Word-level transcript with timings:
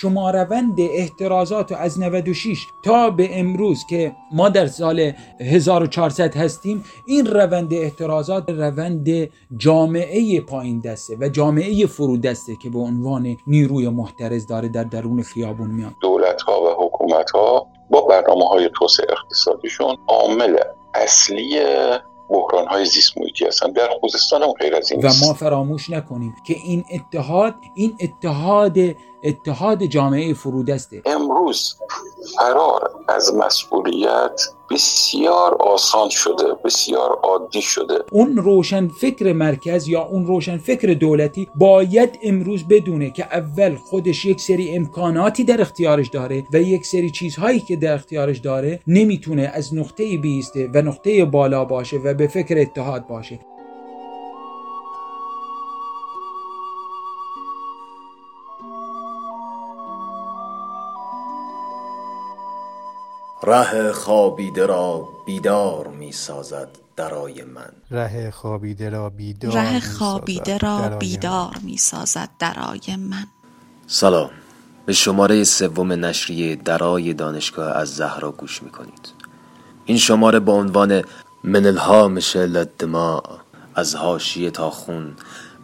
شما 0.00 0.30
روند 0.30 0.80
احترازات 0.80 1.72
از 1.72 2.00
96 2.00 2.66
تا 2.84 3.10
به 3.10 3.40
امروز 3.40 3.84
که 3.90 4.12
ما 4.32 4.48
در 4.48 4.66
سال 4.66 5.12
1400 5.40 6.36
هستیم 6.36 6.84
این 7.06 7.26
روند 7.26 7.74
احترازات 7.74 8.50
روند 8.50 9.08
جامعه 9.56 10.40
پایین 10.40 10.80
دسته 10.80 11.16
و 11.20 11.28
جامعه 11.28 11.86
فرود 11.86 12.20
دسته 12.20 12.56
که 12.62 12.70
به 12.70 12.78
عنوان 12.78 13.36
نیروی 13.46 13.88
محترز 13.88 14.46
داره 14.46 14.68
در 14.68 14.84
درون 14.84 15.22
خیابون 15.22 15.70
میاد. 15.70 15.92
دولت 16.00 16.42
ها 16.42 16.62
و 16.62 16.86
حکومت 16.86 17.30
ها 17.30 17.66
با 17.90 18.00
برنامه 18.00 18.44
های 18.48 18.70
توسعه 18.78 19.06
اقتصادیشون 19.10 19.96
عامل 20.08 20.56
اصلی 20.94 21.60
بحران 22.30 22.66
های 22.66 22.84
زیست 22.84 23.18
محیطی 23.18 23.46
هستن. 23.46 23.72
در 23.72 23.88
خوزستان 24.00 24.42
هم 24.42 24.52
غیر 24.52 24.76
از 24.76 24.92
این 24.92 25.00
و 25.00 25.08
ما 25.26 25.34
فراموش 25.34 25.90
نکنیم 25.90 26.34
که 26.46 26.54
این 26.64 26.84
اتحاد 26.92 27.54
این 27.74 27.96
اتحاد 28.00 28.76
اتحاد 29.24 29.84
جامعه 29.84 30.34
فرودسته. 30.34 31.02
امروز 31.06 31.76
فرار 32.38 32.90
از 33.08 33.34
مسئولیت 33.34 34.40
بسیار 34.70 35.54
آسان 35.54 36.08
شده 36.08 36.54
بسیار 36.64 37.18
عادی 37.22 37.62
شده. 37.62 37.94
اون 38.12 38.36
روشن 38.36 38.88
فکر 38.88 39.32
مرکز 39.32 39.88
یا 39.88 40.02
اون 40.02 40.26
روشن 40.26 40.58
فکر 40.58 40.94
دولتی 40.94 41.48
باید 41.54 42.18
امروز 42.22 42.68
بدونه 42.68 43.10
که 43.10 43.24
اول 43.24 43.74
خودش 43.74 44.24
یک 44.24 44.40
سری 44.40 44.76
امکاناتی 44.76 45.44
در 45.44 45.60
اختیارش 45.60 46.08
داره 46.08 46.44
و 46.52 46.56
یک 46.56 46.86
سری 46.86 47.10
چیزهایی 47.10 47.60
که 47.60 47.76
در 47.76 47.94
اختیارش 47.94 48.38
داره 48.38 48.80
نمی‌تونه 48.86 49.50
از 49.54 49.74
نقطه 49.74 50.18
بیسته 50.18 50.70
و 50.74 50.82
نقطه 50.82 51.24
بالا 51.24 51.64
باشه 51.64 51.96
و 51.96 52.14
به 52.14 52.26
فکر 52.26 52.58
اتحاد 52.58 53.06
باشه. 53.06 53.40
ره 63.42 63.92
خوابیده 63.92 64.66
را 64.66 65.08
بیدار 65.26 65.88
می 65.88 66.12
سازد 66.12 66.68
درای 66.96 67.44
من. 67.44 67.72
ره 67.90 68.30
خوابیده 68.30 68.90
را 68.90 69.10
بیدار 69.10 69.52
ره 69.52 69.80
خوابیده 69.80 70.58
را 70.58 70.88
بیدار 70.88 71.56
می 71.62 71.76
سازد 71.76 72.28
درای 72.38 72.96
من. 72.96 73.26
سلام. 73.86 74.30
به 74.86 74.92
شماره 74.92 75.44
سوم 75.44 75.92
نشریه 75.92 76.56
درای 76.56 77.14
دانشگاه 77.14 77.76
از 77.76 77.96
زهرا 77.96 78.32
گوش 78.32 78.62
می 78.62 78.70
کنید 78.70 79.12
این 79.84 79.98
شماره 79.98 80.40
با 80.40 80.52
عنوان 80.52 81.02
من 81.44 81.66
الهامش 81.66 82.36
لدما 82.36 83.22
از 83.74 83.94
هاشیه 83.94 84.50
تا 84.50 84.70
خون 84.70 85.12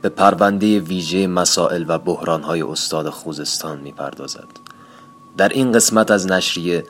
به 0.02 0.08
پرونده 0.08 0.80
ویژه 0.80 1.26
مسائل 1.26 1.84
و 1.88 1.98
بحرانهای 1.98 2.62
استاد 2.62 3.10
خوزستان 3.10 3.80
می 3.80 3.92
پردازد 3.92 4.48
در 5.36 5.48
این 5.48 5.72
قسمت 5.72 6.10
از 6.10 6.26
نشریه 6.26 6.84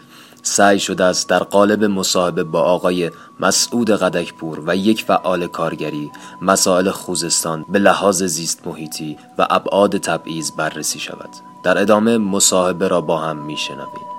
سعی 0.47 0.79
شده 0.79 1.05
است 1.05 1.29
در 1.29 1.39
قالب 1.39 1.85
مصاحبه 1.85 2.45
با 2.45 2.63
آقای 2.63 3.11
مسعود 3.41 3.91
قدکپور 3.91 4.63
و 4.67 4.77
یک 4.77 5.05
فعال 5.05 5.47
کارگری 5.47 6.11
مسائل 6.43 6.91
خوزستان 6.91 7.65
به 7.69 7.79
لحاظ 7.79 8.23
زیست 8.23 8.67
محیطی 8.67 9.19
و 9.39 9.47
ابعاد 9.51 9.99
تبعیض 9.99 10.51
بررسی 10.51 10.99
شود. 10.99 11.31
در 11.63 11.79
ادامه 11.79 12.19
مصاحبه 12.19 12.89
را 12.89 13.01
با 13.01 13.19
هم 13.19 13.37
میشنویم. 13.37 14.16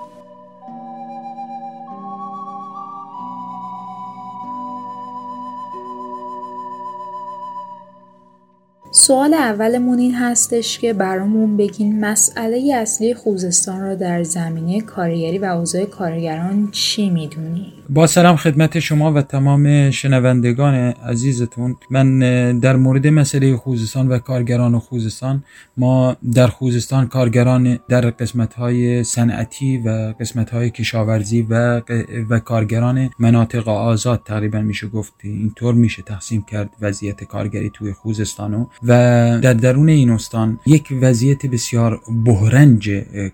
سوال 8.98 9.34
اولمون 9.34 9.98
این 9.98 10.14
هستش 10.14 10.78
که 10.78 10.92
برامون 10.92 11.56
بگین 11.56 12.04
مسئله 12.04 12.72
اصلی 12.74 13.14
خوزستان 13.14 13.80
را 13.80 13.94
در 13.94 14.22
زمینه 14.22 14.80
کارگری 14.80 15.38
و 15.38 15.44
اوضاع 15.44 15.84
کارگران 15.84 16.68
چی 16.72 17.10
می‌دونی؟ 17.10 17.72
با 17.90 18.06
سلام 18.06 18.36
خدمت 18.36 18.78
شما 18.78 19.12
و 19.12 19.22
تمام 19.22 19.90
شنوندگان 19.90 20.74
عزیزتون 20.74 21.76
من 21.90 22.18
در 22.58 22.76
مورد 22.76 23.06
مسئله 23.06 23.56
خوزستان 23.56 24.08
و 24.08 24.18
کارگران 24.18 24.78
خوزستان 24.78 25.44
ما 25.76 26.16
در 26.34 26.46
خوزستان 26.46 27.06
کارگران 27.06 27.78
در 27.88 28.10
قسمت 28.10 28.54
های 28.54 29.04
صنعتی 29.04 29.78
و 29.78 30.14
قسمت 30.20 30.50
های 30.50 30.70
کشاورزی 30.70 31.46
و, 31.50 31.82
و 32.30 32.38
کارگران 32.38 33.10
مناطق 33.18 33.68
آزاد 33.68 34.22
تقریبا 34.24 34.60
میشه 34.60 34.88
گفت 34.88 35.12
اینطور 35.22 35.74
میشه 35.74 36.02
تقسیم 36.02 36.42
کرد 36.42 36.70
وضعیت 36.80 37.24
کارگری 37.24 37.70
توی 37.74 37.92
خوزستان 37.92 38.54
و 38.54 38.87
در 38.88 39.52
درون 39.52 39.88
این 39.88 40.10
استان 40.10 40.60
یک 40.66 40.88
وضعیت 41.00 41.46
بسیار 41.46 42.00
بحرنج 42.24 42.90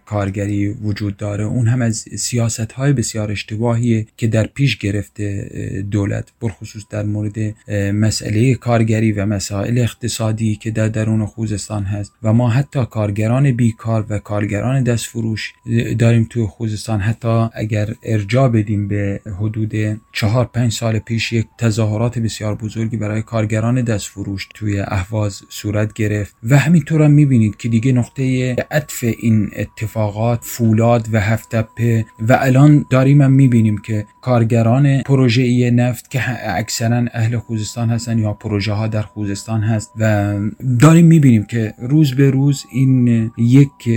کارگری 0.06 0.68
وجود 0.68 1.16
داره. 1.16 1.44
اون 1.44 1.68
هم 1.68 1.82
از 1.82 2.04
سیاست 2.18 2.72
های 2.72 2.92
بسیار 2.92 3.30
اشتباهی 3.30 4.06
که 4.16 4.26
در 4.26 4.46
پیش 4.46 4.78
گرفته 4.78 5.84
دولت 5.90 6.28
برخصوص 6.42 6.82
در 6.90 7.02
مورد 7.02 7.54
مسئله 7.94 8.54
کارگری 8.54 9.12
و 9.12 9.26
مسائل 9.26 9.78
اقتصادی 9.78 10.56
که 10.56 10.70
در 10.70 10.88
درون 10.88 11.26
خوزستان 11.26 11.82
هست. 11.82 12.12
و 12.22 12.32
ما 12.32 12.48
حتی 12.48 12.86
کارگران 12.90 13.52
بیکار 13.52 14.06
و 14.08 14.18
کارگران 14.18 14.82
دست 14.82 15.06
فروش 15.06 15.52
داریم 15.98 16.26
توی 16.30 16.46
خوزستان. 16.46 17.00
حتی 17.00 17.48
اگر 17.54 17.94
ارجا 18.02 18.48
بدیم 18.48 18.88
به 18.88 19.20
حدود 19.38 20.00
چهار 20.12 20.44
پنج 20.44 20.72
سال 20.72 20.98
پیش 20.98 21.32
یک 21.32 21.46
تظاهرات 21.58 22.18
بسیار 22.18 22.54
بزرگی 22.54 22.96
برای 22.96 23.22
کارگران 23.22 23.82
دست 23.82 24.08
فروش 24.08 24.48
توی 24.54 24.80
اهواز 24.80 25.42
صورت 25.48 25.92
گرفت. 25.92 26.36
و 26.42 26.58
همینطور 26.58 27.02
هم 27.02 27.10
می‌بینید 27.10 27.56
که 27.56 27.68
دیگه 27.68 27.92
نقطه 27.92 28.54
عطف 28.70 29.04
این 29.18 29.50
اتفاقات 29.56 30.38
فولاد 30.42 31.08
و 31.12 31.20
هفتپه 31.20 32.06
و 32.28 32.38
الان 32.40 32.84
داریم 32.90 33.22
هم 33.22 33.32
می‌بینیم 33.32 33.78
که 33.78 34.06
کارگران 34.20 35.02
پروژه 35.02 35.70
نفت 35.70 36.10
که 36.10 36.20
اکثرا 36.58 37.04
اهل 37.12 37.38
خوزستان 37.38 37.90
هستن 37.90 38.18
یا 38.18 38.32
پروژه 38.32 38.72
ها 38.72 38.86
در 38.86 39.02
خوزستان 39.02 39.62
هست 39.62 39.92
و 39.98 40.34
داریم 40.80 41.06
می‌بینیم 41.06 41.44
که 41.44 41.74
روز 41.78 42.14
به 42.14 42.30
روز 42.30 42.64
این 42.72 43.30
یک 43.38 43.88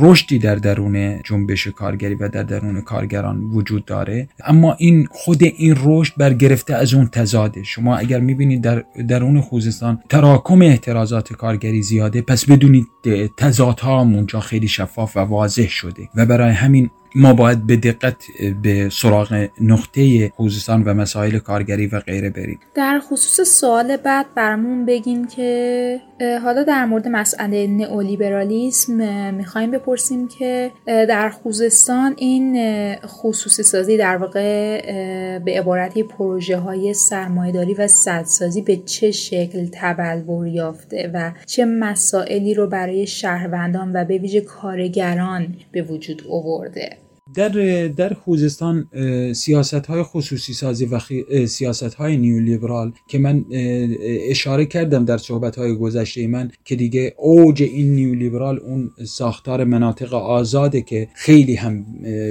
رشدی 0.00 0.38
در 0.38 0.54
درون 0.54 1.22
جنبش 1.22 1.66
کارگری 1.68 2.14
و 2.14 2.28
در 2.28 2.42
درون 2.42 2.80
کارگران 2.80 3.40
وجود 3.40 3.84
داره. 3.84 4.28
اما 4.44 4.76
این 4.78 5.06
خود 5.10 5.42
این 5.42 5.76
رشد 5.84 6.12
برگرفته 6.16 6.74
از 6.74 6.94
اون 6.94 7.06
تزاده 7.06 7.62
شما 7.62 7.96
اگر 7.96 8.20
می‌بینید 8.20 8.62
در 8.62 8.84
درون 9.08 9.40
خوزستان 9.40 10.02
تراکم 10.08 10.62
اعتراضات 10.84 11.32
کارگری 11.32 11.82
زیاده 11.82 12.22
پس 12.22 12.44
بدونید 12.44 12.86
تضادها 13.36 14.00
اونجا 14.00 14.40
خیلی 14.40 14.68
شفاف 14.68 15.16
و 15.16 15.20
واضح 15.20 15.68
شده 15.68 16.08
و 16.14 16.26
برای 16.26 16.50
همین 16.50 16.90
ما 17.14 17.34
باید 17.34 17.66
به 17.66 17.76
دقت 17.76 18.16
به 18.62 18.88
سراغ 18.92 19.48
نقطه 19.60 20.28
خوزستان 20.28 20.82
و 20.82 20.94
مسائل 20.94 21.38
کارگری 21.38 21.86
و 21.86 22.00
غیره 22.00 22.30
بریم. 22.30 22.58
در 22.74 23.00
خصوص 23.10 23.48
سوال 23.60 23.96
بعد 23.96 24.26
برامون 24.34 24.86
بگین 24.86 25.26
که 25.26 26.00
حالا 26.42 26.62
در 26.62 26.84
مورد 26.84 27.08
مسئله 27.08 27.66
نئولیبرالیسم 27.66 28.94
می‌خوایم 29.34 29.70
بپرسیم 29.70 30.28
که 30.28 30.70
در 30.86 31.30
خوزستان 31.30 32.14
این 32.16 32.56
خصوصی 33.06 33.62
سازی 33.62 33.96
در 33.96 34.16
واقع 34.16 34.80
به 35.38 35.58
عبارتی 35.58 36.02
پروژه 36.02 36.56
های 36.56 36.94
سرمایهداری 36.94 37.74
و 37.74 37.88
سدسازی 37.88 38.62
به 38.62 38.76
چه 38.76 39.10
شکل 39.10 39.68
تبلور 39.72 40.46
یافته 40.46 41.10
و 41.14 41.32
چه 41.46 41.64
مسائلی 41.64 42.54
رو 42.54 42.66
برای 42.66 43.06
شهروندان 43.06 43.92
و 43.94 44.04
به 44.04 44.18
ویژه 44.18 44.40
کارگران 44.40 45.54
به 45.72 45.82
وجود 45.82 46.22
آورده؟ 46.30 47.03
در 47.34 47.88
در 47.88 48.14
خوزستان 48.14 48.88
سیاست 49.32 49.86
های 49.86 50.02
خصوصی 50.02 50.52
سازی 50.52 50.86
و 50.86 50.98
سیاست 51.46 51.94
های 51.94 52.16
نیولیبرال 52.16 52.92
که 53.08 53.18
من 53.18 53.44
اشاره 54.28 54.66
کردم 54.66 55.04
در 55.04 55.18
صحبت 55.18 55.56
های 55.56 55.74
گذشته 55.74 56.26
من 56.26 56.50
که 56.64 56.76
دیگه 56.76 57.14
اوج 57.18 57.62
این 57.62 57.94
نیولیبرال 57.94 58.58
اون 58.58 58.90
ساختار 59.04 59.64
مناطق 59.64 60.14
آزاده 60.14 60.80
که 60.80 61.08
خیلی 61.14 61.54
هم 61.54 61.84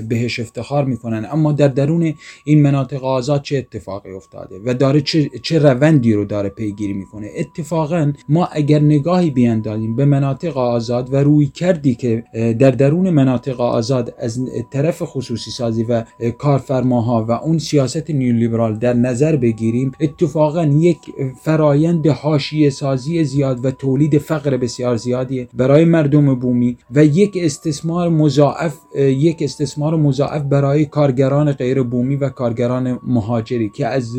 بهش 0.10 0.40
افتخار 0.40 0.86
می‌کنن. 0.86 1.28
اما 1.32 1.52
در 1.52 1.68
درون 1.68 2.14
این 2.46 2.62
مناطق 2.62 3.04
آزاد 3.04 3.42
چه 3.42 3.58
اتفاقی 3.58 4.12
افتاده 4.12 4.56
و 4.66 4.74
داره 4.74 5.02
چه, 5.02 5.30
چه 5.44 5.60
روندی 5.60 6.14
رو 6.14 6.26
داره 6.26 6.50
پیگیری 6.50 6.94
می‌کنه؟ 6.94 7.30
اتفاقا 7.38 8.14
ما 8.30 8.46
اگر 8.46 8.80
نگاهی 8.80 9.30
بیاندازیم 9.30 9.96
به 9.96 10.06
مناطق 10.06 10.58
آزاد 10.58 11.14
و 11.14 11.16
روی 11.16 11.46
کردی 11.46 11.96
که 11.96 12.24
در 12.60 12.72
درون 12.72 13.10
مناطق 13.10 13.62
آزاد 13.62 14.14
از 14.18 14.40
طرف 14.72 14.93
طرف 14.94 15.10
خصوصی 15.10 15.52
سازی 15.52 15.84
و 15.84 16.04
کارفرماها 16.38 17.26
و 17.26 17.32
اون 17.32 17.58
سیاست 17.58 18.10
نیولیبرال 18.10 18.78
در 18.78 18.94
نظر 18.94 19.36
بگیریم 19.36 19.92
اتفاقا 20.00 20.64
یک 20.66 20.98
فرایند 21.42 22.08
حاشیه 22.08 22.70
سازی 22.70 23.24
زیاد 23.24 23.66
و 23.66 23.72
تولید 23.72 24.18
فقر 24.18 24.58
بسیار 24.58 24.96
زیادی 24.96 25.48
برای 25.54 25.86
مردم 25.86 26.36
بومی 26.36 26.78
و 26.96 27.06
یک 27.06 27.38
استثمار 27.42 28.10
مضاعف 28.10 28.78
یک 28.96 29.42
استثمار 29.42 29.96
مضاعف 29.96 30.42
برای 30.42 30.86
کارگران 30.86 31.52
غیر 31.52 31.84
بومی 31.84 32.16
و 32.16 32.30
کارگران 32.30 33.00
مهاجری 33.04 33.70
که 33.70 33.88
از 33.88 34.18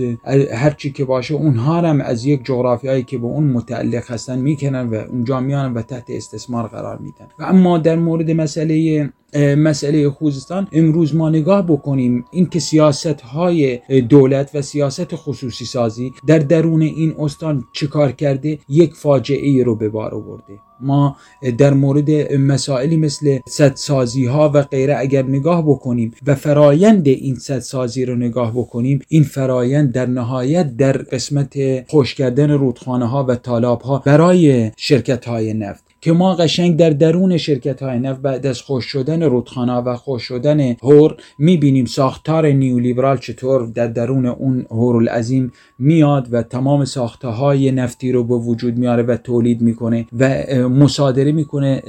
هرچی 0.54 0.92
که 0.92 1.04
باشه 1.04 1.34
اونها 1.34 1.80
هم 1.80 2.00
از 2.00 2.24
یک 2.24 2.44
جغرافیایی 2.44 3.02
که 3.02 3.18
به 3.18 3.26
اون 3.26 3.44
متعلق 3.44 4.10
هستن 4.10 4.38
می‌کنن 4.38 4.88
و 4.88 4.94
اونجا 4.94 5.40
میانن 5.40 5.74
و 5.74 5.82
تحت 5.82 6.04
استثمار 6.08 6.68
قرار 6.68 6.98
میدن. 6.98 7.26
و 7.38 7.44
اما 7.44 7.78
در 7.78 7.96
مورد 7.96 8.30
مسئله 8.30 9.10
مسئله 9.36 10.10
خوزستان 10.10 10.68
امروز 10.72 11.14
ما 11.14 11.30
نگاه 11.30 11.66
بکنیم 11.66 12.24
این 12.30 12.46
که 12.46 12.60
سیاست 12.60 13.20
های 13.20 13.78
دولت 14.08 14.50
و 14.54 14.62
سیاست 14.62 15.16
خصوصی 15.16 15.64
سازی 15.64 16.12
در 16.26 16.38
درون 16.38 16.82
این 16.82 17.14
استان 17.18 17.64
چیکار 17.72 18.12
کرده 18.12 18.58
یک 18.68 18.94
فاجعه 18.94 19.48
ای 19.48 19.64
رو 19.64 19.76
به 19.76 19.88
بار 19.88 20.14
آورده. 20.14 20.58
ما 20.80 21.16
در 21.58 21.74
مورد 21.74 22.32
مسائلی 22.32 22.96
مثل 22.96 23.38
سدسازی 23.48 24.26
ها 24.26 24.50
و 24.54 24.62
غیره 24.62 24.96
اگر 24.98 25.22
نگاه 25.22 25.62
بکنیم 25.62 26.14
و 26.26 26.34
فرایند 26.34 27.08
این 27.08 27.34
سدسازی 27.34 28.04
رو 28.04 28.16
نگاه 28.16 28.52
بکنیم 28.52 29.00
این 29.08 29.22
فرایند 29.22 29.92
در 29.92 30.06
نهایت 30.06 30.76
در 30.76 30.92
قسمت 30.92 31.54
خوش 31.90 32.14
کردن 32.14 32.50
رودخانه 32.50 33.06
ها 33.08 33.24
و 33.24 33.34
تالاب 33.36 33.82
ها 33.82 33.98
برای 33.98 34.70
شرکت 34.76 35.24
های 35.28 35.54
نفت 35.54 35.93
که 36.04 36.12
ما 36.12 36.34
قشنگ 36.34 36.76
در 36.76 36.90
درون 36.90 37.36
شرکت 37.36 37.82
های 37.82 37.98
نفت 37.98 38.20
بعد 38.20 38.46
از 38.46 38.60
خوش 38.60 38.84
شدن 38.84 39.22
رودخانه 39.22 39.72
و 39.72 39.96
خوش 39.96 40.22
شدن 40.22 40.60
هور 40.82 41.16
می‌بینیم 41.38 41.84
ساختار 41.84 42.46
نیولیبرال 42.46 43.18
چطور 43.18 43.66
در 43.66 43.86
درون 43.86 44.26
اون 44.26 44.66
هور 44.70 44.96
العظیم 44.96 45.52
میاد 45.78 46.28
و 46.30 46.42
تمام 46.42 46.84
ساخته 46.84 47.28
های 47.28 47.70
نفتی 47.70 48.12
رو 48.12 48.24
به 48.24 48.34
وجود 48.34 48.78
میاره 48.78 49.02
و 49.02 49.16
تولید 49.16 49.60
می‌کنه 49.60 50.06
و 50.18 50.44
مصادره 50.68 51.32
می‌کنه 51.32 51.82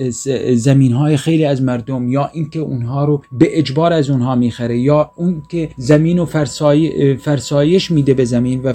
زمین 0.55 0.91
های 0.91 1.17
خیلی 1.17 1.45
از 1.45 1.61
مردم 1.61 2.09
یا 2.09 2.29
اینکه 2.33 2.59
اونها 2.59 3.05
رو 3.05 3.21
به 3.31 3.59
اجبار 3.59 3.93
از 3.93 4.09
اونها 4.09 4.35
می‌خره 4.35 4.77
یا 4.77 5.11
اون 5.15 5.41
که 5.49 5.69
زمین 5.77 6.19
و 6.19 6.25
فرسای 6.25 7.15
فرسایش 7.15 7.91
میده 7.91 8.13
به 8.13 8.25
زمین 8.25 8.61
و 8.63 8.73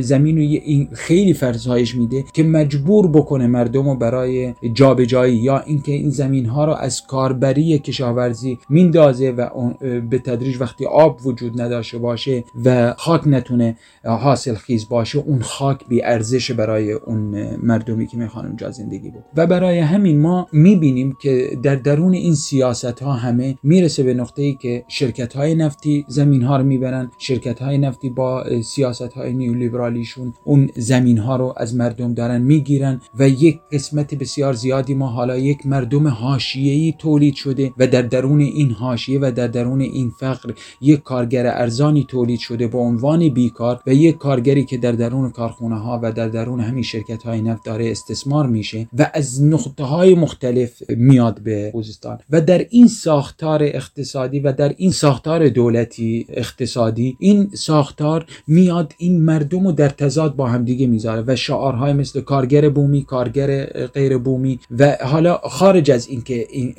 زمین 0.00 0.38
رو 0.38 0.86
خیلی 0.94 1.34
فرسایش 1.34 1.94
میده 1.94 2.24
که 2.32 2.42
مجبور 2.42 3.08
بکنه 3.08 3.46
مردم 3.46 3.88
رو 3.88 3.94
برای 3.94 4.54
جابجایی 4.82 5.36
یا 5.36 5.58
اینکه 5.58 5.92
این 5.92 6.10
زمین 6.10 6.46
ها 6.46 6.64
رو 6.64 6.72
از 6.72 7.06
کاربری 7.06 7.78
کشاورزی 7.78 8.58
میندازه 8.68 9.30
و 9.30 9.48
به 10.00 10.18
تدریج 10.18 10.60
وقتی 10.60 10.86
آب 10.86 11.26
وجود 11.26 11.60
نداشته 11.60 11.98
باشه 11.98 12.44
و 12.64 12.94
خاک 12.98 13.22
نتونه 13.26 13.76
حاصل 14.04 14.54
خیز 14.54 14.88
باشه 14.88 15.18
اون 15.18 15.42
خاک 15.42 15.88
بی 15.88 16.02
ارزش 16.02 16.50
برای 16.50 16.92
اون 16.92 17.56
مردمی 17.62 18.06
که 18.06 18.16
می‌خوان 18.16 18.46
اونجا 18.46 18.70
زندگی 18.70 19.10
بود 19.10 19.24
و 19.36 19.46
برای 19.46 19.78
همین 19.78 20.20
ما 20.20 20.46
می‌بینیم 20.52 21.16
که 21.22 21.58
در 21.62 21.76
درون 21.76 22.14
این 22.14 22.34
سیاست 22.34 23.02
ها 23.02 23.12
همه 23.12 23.58
می‌رسه 23.62 24.02
به 24.02 24.14
نقطه 24.14 24.42
ای 24.42 24.54
که 24.54 24.84
شرکت 24.88 25.36
های 25.36 25.54
نفتی 25.54 26.04
زمین 26.08 26.42
ها 26.42 26.56
رو 26.56 26.64
می‌برن. 26.64 27.10
شرکت 27.18 27.62
های 27.62 27.78
نفتی 27.78 28.10
با 28.10 28.44
سیاست 28.62 29.12
های 29.12 29.32
نیولیبرالیشون 29.32 30.32
اون 30.44 30.70
زمین 30.76 31.18
ها 31.18 31.36
رو 31.36 31.54
از 31.56 31.74
مردم 31.76 32.14
دارن 32.14 32.42
می‌گیرن 32.42 33.00
و 33.18 33.28
یک 33.28 33.60
قسمت 33.72 34.14
بسیار 34.14 34.52
زیادی 34.72 34.94
ما 34.94 35.06
حالا 35.06 35.38
یک 35.38 35.66
مردم 35.66 36.08
حاشیه‌ای 36.08 36.94
تولید 36.98 37.34
شده 37.34 37.72
و 37.78 37.86
در 37.86 38.02
درون 38.02 38.40
این 38.40 38.70
حاشیه 38.70 39.18
و 39.22 39.32
در 39.36 39.46
درون 39.46 39.80
این 39.80 40.10
فقر 40.20 40.52
یک 40.80 41.02
کارگر 41.02 41.46
ارزانی 41.46 42.06
تولید 42.08 42.38
شده 42.38 42.66
به 42.66 42.78
عنوان 42.78 43.28
بیکار 43.28 43.80
و 43.86 43.94
یک 43.94 44.18
کارگری 44.18 44.64
که 44.64 44.76
در 44.76 44.92
درون 44.92 45.30
کارخونه 45.30 45.78
ها 45.78 46.00
و 46.02 46.12
در 46.12 46.28
درون 46.28 46.60
همین 46.60 46.82
شرکت 46.82 47.22
های 47.22 47.42
نفت 47.42 47.64
داره 47.64 47.90
استثمار 47.90 48.46
میشه 48.46 48.88
و 48.98 49.10
از 49.14 49.42
نقطه 49.42 49.84
های 49.84 50.14
مختلف 50.14 50.82
میاد 50.88 51.40
به 51.42 51.68
خوزستان. 51.72 52.18
و 52.30 52.40
در 52.40 52.66
این 52.70 52.88
ساختار 52.88 53.62
اقتصادی 53.62 54.40
و 54.40 54.52
در 54.52 54.74
این 54.76 54.90
ساختار 54.90 55.48
دولتی 55.48 56.26
اقتصادی 56.28 57.16
این 57.18 57.50
ساختار 57.54 58.26
میاد 58.46 58.92
این 58.98 59.22
مردم 59.22 59.66
رو 59.66 59.72
در 59.72 59.88
تضاد 59.88 60.36
با 60.36 60.46
همدیگه 60.46 60.86
می‌ذاره 60.86 61.24
و 61.26 61.36
شعارهای 61.36 61.92
مثل 61.92 62.20
کارگر 62.20 62.68
بومی 62.68 63.04
کارگر 63.04 63.64
غیر 63.86 64.18
بومی 64.18 64.58
و 64.70 64.96
حالا 65.04 65.36
خارج 65.36 65.90
از 65.90 66.08
این 66.08 66.22
که 66.22 66.46
این 66.50 66.74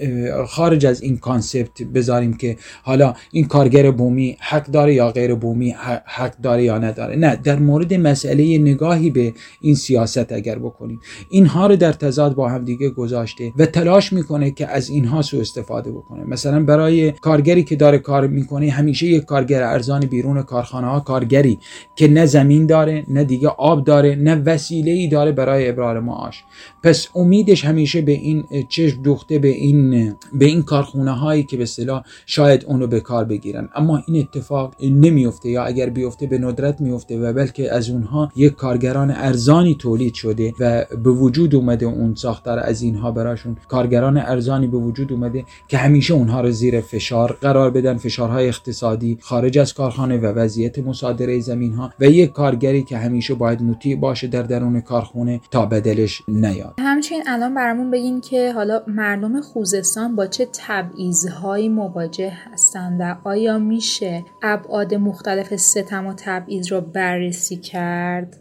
خارج 0.45 0.85
از 0.85 1.01
این 1.01 1.17
کانسپت 1.17 1.81
بذاریم 1.81 2.33
که 2.33 2.57
حالا 2.83 3.13
این 3.31 3.45
کارگر 3.45 3.91
بومی 3.91 4.37
حق 4.39 4.65
داره 4.65 4.93
یا 4.93 5.11
غیر 5.11 5.35
بومی 5.35 5.75
حق 6.05 6.37
داره 6.37 6.63
یا 6.63 6.77
نداره. 6.77 7.15
نه 7.15 7.35
در 7.35 7.59
مورد 7.59 7.93
مسئله 7.93 8.57
نگاهی 8.57 9.09
به 9.09 9.33
این 9.61 9.75
سیاست 9.75 10.31
اگر 10.31 10.59
بکنیم. 10.59 10.99
اینها 11.29 11.67
رو 11.67 11.75
در 11.75 11.93
تضاد 11.93 12.35
با 12.35 12.49
هم 12.49 12.65
دیگه 12.65 12.89
گذاشته 12.89 13.51
و 13.57 13.65
تلاش 13.65 14.13
می‌کنه 14.13 14.51
که 14.51 14.67
از 14.67 14.89
اینها 14.89 15.21
سو 15.21 15.39
استفاده 15.39 15.91
بکنه. 15.91 16.23
مثلا 16.23 16.63
برای 16.63 17.11
کارگری 17.11 17.63
که 17.63 17.75
داره 17.75 17.97
کار 17.97 18.27
می‌کنه 18.27 18.69
همیشه 18.69 19.07
یک 19.07 19.25
کارگر 19.25 19.63
ارزان 19.63 19.99
بیرون 19.99 20.43
کارخانه 20.43 20.87
ها 20.87 20.99
کارگری 20.99 21.59
که 21.95 22.07
نه 22.07 22.25
زمین 22.25 22.65
داره 22.65 23.03
نه 23.07 23.23
دیگه 23.23 23.47
آب 23.47 23.83
داره 23.83 24.15
نه 24.15 24.35
وسیله 24.35 24.91
ای 24.91 25.07
داره 25.07 25.31
برای 25.31 25.69
ابرار 25.69 25.99
معاش. 25.99 26.43
پس 26.83 27.07
امیدش 27.15 27.65
همیشه 27.73 28.01
به 28.01 28.11
این 28.11 28.43
چشم 28.69 29.01
دوخته 29.01 29.39
به 29.39 29.47
این 29.47 30.15
به 30.33 30.45
این 30.45 30.63
کارخونه 30.63 31.11
هایی 31.11 31.43
که 31.43 31.57
به 31.57 31.63
اصطلاح 31.63 32.03
شاید 32.25 32.65
اونو 32.65 32.87
به 32.87 32.99
کار 32.99 33.25
بگیرن. 33.25 33.69
اما 33.75 34.03
این 34.07 34.21
اتفاق 34.21 34.75
نمیفته 34.81 35.49
یا 35.49 35.63
اگر 35.63 35.89
بیفته 35.89 36.27
به 36.27 36.37
ندرت 36.37 36.81
میفته 36.81 37.19
و 37.19 37.33
بلکه 37.33 37.73
از 37.73 37.89
اونها 37.89 38.31
یک 38.35 38.55
کارگران 38.55 39.11
ارزانی 39.11 39.75
تولید 39.75 40.13
شده 40.13 40.53
و 40.59 40.85
به 41.03 41.09
وجود 41.09 41.55
اومده 41.55 41.85
اون 41.85 42.15
ساختار 42.15 42.59
از 42.59 42.81
اینها 42.81 43.11
براشون 43.11 43.57
کارگران 43.67 44.17
ارزانی 44.17 44.67
به 44.67 44.77
وجود 44.77 45.11
اومده 45.11 45.45
که 45.67 45.77
همیشه 45.77 46.13
اونها 46.13 46.41
رو 46.41 46.51
زیر 46.51 46.81
فشار 46.81 47.37
قرار 47.41 47.71
بدن. 47.71 47.97
فشارهای 47.97 48.47
اقتصادی 48.47 49.17
خارج 49.21 49.57
از 49.57 49.73
کارخانه 49.73 50.17
و 50.17 50.25
وضعیت 50.25 50.79
مصادره 50.79 51.39
زمین 51.39 51.73
ها 51.73 51.93
و 51.99 52.05
یک 52.05 52.31
کارگری 52.31 52.83
که 52.83 52.97
همیشه 52.97 53.33
باید 53.33 53.61
مطیع 53.61 53.95
باشه 53.95 54.27
در 54.27 54.43
درون 54.43 54.81
کارخونه 54.81 55.41
تا 55.51 55.65
بدلش 55.65 56.21
نیاد. 56.27 56.73
همچنین 56.79 57.23
الان 57.27 57.52
برامون 57.53 57.91
بگین 57.91 58.21
که 58.21 58.51
حالا 58.53 58.83
مردم 58.87 59.41
خوزستان 59.41 60.15
با 60.15 60.27
چه 60.27 60.47
تبعیضهایی 60.53 61.69
مواجه 61.69 62.29
هستند 62.29 63.01
و 63.01 63.15
آیا 63.23 63.59
میشه 63.59 64.25
ابعاد 64.43 64.93
مختلف 64.93 65.55
ستم 65.55 66.07
و 66.07 66.13
تبعیض 66.17 66.71
رو 66.71 66.81
بررسی 66.81 67.55
کرد؟ 67.55 68.39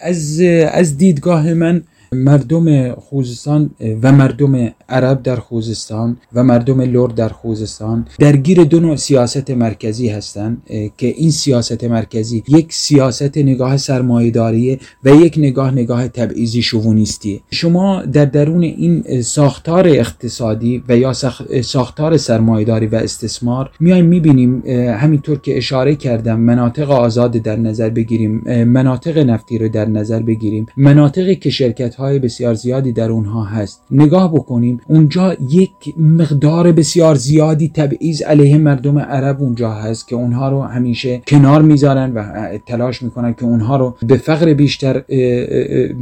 از 0.00 0.40
از 0.72 0.98
دیدگاه 0.98 1.54
من 1.54 1.82
مردم 2.14 2.94
خوزستان 2.94 3.70
و 4.02 4.12
مردم 4.12 4.72
عرب 4.88 5.22
در 5.22 5.36
خوزستان 5.36 6.16
و 6.32 6.44
مردم 6.44 6.80
لور 6.80 7.10
در 7.10 7.28
خوزستان 7.28 8.06
درگیر 8.18 8.64
دو 8.64 8.80
نوع 8.80 8.96
سیاست 8.96 9.50
مرکزی 9.50 10.08
هستند 10.08 10.62
که 10.98 11.06
این 11.06 11.30
سیاست 11.30 11.84
مرکزی 11.84 12.42
یک 12.48 12.72
سیاست 12.72 13.38
نگاه 13.38 13.76
سرمایه‌داری 13.76 14.78
و 15.04 15.10
یک 15.10 15.34
نگاه 15.38 15.70
نگاه 15.70 16.08
تبعیضی 16.08 16.62
شوونیستی. 16.62 17.40
شما 17.50 18.02
در 18.02 18.24
درون 18.24 18.62
این 18.62 19.22
ساختار 19.22 19.88
اقتصادی 19.88 20.82
و 20.88 20.96
یا 20.96 21.12
ساختار 21.62 22.16
سرمایه‌داری 22.16 22.86
و 22.86 22.94
استثمار 22.94 23.70
میایم 23.80 24.06
می‌بینیم 24.06 24.62
همینطور 25.00 25.38
که 25.38 25.56
اشاره 25.56 25.94
کردم 25.94 26.40
مناطق 26.40 26.90
آزاد 26.90 27.32
در 27.32 27.56
نظر 27.56 27.90
بگیریم 27.90 28.64
مناطق 28.64 29.18
نفتی 29.18 29.58
رو 29.58 29.68
در 29.68 29.88
نظر 29.88 30.20
بگیریم 30.22 30.66
مناطقی 30.76 31.36
که 31.36 31.50
شرکت 31.50 31.94
های 32.04 32.18
بسیار 32.18 32.54
زیادی 32.54 32.92
در 32.92 33.10
اونها 33.10 33.44
هست. 33.44 33.82
نگاه 33.90 34.34
بکنیم 34.34 34.80
اونجا 34.88 35.36
یک 35.50 35.70
مقدار 35.98 36.72
بسیار 36.72 37.14
زیادی 37.14 37.68
تبعیض 37.74 38.22
علیه 38.22 38.58
مردم 38.58 38.98
عرب 38.98 39.40
اونجا 39.40 39.70
هست 39.70 40.08
که 40.08 40.16
اونها 40.16 40.48
رو 40.48 40.62
همیشه 40.62 41.22
کنار 41.26 41.62
می‌ذارن 41.62 42.12
و 42.12 42.24
تلاش 42.66 43.02
می‌کنن 43.02 43.34
که 43.34 43.44
اونها 43.44 43.76
رو 43.76 43.96
به 44.06 44.16
فقر 44.16 44.54
بیشتر 44.54 45.00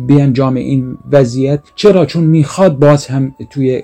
بیانجام 0.06 0.54
این 0.54 0.98
وضعیت. 1.12 1.60
چرا؟ 1.74 2.06
چون 2.06 2.24
می‌خواد 2.24 2.78
باز 2.78 3.06
هم 3.06 3.34
توی 3.50 3.82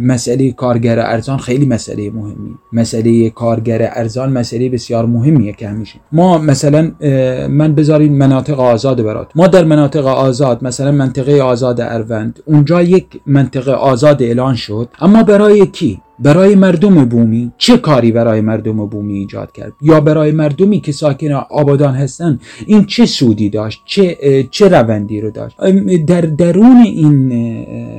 مسئله 0.00 0.52
کارگر 0.52 0.98
ارزان 0.98 1.38
خیلی 1.38 1.66
مسئله 1.66 2.10
مهمی. 2.10 2.54
مسئله 2.72 3.30
کارگر 3.30 3.90
ارزان 3.94 4.32
مسئله 4.32 4.68
بسیار 4.68 5.06
مهمیه 5.06 5.52
که 5.52 5.68
همیشه. 5.68 5.98
ما 6.12 6.38
مثلا 6.38 6.92
من 7.50 7.74
بذارین 7.74 8.12
مناطق 8.12 8.60
آزاد 8.60 9.02
برات. 9.02 9.28
ما 9.34 9.46
در 9.46 9.64
مناطق 9.64 10.06
آزاد 10.06 10.64
مثلا 10.64 10.92
منطقه 10.92 11.42
اروند. 11.64 12.40
اونجا 12.44 12.82
یک 12.82 13.06
منطقه 13.26 13.72
آزاد 13.72 14.22
اعلان 14.22 14.54
شد. 14.54 14.88
اما 15.00 15.22
برای 15.22 15.66
کی؟ 15.66 16.00
برای 16.20 16.54
مردم 16.54 17.04
بومی 17.04 17.52
چه 17.58 17.76
کاری 17.76 18.12
برای 18.12 18.40
مردم 18.40 18.86
بومی 18.86 19.18
ایجاد 19.18 19.52
کرد؟ 19.52 19.72
یا 19.82 20.00
برای 20.00 20.32
مردمی 20.32 20.80
که 20.80 20.92
ساکن 20.92 21.32
آبادان 21.32 21.94
هستن 21.94 22.38
این 22.66 22.84
چه 22.84 23.06
سودی 23.06 23.50
داشت؟ 23.50 23.82
چه 23.84 24.16
چه 24.50 24.68
روندی 24.68 25.20
رو 25.20 25.30
داشت؟ 25.30 25.56
در 26.06 26.20
درون 26.20 26.76
این 26.76 27.14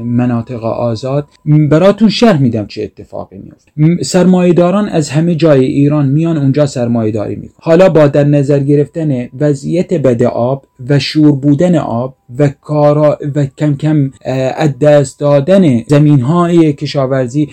مناطق 0.03 0.63
آزاد 0.63 1.27
براتون 1.69 2.09
شرح 2.09 2.41
میدم 2.41 2.65
چه 2.65 2.83
اتفاقی 2.83 3.37
میفته 3.37 4.03
سرمایهداران 4.03 4.89
از 4.89 5.09
همه 5.09 5.35
جای 5.35 5.65
ایران 5.65 6.09
میان 6.09 6.37
اونجا 6.37 6.65
سرمایهداری 6.65 7.35
می‌کنن. 7.35 7.59
حالا 7.61 7.89
با 7.89 8.07
در 8.07 8.23
نظر 8.23 8.59
گرفتن 8.59 9.27
وضعیت 9.39 9.93
بد 9.93 10.23
آب 10.23 10.65
و 10.89 10.99
شور 10.99 11.31
بودن 11.31 11.75
آب 11.75 12.15
و 12.39 12.49
کارا 12.61 13.17
و 13.35 13.45
کم 13.45 13.75
کم 13.75 14.11
از 14.57 14.79
دست 14.79 15.19
دادن 15.19 15.83
زمین 15.87 16.21
های 16.21 16.73
کشاورزی 16.73 17.49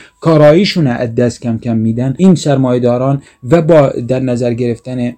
کاراییشون 0.57 0.87
از 0.87 1.15
دست 1.15 1.43
کم 1.43 1.59
کم 1.59 1.77
میدن. 1.77 2.15
این 2.19 2.35
سرمایداران 2.35 3.23
و 3.51 3.63
با 3.63 3.93
در 4.09 4.21
نظر 4.21 4.53
گرفتن 4.53 5.13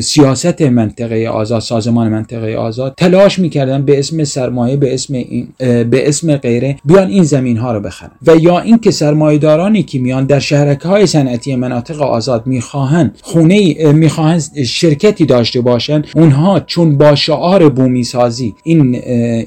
سیاست 0.00 0.62
منطقه 0.62 1.28
آزاد 1.28 1.60
سازمان 1.60 2.08
منطقه 2.08 2.54
آزاد 2.56 2.94
تلاش 2.96 3.38
می‌کردن 3.38 3.82
به 3.84 3.98
اسم 3.98 4.24
سرمایه 4.24 4.76
به 4.76 4.94
اسم 4.94 5.14
این 5.14 5.48
به 5.58 6.08
اسم 6.08 6.36
غیره 6.36 6.76
بیان 6.84 7.08
این 7.08 7.22
زمین 7.22 7.56
ها 7.56 7.72
رو 7.72 7.80
بخرن. 7.80 8.10
و 8.26 8.36
یا 8.36 8.60
اینکه 8.60 8.90
سرمایدارانی 8.90 9.82
که 9.82 9.98
میان 9.98 10.26
در 10.26 10.38
شهرک 10.38 10.80
های 10.80 11.06
صنعتی 11.06 11.56
مناطق 11.56 12.02
آزاد 12.02 12.46
می‌خواهند 12.46 13.18
خونه 13.22 13.92
می‌خواهند 13.92 14.62
شرکتی 14.64 15.26
داشته 15.26 15.60
باشند 15.60 16.06
اونها 16.14 16.60
چون 16.60 16.98
با 16.98 17.14
شعار 17.14 17.68
بومی 17.68 18.04
سازی 18.04 18.54
این 18.64 18.94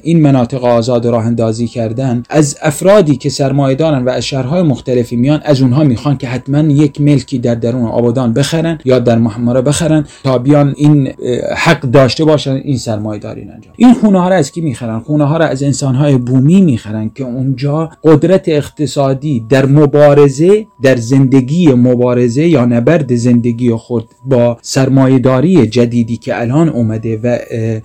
این 0.02 0.20
مناطق 0.20 0.64
آزاد 0.64 1.06
راه 1.06 1.26
اندازی 1.26 1.66
کردن 1.66 2.22
از 2.30 2.58
افرادی 2.62 3.16
که 3.16 3.28
سرمایه‌دارن 3.28 4.04
و 4.04 4.08
از 4.08 4.24
شهرهای 4.26 4.62
مختلفی 5.06 5.16
میان 5.16 5.40
از 5.44 5.62
اونها 5.62 5.84
می‌خوان 5.84 6.16
که 6.16 6.28
حتما 6.28 6.58
یک 6.58 7.00
ملکی 7.00 7.38
در 7.38 7.54
درون 7.54 7.84
آبادان 7.84 8.32
بخرن 8.32 8.78
یا 8.84 8.98
در 8.98 9.18
محمره 9.18 9.60
بخرن 9.62 10.04
تا 10.24 10.38
بیان 10.38 10.74
این 10.76 11.08
حق 11.56 11.80
داشته 11.80 12.24
باشن 12.24 12.52
این 12.52 12.78
سرمایه‌داری 12.78 13.40
انجام. 13.40 13.74
این 13.76 13.94
خونه 13.94 14.20
ها 14.20 14.28
را 14.28 14.36
از 14.36 14.52
کی 14.52 14.60
می‌خرن؟ 14.60 14.98
خونه 15.00 15.24
ها 15.24 15.36
را 15.36 15.46
از 15.46 15.62
انسان 15.62 15.94
های 15.94 16.16
بومی 16.16 16.60
می‌خرن 16.60 17.10
که 17.14 17.24
اونجا 17.24 17.90
قدرت 18.04 18.48
اقتصادی 18.48 19.44
در 19.48 19.66
مبارزه 19.66 20.66
در 20.82 20.96
زندگی 20.96 21.74
مبارزه 21.74 22.46
یا 22.46 22.64
نبرد 22.64 23.14
زندگی 23.14 23.70
خود 23.70 24.08
با 24.24 24.58
سرمایه‌داری 24.62 25.66
جدیدی 25.66 26.16
که 26.16 26.40
الان 26.40 26.68
اومده 26.68 27.20
و 27.22 27.38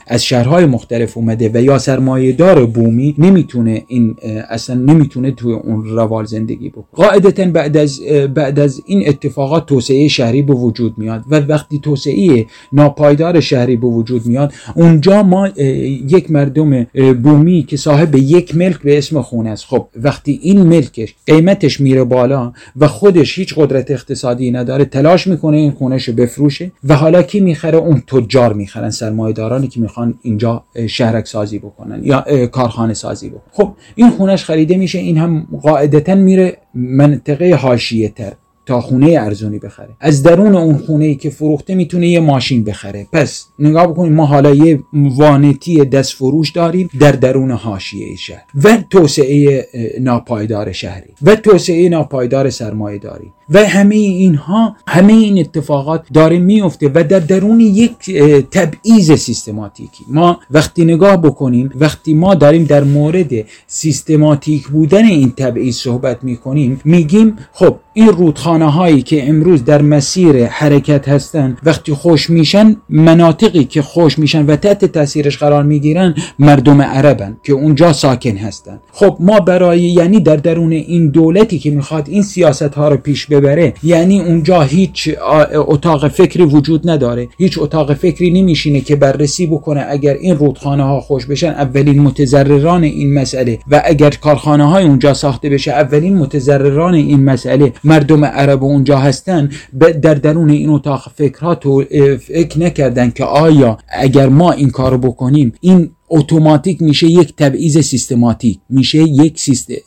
از 0.07 0.23
شهرهای 0.25 0.65
مختلف 0.65 1.17
اومده 1.17 1.51
و 1.53 1.61
یا 1.61 1.77
سرمایه 1.77 2.31
دار 2.31 2.65
بومی 2.65 3.15
نمی‌تونه 3.17 3.83
این 3.87 4.15
اصلا 4.49 4.75
نمی‌تونه 4.75 5.31
توی 5.31 5.53
اون 5.53 5.85
روال 5.85 6.25
زندگی 6.25 6.69
بکنه. 6.69 7.10
قاعدتا 7.11 7.45
بعد 7.45 7.77
از 7.77 8.01
بعد 8.33 8.59
از 8.59 8.81
این 8.85 9.07
اتفاقات 9.07 9.65
توسعه 9.65 10.07
شهری 10.07 10.41
به 10.41 10.53
وجود 10.53 10.97
میاد 10.97 11.23
و 11.29 11.39
وقتی 11.39 11.79
توسعه 11.79 12.45
ناپایدار 12.73 13.39
شهری 13.39 13.75
به 13.75 13.87
وجود 13.87 14.25
میاد 14.25 14.53
اونجا 14.75 15.23
ما 15.23 15.47
یک 15.47 16.31
مردم 16.31 16.83
بومی 17.23 17.63
که 17.63 17.77
صاحب 17.77 18.15
یک 18.15 18.55
ملک 18.55 18.81
به 18.81 18.97
اسم 18.97 19.21
خونه 19.21 19.49
است. 19.49 19.65
خب 19.65 19.87
وقتی 19.95 20.39
این 20.41 20.61
ملکش 20.61 21.15
قیمتش 21.27 21.81
میره 21.81 22.03
بالا 22.03 22.53
و 22.75 22.87
خودش 22.87 23.39
هیچ 23.39 23.53
قدرت 23.57 23.91
اقتصادی 23.91 24.51
نداره 24.51 24.85
تلاش 24.85 25.27
می‌کنه 25.27 25.57
این 25.57 25.71
خونش 25.71 26.07
رو 26.07 26.13
بفروشه 26.13 26.71
و 26.83 26.95
حالا 26.95 27.21
کی 27.21 27.39
می‌خره؟ 27.39 27.77
اون 27.77 28.03
تجار 28.07 28.53
می‌خرن 28.53 28.89
سرمایه‌دارانی 28.89 29.67
که 29.67 29.79
می‌خوان 29.79 30.13
اینجا 30.21 30.63
شهرک 30.89 31.27
سازی 31.27 31.59
بکنن 31.59 32.01
یا 32.03 32.47
کارخانه 32.47 32.93
سازی 32.93 33.29
بکنن. 33.29 33.41
خب 33.51 33.73
این 33.95 34.09
خونش 34.09 34.45
خریده 34.45 34.77
میشه 34.77 34.99
این 34.99 35.17
هم 35.17 35.47
قاعدتا 35.61 36.15
میره 36.15 36.57
منطقه 36.73 37.55
حاشیه 37.55 38.09
تر 38.09 38.33
تا 38.65 38.81
خونه 38.81 39.17
ارزونی 39.19 39.59
بخره. 39.59 39.89
از 39.99 40.23
درون 40.23 40.55
اون 40.55 40.77
خونه 40.77 41.05
ای 41.05 41.15
که 41.15 41.29
فروخته 41.29 41.75
می‌تونه 41.75 42.07
یه 42.07 42.19
ماشین 42.19 42.63
بخره. 42.63 43.07
پس 43.13 43.45
نگاه 43.59 43.87
بکنید 43.87 44.13
ما 44.13 44.25
حالا 44.25 44.55
یه 44.55 44.79
وانتی 44.93 45.85
دست 45.85 46.13
فروش 46.13 46.51
داریم 46.51 46.89
در 46.99 47.11
درون 47.11 47.51
حاشیه 47.51 48.15
شهر 48.15 48.43
و 48.63 48.77
توسعه 48.89 49.67
ناپایدار 49.99 50.71
شهری 50.71 51.09
و 51.21 51.35
توسعه 51.35 51.89
ناپایدار 51.89 52.49
سرمایه 52.49 52.99
داری. 52.99 53.31
و 53.53 53.65
همه 53.65 53.95
اینها 53.95 54.75
همه 54.87 55.13
این 55.13 55.39
اتفاقات 55.39 56.05
داره 56.13 56.39
میفته 56.39 56.91
و 56.93 57.03
در 57.03 57.19
درون 57.19 57.59
یک 57.59 58.11
تبعیض 58.51 59.11
سیستماتیکی. 59.11 60.03
ما 60.07 60.39
وقتی 60.51 60.85
نگاه 60.85 61.17
بکنیم 61.17 61.69
وقتی 61.75 62.13
ما 62.13 62.35
داریم 62.35 62.63
در 62.63 62.83
مورد 62.83 63.31
سیستماتیک 63.67 64.67
بودن 64.67 65.05
این 65.05 65.31
تبعیض 65.31 65.75
صحبت 65.75 66.23
می‌کنیم 66.23 66.81
میگیم 66.85 67.35
خب 67.51 67.75
این 67.93 68.07
رودخانه 68.07 68.50
هایی 68.59 69.01
که 69.01 69.29
امروز 69.29 69.65
در 69.65 69.81
مسیر 69.81 70.45
حرکت 70.45 71.09
هستند 71.09 71.57
وقتی 71.63 71.93
خوش 71.93 72.29
میشن 72.29 72.75
مناطقی 72.89 73.63
که 73.63 73.81
خوش 73.81 74.19
میشن 74.19 74.45
و 74.45 74.55
تحت 74.55 74.85
تاثیرش 74.85 75.37
قرار 75.37 75.63
می‌گیرن 75.63 76.15
مردم 76.39 76.81
عربن 76.81 77.37
که 77.43 77.53
اونجا 77.53 77.93
ساکن 77.93 78.37
هستن. 78.37 78.79
خب 78.91 79.17
ما 79.19 79.39
برای 79.39 79.81
یعنی 79.81 80.19
در 80.19 80.35
درون 80.35 80.71
این 80.71 81.09
دولتی 81.09 81.59
که 81.59 81.71
می‌خواد 81.71 82.09
این 82.09 82.21
سیاست 82.21 82.61
ها 82.61 82.89
رو 82.89 82.97
پیش 82.97 83.25
ببره 83.25 83.73
یعنی 83.83 84.21
اونجا 84.21 84.61
هیچ 84.61 85.09
اتاق 85.53 86.07
فکری 86.07 86.43
وجود 86.43 86.89
نداره. 86.89 87.27
هیچ 87.37 87.59
اتاق 87.59 87.93
فکری 87.93 88.31
نمیشینه 88.31 88.81
که 88.81 88.95
بررسی 88.95 89.47
بکنه 89.47 89.85
اگر 89.89 90.13
این 90.13 90.37
رودخانه 90.37 90.83
ها 90.83 91.01
خوش 91.01 91.25
بشن 91.25 91.49
اولین 91.49 92.01
متضرران 92.01 92.83
این 92.83 93.13
مسئله. 93.13 93.59
و 93.71 93.81
اگر 93.85 94.09
کارخانه 94.09 94.69
های 94.69 94.83
اونجا 94.85 95.13
ساخته 95.13 95.49
بشه 95.49 95.71
اولین 95.71 96.17
متضرران 96.17 96.93
این 96.93 97.23
مسئله. 97.23 97.73
مردم 97.83 98.23
عرب 98.41 98.63
اونجا 98.63 98.97
هستن 98.97 99.49
در 99.79 100.13
درون 100.13 100.49
این 100.49 100.69
اتاق 100.69 101.11
فکرها 101.15 101.55
تو 101.55 101.83
فکر 102.27 102.59
نکردن 102.59 103.11
که 103.11 103.23
آیا 103.23 103.77
اگر 103.89 104.29
ما 104.29 104.51
این 104.51 104.69
کارو 104.69 104.97
بکنیم 104.97 105.53
این 105.61 105.89
اتوماتیک 106.13 106.81
میشه 106.81 107.07
یک 107.07 107.35
تبعیض 107.35 107.77
سیستماتیک 107.77 108.59
میشه 108.69 108.97
یک 108.97 109.39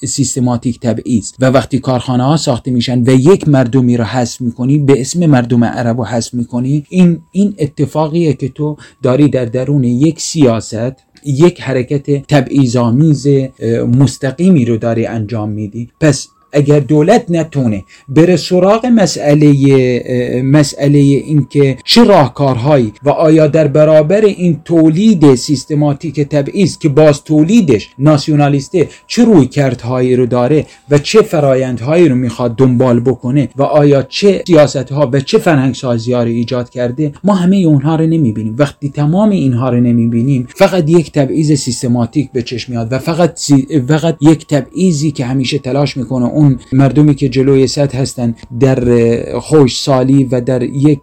سیستماتیک 0.06 0.80
تبعیض. 0.80 1.32
و 1.40 1.50
وقتی 1.50 1.78
کارخانه 1.78 2.24
ها 2.24 2.36
ساخته 2.36 2.70
میشن 2.70 3.02
و 3.02 3.10
یک 3.10 3.48
مردمی 3.48 3.96
رو 3.96 4.04
حذف 4.04 4.40
می‌کنی 4.40 4.78
به 4.78 5.00
اسم 5.00 5.26
مردم 5.26 5.64
عرب 5.64 5.98
رو 5.98 6.04
حذف 6.04 6.34
می‌کنی 6.34 6.84
این 6.88 7.18
این 7.32 7.54
اتفاقیه 7.58 8.32
که 8.32 8.48
تو 8.48 8.76
داری 9.02 9.28
در 9.28 9.44
درون 9.44 9.84
یک 9.84 10.20
سیاست 10.20 10.92
یک 11.26 11.60
حرکت 11.60 12.26
تبعیض‌آمیز 12.26 13.26
مستقیمی 13.98 14.64
رو 14.64 14.76
داری 14.76 15.06
انجام 15.06 15.50
میدی. 15.50 15.88
پس 16.00 16.28
اگر 16.54 16.80
دولت 16.80 17.24
نتونه 17.28 17.84
بره 18.08 18.36
سراغ 18.36 18.86
مسئله 18.86 19.52
مسئله 20.44 20.98
اینکه 20.98 21.76
چه 21.84 22.04
راهکارهایی 22.04 22.92
و 23.02 23.08
آیا 23.10 23.46
در 23.46 23.68
برابر 23.68 24.20
این 24.20 24.60
تولید 24.64 25.34
سیستماتیک 25.34 26.20
تبعیض 26.20 26.78
که 26.78 26.88
باز 26.88 27.24
تولیدش 27.24 27.88
ناسیونالیسته 27.98 28.88
چه 29.06 29.24
روی 29.24 29.46
کردهایی 29.46 30.16
رو 30.16 30.26
داره 30.26 30.66
و 30.90 30.98
چه 30.98 31.22
فرایندهایی 31.22 32.08
رو 32.08 32.14
می‌خواد 32.14 32.56
دنبال 32.56 33.00
بکنه 33.00 33.48
و 33.56 33.62
آیا 33.62 34.02
چه 34.02 34.42
سیاست 34.46 34.92
ها 34.92 35.10
و 35.12 35.20
چه 35.20 35.38
فرهنگ 35.38 35.74
سازی 35.74 36.12
رو 36.12 36.20
ایجاد 36.20 36.70
کرده 36.70 37.12
ما 37.24 37.34
همه 37.34 37.56
اونها 37.56 37.96
رو 37.96 38.06
نمی‌بینیم. 38.06 38.54
وقتی 38.58 38.88
تمام 38.88 39.30
اینها 39.30 39.70
رو 39.70 39.80
نمی‌بینیم 39.80 40.48
فقط 40.56 40.90
یک 40.90 41.12
تبعیض 41.12 41.52
سیستماتیک 41.52 42.32
به 42.32 42.42
چشم 42.42 42.72
میاد 42.72 42.92
و 42.92 42.98
فقط 42.98 43.40
فقط 43.88 44.16
یک 44.20 44.46
تبعیضی 44.46 45.10
که 45.10 45.24
همیشه 45.24 45.58
تلاش 45.58 45.96
می‌کنه 45.96 46.24
اون 46.24 46.43
مردمی 46.72 47.14
که 47.14 47.28
جلوی 47.28 47.66
سطح 47.66 47.98
هستن 47.98 48.34
در 48.60 48.80
خوش 49.40 49.80
سالی 49.80 50.24
و 50.24 50.40
در 50.40 50.62
یک 50.62 51.00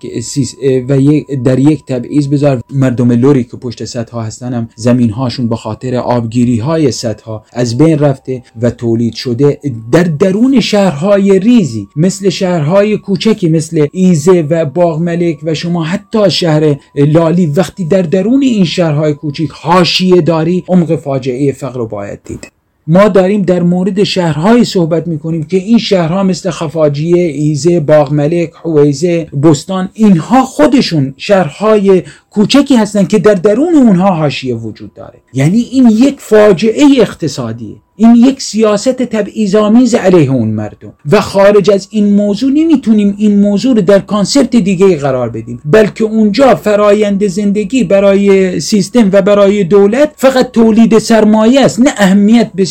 و 0.90 0.98
در 1.44 1.60
یک 1.60 1.86
تبعیض 1.86 2.28
بذار. 2.28 2.62
مردم 2.74 3.12
لوری 3.12 3.44
که 3.44 3.58
پشت 3.58 3.86
سطح 3.86 4.14
ها 4.14 4.22
هستن 4.22 4.54
هم 4.54 4.70
زمین 4.76 5.10
هاشون 5.10 5.50
به 5.50 5.56
خاطر 5.56 5.96
آبگیری 5.96 6.58
های 6.58 6.92
سطح 6.92 7.26
ها 7.26 7.44
از 7.54 7.78
بین 7.78 8.00
رفته 8.00 8.44
و 8.62 8.70
تولید 8.70 9.14
شده 9.14 9.60
در 9.92 10.04
درون 10.04 10.60
شهرهای 10.60 11.40
ریزی 11.40 11.88
مثل 11.96 12.30
شهرهای 12.30 12.98
کوچکی 12.98 13.50
مثل 13.50 13.88
ایزه 13.92 14.42
و 14.50 14.66
باغ 14.66 15.00
ملک 15.00 15.40
و 15.44 15.54
شما 15.54 15.84
حتی 15.84 16.32
شهر 16.32 16.76
لالی. 16.96 17.46
وقتی 17.46 17.86
در 17.86 18.02
درون 18.02 18.42
این 18.42 18.66
شهرهای 18.66 19.14
کوچیک 19.14 19.52
حاشیه 19.52 20.22
داری 20.22 20.64
عمق 20.68 20.96
فاجعه 20.96 21.52
فقر 21.52 21.80
رو 21.80 21.88
باید 21.88 22.20
دید. 22.24 22.61
ما 22.92 23.08
داریم 23.08 23.42
در 23.42 23.64
مورد 23.64 24.04
شهرهایی 24.04 24.66
صحبت 24.66 25.08
می‌کنیم 25.08 25.44
که 25.44 25.58
این 25.58 25.78
شهرها 25.78 26.24
مثل 26.24 26.50
خفاجیه، 26.50 27.24
ایزه، 27.24 27.80
باغملک، 27.80 28.52
حویزه، 28.64 29.28
بستان 29.44 29.90
اینها 29.94 30.44
خودشون 30.44 31.14
شهرهای 31.18 32.04
کوچکی 32.30 32.76
هستند 32.76 33.08
که 33.08 33.20
در 33.20 33.34
درون 33.34 33.76
اونها 33.76 34.16
حاشیه 34.16 34.56
وجود 34.56 34.94
داره. 34.94 35.20
یعنی 35.34 35.60
این 35.60 35.90
یک 35.90 36.20
فاجعه 36.20 36.84
اقتصادیه. 37.00 37.76
این 38.02 38.16
یک 38.16 38.42
سیاست 38.42 39.04
تبعیض‌آمیز 39.04 39.96
علیه 39.96 40.32
اون 40.32 40.48
مردم. 40.48 40.94
و 41.12 41.22
خارج 41.22 41.72
از 41.72 41.88
این 41.92 42.14
موضوع 42.16 42.52
نمی‌تونیم 42.52 43.16
این 43.18 43.40
موضوع 43.40 43.76
رو 43.76 43.82
در 43.82 44.00
کانسپت 44.00 44.56
دیگه 44.56 44.98
قرار 44.98 45.30
بدیم. 45.30 45.62
بلکه 45.66 46.04
اونجا 46.04 46.56
فرایند 46.56 47.28
زندگی 47.28 47.84
برای 47.84 48.60
سیستم 48.60 49.10
و 49.14 49.22
برای 49.22 49.64
دولت 49.64 50.12
فقط 50.16 50.52
تولید 50.52 51.00
سرمایه 51.00 51.62
است. 51.62 51.80
نه 51.80 51.94
اهمیت 51.98 52.52
به, 52.56 52.66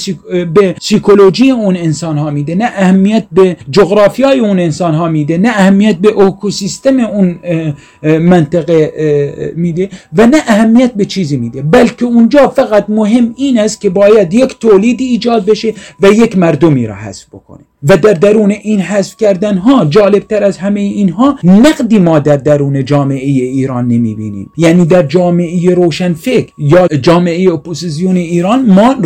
به 0.55 0.75
سیکولوژی 0.81 1.51
اون 1.51 1.77
انسان 1.77 2.19
ها 2.19 2.31
میده 2.31 2.55
نه 2.55 2.65
اهمیت 2.65 3.27
به 3.33 3.57
جغرافیای 3.71 4.39
اون 4.41 4.59
انسان 4.59 4.95
ها 4.95 5.09
میده 5.09 5.39
نه 5.39 5.49
اهمیت 5.49 5.97
به 5.97 6.19
اکوسیستم 6.19 7.01
اون 7.01 7.39
منطقه 8.03 8.93
میده 9.57 9.89
و 10.17 10.27
نه 10.27 10.37
اهمیت 10.47 10.95
به 10.95 11.05
چیزی 11.05 11.37
میده. 11.37 11.63
بلکه 11.63 12.05
اونجا 12.05 12.49
فقط 12.49 12.85
مهم 12.89 13.35
این 13.37 13.59
است 13.59 13.81
که 13.81 13.91
باید 13.91 14.35
یک 14.35 14.59
تولیدی 14.61 15.20
ایجاد 15.21 15.45
بشه 15.45 15.75
و 16.01 16.07
یک 16.07 16.39
مردمی 16.39 16.87
را 16.87 16.95
حذف 16.95 17.27
بکنه. 17.29 17.65
و 17.89 17.97
در 17.97 18.13
درون 18.13 18.51
این 18.51 18.81
حذف 18.81 19.17
کردن 19.17 19.57
ها 19.57 19.85
جالبتر 19.85 20.45
از 20.45 20.59
همه 20.59 20.81
اینها 20.81 21.39
نقدی 21.45 21.99
ما 21.99 22.19
در 22.19 22.37
درون 22.37 22.85
جامعه 22.85 23.27
ایران 23.27 23.89
نمی 23.89 24.15
بینیم 24.15 24.51
یعنی 24.57 24.85
در 24.85 25.03
جامعه 25.03 25.75
روشن 25.75 26.13
فکر 26.13 26.53
یا 26.59 26.87
جامعه 26.87 27.53
اپوزیسیون 27.53 28.17
ایران 28.17 28.67
ما 28.67 28.97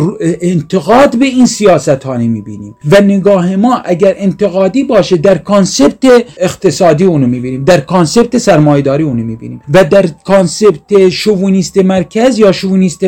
انتقاد 0.41 1.19
به 1.19 1.25
این 1.25 1.45
سیاست 1.45 2.03
ها 2.03 2.17
نمی 2.17 2.41
بینیم 2.41 2.75
و 2.91 3.01
نگاه 3.01 3.55
ما 3.55 3.75
اگر 3.85 4.15
انتقادی 4.17 4.83
باشه 4.83 5.17
در 5.17 5.37
concept 5.37 6.05
اقتصادی 6.37 7.03
اونو 7.03 7.27
می 7.27 7.39
بینیم 7.39 7.63
در 7.63 7.79
concept 7.79 8.37
سرمایداری 8.37 9.03
اونو 9.03 9.23
می 9.23 9.35
بینیم 9.35 9.61
و 9.73 9.83
در 9.83 10.05
concept 10.25 11.09
شوونیست 11.09 11.77
مرکز 11.77 12.39
یا 12.39 12.51
شوونیست 12.51 13.05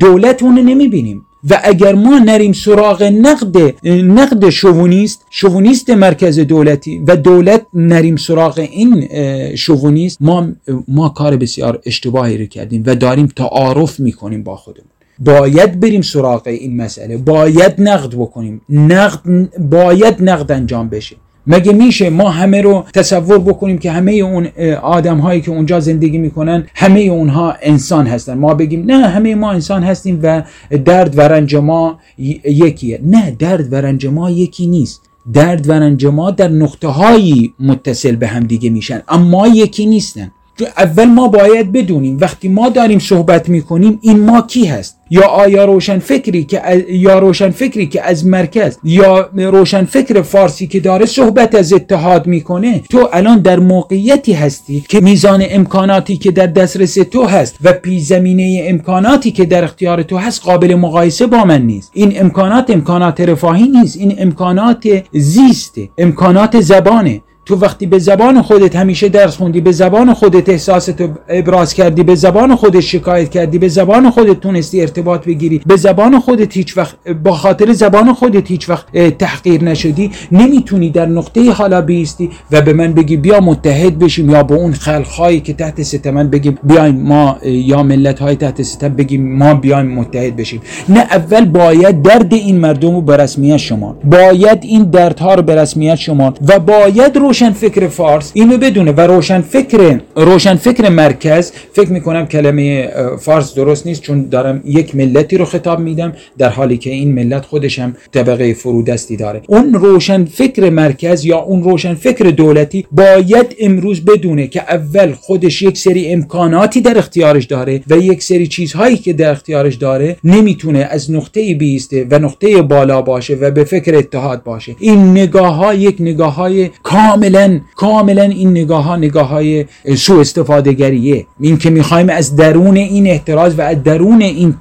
دولت 0.00 0.42
اونو 0.42 0.62
نمی 0.62 0.88
بینیم 0.88 1.24
و 1.50 1.60
اگر 1.64 1.94
ما 1.94 2.18
نریم 2.18 2.52
سراغ 2.52 3.02
نقد 3.02 3.86
نقد 3.86 4.48
شوونیست 4.48 5.26
شوونیست 5.30 5.90
مرکز 5.90 6.38
دولتی 6.38 6.98
و 6.98 7.16
دولت 7.16 7.62
نریم 7.74 8.16
سراغ 8.16 8.58
این 8.58 9.08
شوونیست 9.54 10.18
ما 10.20 10.48
ما 10.88 11.08
کار 11.08 11.36
بسیار 11.36 11.80
اشتباهی 11.86 12.38
رو 12.38 12.46
کردیم 12.46 12.82
و 12.86 12.94
داریم 12.94 13.26
تعارف 13.26 14.00
می‌کنیم 14.00 14.42
با 14.42 14.56
خودمون. 14.56 14.88
باید 15.18 15.80
بریم 15.80 16.02
سراغ 16.02 16.42
این 16.46 16.76
مسئله 16.76 17.16
باید 17.16 17.74
نقد 17.78 18.14
بکنیم. 18.14 18.60
نقد 18.68 19.20
باید 19.58 20.22
نقد 20.22 20.52
انجام 20.52 20.88
بشه. 20.88 21.16
مگه 21.48 21.72
میشه 21.72 22.10
ما 22.10 22.30
همه 22.30 22.62
رو 22.62 22.84
تصور 22.94 23.38
بکنیم 23.38 23.78
که 23.78 23.90
همه 23.90 24.12
اون 24.12 24.46
آدم 24.82 25.18
هایی 25.18 25.40
که 25.40 25.50
اونجا 25.50 25.80
زندگی 25.80 26.18
می‌کنن 26.18 26.66
همه 26.74 27.00
اونها 27.00 27.54
انسان 27.62 28.06
هستن؟ 28.06 28.38
ما 28.38 28.54
بگیم 28.54 28.84
نه 28.86 29.08
همه 29.08 29.34
ما 29.34 29.52
انسان 29.52 29.82
هستیم 29.82 30.20
و 30.22 30.42
درد 30.84 31.18
و 31.18 31.20
رنج 31.20 31.56
ما 31.56 31.98
یکیه. 32.44 33.00
نه 33.04 33.30
درد 33.30 33.72
و 33.72 33.76
رنج 33.76 34.06
ما 34.06 34.30
یکی 34.30 34.66
نیست. 34.66 35.02
درد 35.32 35.68
و 35.68 35.72
رنج 35.72 36.06
ما 36.06 36.30
در 36.30 36.48
نقطه 36.48 36.88
هایی 36.88 37.54
متصل 37.60 38.16
به 38.16 38.26
هم 38.26 38.44
دیگه 38.44 38.70
میشن 38.70 39.02
اما 39.08 39.48
یکی 39.48 39.86
نیستن. 39.86 40.30
اول 40.66 41.04
ما 41.04 41.28
باید 41.28 41.72
بدونیم 41.72 42.18
وقتی 42.20 42.48
ما 42.48 42.68
داریم 42.68 42.98
صحبت 42.98 43.48
می‌کنیم 43.48 43.98
این 44.02 44.20
ما 44.20 44.42
کی 44.42 44.66
هست؟ 44.66 44.98
یا 45.10 45.26
آیا 45.26 45.64
روشن 45.64 45.98
فکری 45.98 46.44
که 46.44 46.84
یا 46.88 47.18
روشن 47.18 47.50
فکری 47.50 47.86
که 47.86 48.02
از 48.02 48.26
مرکز 48.26 48.78
یا 48.84 49.30
روشن 49.34 49.84
فکر 49.84 50.22
فارسی 50.22 50.66
که 50.66 50.80
داره 50.80 51.06
صحبت 51.06 51.54
از 51.54 51.72
اتحاد 51.72 52.26
می‌کنه؟ 52.26 52.82
تو 52.90 53.08
الان 53.12 53.38
در 53.38 53.58
موقعیتی 53.58 54.32
هستی 54.32 54.84
که 54.88 55.00
میزان 55.00 55.44
امکاناتی 55.50 56.16
که 56.16 56.30
در 56.30 56.46
دسترس 56.46 56.94
تو 56.94 57.24
هست 57.24 57.56
و 57.64 57.72
پی 57.72 58.00
زمینه 58.00 58.64
امکاناتی 58.66 59.30
که 59.30 59.44
در 59.44 59.64
اختیار 59.64 60.02
تو 60.02 60.16
هست 60.18 60.42
قابل 60.42 60.74
مقایسه 60.74 61.26
با 61.26 61.44
من 61.44 61.62
نیست. 61.62 61.90
این 61.94 62.20
امکانات 62.20 62.70
امکانات 62.70 63.20
رفاهی 63.20 63.68
نیست 63.68 63.96
این 63.96 64.14
امکانات 64.18 64.88
زیسته 65.12 65.88
امکانات 65.98 66.60
زبانه. 66.60 67.20
تو 67.48 67.56
وقتی 67.56 67.86
به 67.86 67.98
زبان 67.98 68.42
خودت 68.42 68.76
همیشه 68.76 69.08
درس 69.08 69.36
خوندی 69.36 69.60
به 69.60 69.72
زبان 69.72 70.14
خودت 70.14 70.48
احساستو 70.48 71.08
ابراز 71.28 71.74
کردی 71.74 72.02
به 72.02 72.14
زبان 72.14 72.56
خودت 72.56 72.80
شکایت 72.80 73.30
کردی 73.30 73.58
به 73.58 73.68
زبان 73.68 74.10
خودت 74.10 74.40
تونستی 74.40 74.80
ارتباط 74.80 75.24
بگیری 75.24 75.60
به 75.66 75.76
زبان 75.76 76.20
خودت 76.20 76.56
هیچ 76.56 76.76
وقت 76.76 76.96
با 77.24 77.32
خاطر 77.32 77.72
زبان 77.72 78.12
خودت 78.12 78.50
هیچ 78.50 78.68
وقت 78.68 79.08
تحقیر 79.18 79.64
نشدی 79.64 80.10
نمی‌تونی 80.32 80.90
در 80.90 81.06
نقطه 81.06 81.52
حالا 81.52 81.80
بیستی 81.80 82.30
و 82.52 82.60
به 82.62 82.72
من 82.72 82.92
بگی 82.92 83.16
بیا 83.16 83.40
متحد 83.40 83.98
بشیم 83.98 84.30
یا 84.30 84.42
با 84.42 84.54
اون 84.54 84.72
خلقهایی 84.72 85.40
که 85.40 85.52
تحت 85.52 85.82
ستمن 85.82 86.30
بگیم 86.30 86.58
بیایم 86.64 86.96
ما 86.96 87.36
یا 87.42 87.82
ملت 87.82 88.18
های 88.18 88.36
تحت 88.36 88.62
ستم 88.62 88.88
بگیم 88.88 89.36
ما 89.38 89.54
بیایم 89.54 89.86
متحد 89.86 90.36
بشیم. 90.36 90.60
نه 90.88 91.00
اول 91.00 91.44
باید 91.44 92.02
درد 92.02 92.34
این 92.34 92.58
مردم 92.58 92.94
رو 92.94 93.00
به 93.00 93.16
رسمیت 93.16 93.56
شما 93.56 93.96
باید 94.04 94.58
این 94.62 94.82
دردها 94.82 95.34
رو 95.34 95.42
به 95.42 95.54
رسمیت 95.54 95.94
شما 95.94 96.34
و 96.48 96.58
باید 96.58 97.16
روش 97.16 97.37
روشن 97.38 97.52
فکر 97.52 97.88
فارس 97.88 98.30
اینو 98.34 98.58
بدونه 98.58 98.92
و 98.92 99.00
روشن 99.00 99.40
فکر 99.40 100.00
روشن 100.16 100.54
فکر 100.54 100.88
مرکز 100.88 101.52
فکر 101.72 101.92
می‌کنم 101.92 102.26
کلمه 102.26 102.90
فارس 103.20 103.54
درست 103.54 103.86
نیست 103.86 104.02
چون 104.02 104.28
دارم 104.28 104.60
یک 104.64 104.96
ملتی 104.96 105.38
رو 105.38 105.44
خطاب 105.44 105.80
میدم 105.80 106.12
در 106.38 106.48
حالی 106.48 106.76
که 106.78 106.90
این 106.90 107.12
ملت 107.12 107.44
خودش 107.44 107.78
هم 107.78 107.96
طبقه 108.12 108.54
فرودستی 108.54 109.16
داره. 109.16 109.42
اون 109.46 109.74
روشن 109.74 110.24
فکر 110.24 110.70
مرکز 110.70 111.24
یا 111.24 111.38
اون 111.38 111.62
روشن 111.62 111.94
فکر 111.94 112.24
دولتی 112.24 112.86
باید 112.92 113.56
امروز 113.60 114.04
بدونه 114.04 114.46
که 114.46 114.62
اول 114.62 115.12
خودش 115.12 115.62
یک 115.62 115.78
سری 115.78 116.12
امکاناتی 116.12 116.80
در 116.80 116.98
اختیارش 116.98 117.44
داره 117.44 117.80
و 117.90 117.96
یک 117.96 118.22
سری 118.22 118.46
چیزهایی 118.46 118.96
که 118.96 119.12
در 119.12 119.30
اختیارش 119.30 119.74
داره 119.74 120.16
نمی‌تونه 120.24 120.78
از 120.90 121.10
نقطه 121.10 121.54
بیسته 121.54 122.06
و 122.10 122.18
نقطه 122.18 122.62
بالا 122.62 123.02
باشه 123.02 123.34
و 123.34 123.50
به 123.50 123.64
فکر 123.64 123.94
اتحاد 123.94 124.42
باشه. 124.42 124.76
این 124.80 125.10
نگاه 125.10 125.54
ها 125.54 125.74
یک 125.74 125.96
نگاه 126.00 126.34
های 126.34 126.70
کامل 126.82 127.27
کاملا 127.28 127.60
کاملا 127.76 128.22
این 128.22 128.50
نگاه 128.50 128.84
ها 128.84 128.96
نگاه 128.96 129.28
های 129.28 129.64
سو 129.96 130.18
استفاده 130.18 130.72
گریه 130.72 131.26
این 131.40 131.58
که 131.58 131.70
می‌خوایم 131.70 132.08
از 132.08 132.36
درون 132.36 132.76
این 132.76 133.06
احتراز 133.06 133.58
و 133.58 133.60
از 133.60 133.82
درون 133.82 134.22
این 134.22 134.54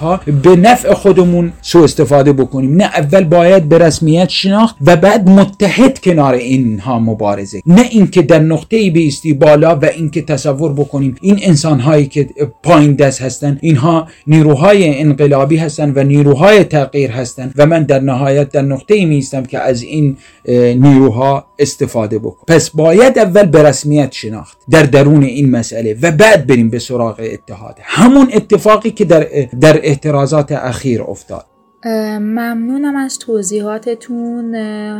ها 0.00 0.20
به 0.42 0.56
نفع 0.56 0.94
خودمون 0.94 1.52
سو 1.62 1.78
استفاده 1.78 2.32
بکنیم. 2.32 2.76
نه 2.76 2.84
اول 2.84 3.24
باید 3.24 3.68
به 3.68 3.78
رسمیت 3.78 4.28
شناخت 4.28 4.76
و 4.86 4.96
بعد 4.96 5.28
متحد 5.28 5.98
کنار 5.98 6.34
اینها 6.34 6.98
مبارزه. 6.98 7.62
نه 7.66 7.84
اینکه 7.90 8.22
در 8.22 8.38
نقطه 8.38 8.90
بیستی 8.90 9.32
بالا 9.32 9.76
و 9.76 9.84
اینکه 9.84 10.22
تصور 10.22 10.72
بکنیم 10.72 11.14
این 11.20 11.38
انسان 11.42 11.80
هایی 11.80 12.06
که 12.06 12.28
پایین 12.62 12.92
دست 12.94 13.22
هستن 13.22 13.58
اینها 13.60 14.06
نیروهای 14.26 15.00
انقلابی 15.00 15.56
هستن 15.56 15.92
و 15.96 16.02
نیروهای 16.04 16.64
تغییر 16.64 17.10
هستن 17.10 17.52
و 17.56 17.66
من 17.66 17.82
در 17.82 18.00
نهایت 18.00 18.52
در 18.52 18.62
نقطه 18.62 18.94
ای 18.94 19.04
میستم 19.04 19.42
که 19.42 19.58
از 19.58 19.82
این 19.82 20.16
نیروها 20.48 21.44
استفاده 21.58 22.09
بکن. 22.18 22.44
پس 22.54 22.70
باید 22.70 23.18
اول 23.18 23.46
به 23.46 23.62
رسمیت 23.62 24.12
شناخت 24.12 24.58
در 24.70 24.82
درون 24.82 25.22
این 25.22 25.50
مسئله 25.50 25.96
و 26.02 26.10
بعد 26.10 26.46
بریم 26.46 26.70
به 26.70 26.78
سراغ 26.78 27.20
اتحاد. 27.20 27.76
همون 27.82 28.28
اتفاقی 28.34 28.90
که 28.90 29.04
در, 29.04 29.26
در 29.60 29.80
احترازات 29.82 30.52
اخیر 30.52 31.02
افتاد. 31.02 31.46
ممنونم 31.84 32.96
از 32.96 33.18
توضیحاتتون. 33.18 34.54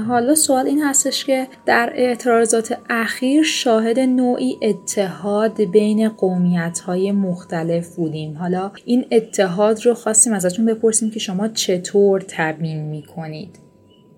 حالا 0.09 0.35
سوال 0.35 0.67
این 0.67 0.83
هستش 0.83 1.25
که 1.25 1.47
در 1.67 1.93
اعتراضات 1.95 2.79
اخیر 2.91 3.43
شاهد 3.43 3.99
نوعی 3.99 4.59
اتحاد 4.63 5.65
بین 5.65 6.09
قومیت 6.09 6.79
های 6.79 7.13
مختلف 7.13 7.97
بودیم. 7.97 8.39
حالا 8.39 8.71
این 8.85 9.05
اتحاد 9.13 9.87
رو 9.87 9.95
خواستیم 9.95 10.33
ازتون 10.33 10.67
بپرسیم 10.67 11.11
که 11.11 11.19
شما 11.19 11.49
چطور 11.49 12.25
تبیین 12.29 12.83
می‌کنید؟ 12.83 13.70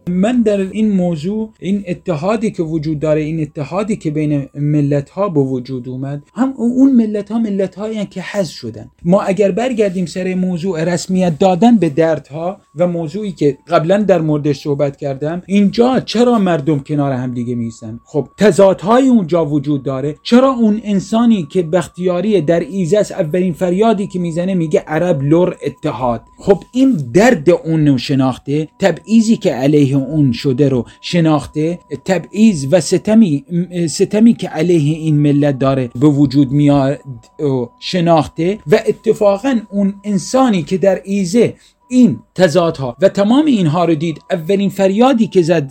من 0.09 0.43
در 0.43 0.61
این 0.61 0.93
موضوع 0.93 1.51
این 1.61 1.85
اتحادی 1.87 2.51
که 2.51 2.63
وجود 2.63 3.01
داره 3.01 3.21
این 3.21 3.41
اتحادی 3.41 3.97
که 3.97 4.11
بین 4.11 4.49
ملت 4.55 5.11
ها 5.11 5.29
به 5.29 5.41
وجود 5.41 5.89
اومد 5.89 6.23
هم 6.35 6.55
اون 6.57 6.93
ملت 6.93 7.33
ها 7.33 7.39
ملت 7.39 7.75
هایی 7.75 8.07
که 8.07 8.23
حذف 8.23 8.53
شدن. 8.53 8.91
ما 9.05 9.23
اگر 9.23 9.51
برگردیم 9.51 10.07
سر 10.07 10.35
موضوع 10.35 10.85
رسمیت 10.85 11.39
دادن 11.39 11.77
به 11.77 11.89
دردها 11.89 12.61
و 12.77 12.87
موضوعی 12.87 13.33
که 13.33 13.59
قبلا 13.69 14.03
در 14.03 14.21
موردش 14.21 14.61
صحبت 14.61 14.97
کردم 14.97 15.43
اینجا 15.47 16.01
چرا 16.01 16.39
مردم 16.39 16.79
کنار 16.79 17.13
هم 17.13 17.35
دیگه 17.35 17.55
میسن 17.55 18.01
خب 18.05 18.29
تضادهای 18.39 19.09
اونجا 19.09 19.47
وجود 19.47 19.83
داره. 19.83 20.17
چرا 20.23 20.51
اون 20.51 20.81
انسانی 20.85 21.47
که 21.51 21.63
بختیاری 21.63 22.41
در 22.41 22.61
ایزس 22.61 23.13
اولین 23.13 23.53
فریادی 23.53 24.07
که 24.07 24.19
می‌زنه 24.19 24.55
میگه 24.55 24.81
عرب 24.81 25.23
لور 25.23 25.57
اتحاد؟ 25.67 26.23
خب 26.39 26.59
این 26.73 27.11
درد 27.15 27.51
اون 27.51 27.97
شناخته 27.97 28.69
تبعیضی 28.79 29.37
که 29.37 29.53
علیه 29.53 29.92
اون 29.95 30.33
شده 30.33 30.69
رو 30.69 30.87
شناخته 31.01 31.79
تبعیض 32.05 32.67
و 32.71 32.81
ستمی 32.81 33.45
ستمی 33.89 34.35
که 34.35 34.49
علیه 34.49 34.99
این 34.99 35.19
ملت 35.19 35.59
داره 35.59 35.91
به 36.01 36.07
وجود 36.07 36.53
میاد 36.53 36.99
و 37.41 37.67
شناخته 37.81 38.59
و 38.67 38.79
اتفاقا 38.87 39.61
اون 39.71 39.95
انسانی 40.05 40.63
که 40.63 40.79
در 40.79 41.01
ایزه 41.05 41.55
این 41.89 42.19
تضادها 42.35 42.97
و 43.01 43.09
تمام 43.09 43.47
اینها 43.47 43.85
رو 43.85 43.95
دید 43.95 44.19
اولین 44.31 44.71
فریادی 44.71 45.27
که 45.27 45.43
زد 45.43 45.71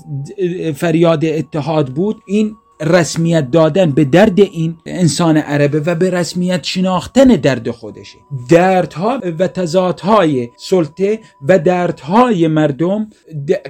فریاد 0.75 1.25
اتحاد 1.25 1.89
بود 1.89 2.21
این 2.27 2.55
رسمیت 2.81 3.51
دادن 3.51 3.91
به 3.91 4.05
درد 4.05 4.39
این 4.39 4.77
انسان 4.85 5.37
عربه 5.37 5.79
و 5.79 5.95
به 5.95 6.09
رسمیت 6.09 6.63
شناختن 6.63 7.25
درد 7.25 7.71
خودشه. 7.71 8.17
دردها 8.49 9.19
و 9.39 9.47
تضادهای 9.47 10.49
سلطه 10.57 11.19
و 11.47 11.59
دردهای 11.59 12.47
مردم 12.47 13.09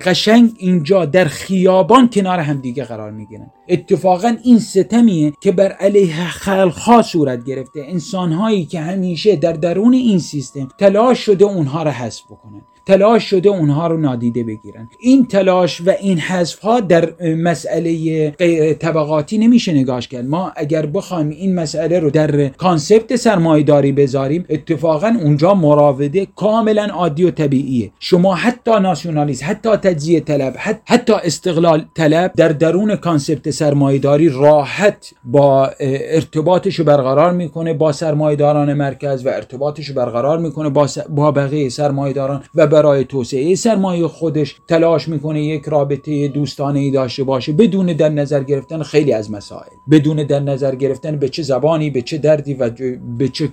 قشنگ 0.05 0.51
اینجا 0.57 1.05
در 1.05 1.25
خیابان 1.25 2.09
کنار 2.09 2.39
هم 2.39 2.61
دیگه 2.61 2.83
قرار 2.83 3.11
می‌گیرن. 3.11 3.51
اتفاقا 3.69 4.35
این 4.43 4.59
ستمیه 4.59 5.33
که 5.41 5.51
بر 5.51 5.71
علیه 5.71 6.27
خلقها 6.27 7.01
صورت 7.01 7.45
گرفته. 7.45 7.81
انسانهایی 7.87 8.65
که 8.65 8.79
همیشه 8.79 9.35
در 9.35 9.53
درون 9.53 9.93
این 9.93 10.19
سیستم 10.19 10.67
تلاش 10.79 11.19
شده 11.19 11.45
اونها 11.45 11.83
را 11.83 11.91
حذف 11.91 12.23
بکنن. 12.25 12.61
تلاش 12.85 13.29
شده 13.29 13.49
اونها 13.49 13.87
رو 13.87 13.97
نادیده 13.97 14.43
بگیرن. 14.43 14.89
این 14.99 15.25
تلاش 15.25 15.81
و 15.81 15.89
این 16.01 16.19
حذف 16.19 16.59
ها 16.59 16.79
در 16.79 17.09
مسئله 17.35 18.29
طبقاتی 18.73 19.37
نمیشه 19.37 19.73
نگاش 19.73 20.07
کرد. 20.07 20.25
ما 20.25 20.51
اگر 20.55 20.85
بخوایم 20.85 21.29
این 21.29 21.55
مسئله 21.55 21.99
رو 21.99 22.09
در 22.09 22.47
کانسپت 22.47 23.15
سرمایهداری 23.15 23.91
بذاریم 23.91 24.45
اتفاقا 24.49 25.13
اونجا 25.23 25.53
مراوده 25.53 26.27
کاملا 26.35 26.85
عادی 26.85 27.23
و 27.23 27.31
طبیعیه. 27.31 27.91
شما 27.99 28.35
حتی 28.35 28.71
ناسیونالیست 28.71 29.43
حتی 29.43 29.69
تجزیه 29.69 30.19
طلب 30.19 30.55
حتی 30.85 31.13
استقلال 31.13 31.85
طلب 31.95 32.31
در 32.37 32.47
درون 32.47 32.95
کانسپت 32.95 33.49
سرمایهداری 33.49 34.29
راحت 34.29 35.13
با 35.23 35.69
ارتباطش 35.79 36.75
رو 36.75 36.85
برقرار 36.85 37.33
می‌کنه 37.33 37.73
با 37.73 37.91
سرمایهداران 37.91 38.73
مرکز 38.73 39.25
و 39.25 39.29
ارتباطش 39.29 39.87
رو 39.87 39.95
برقرار 39.95 40.39
می‌کنه 40.39 40.69
با, 40.69 40.87
با 41.09 41.31
بقیه 41.31 41.69
سرمایهداران 41.69 42.43
و 42.55 42.67
برای 42.71 43.03
توسعه 43.03 43.55
سرمایه 43.55 44.07
خودش 44.07 44.55
تلاش 44.67 45.07
می‌کنه 45.07 45.43
یک 45.43 45.63
رابطه 45.65 46.27
دوستانه 46.27 46.79
ای 46.79 46.91
داشته 46.91 47.23
باشه 47.23 47.53
بدون 47.53 47.85
در 47.85 48.09
نظر 48.09 48.43
گرفتن 48.43 48.83
خیلی 48.83 49.13
از 49.13 49.31
مسائل 49.31 49.69
بدون 49.91 50.23
در 50.23 50.39
نظر 50.39 50.75
گرفتن 50.75 51.15
به 51.15 51.29
چه 51.29 51.43
زبانی 51.43 51.89
به 51.89 52.01
چه 52.01 52.17
دردی 52.17 52.53
و 52.53 52.69
به 53.17 53.27
چه, 53.27 53.49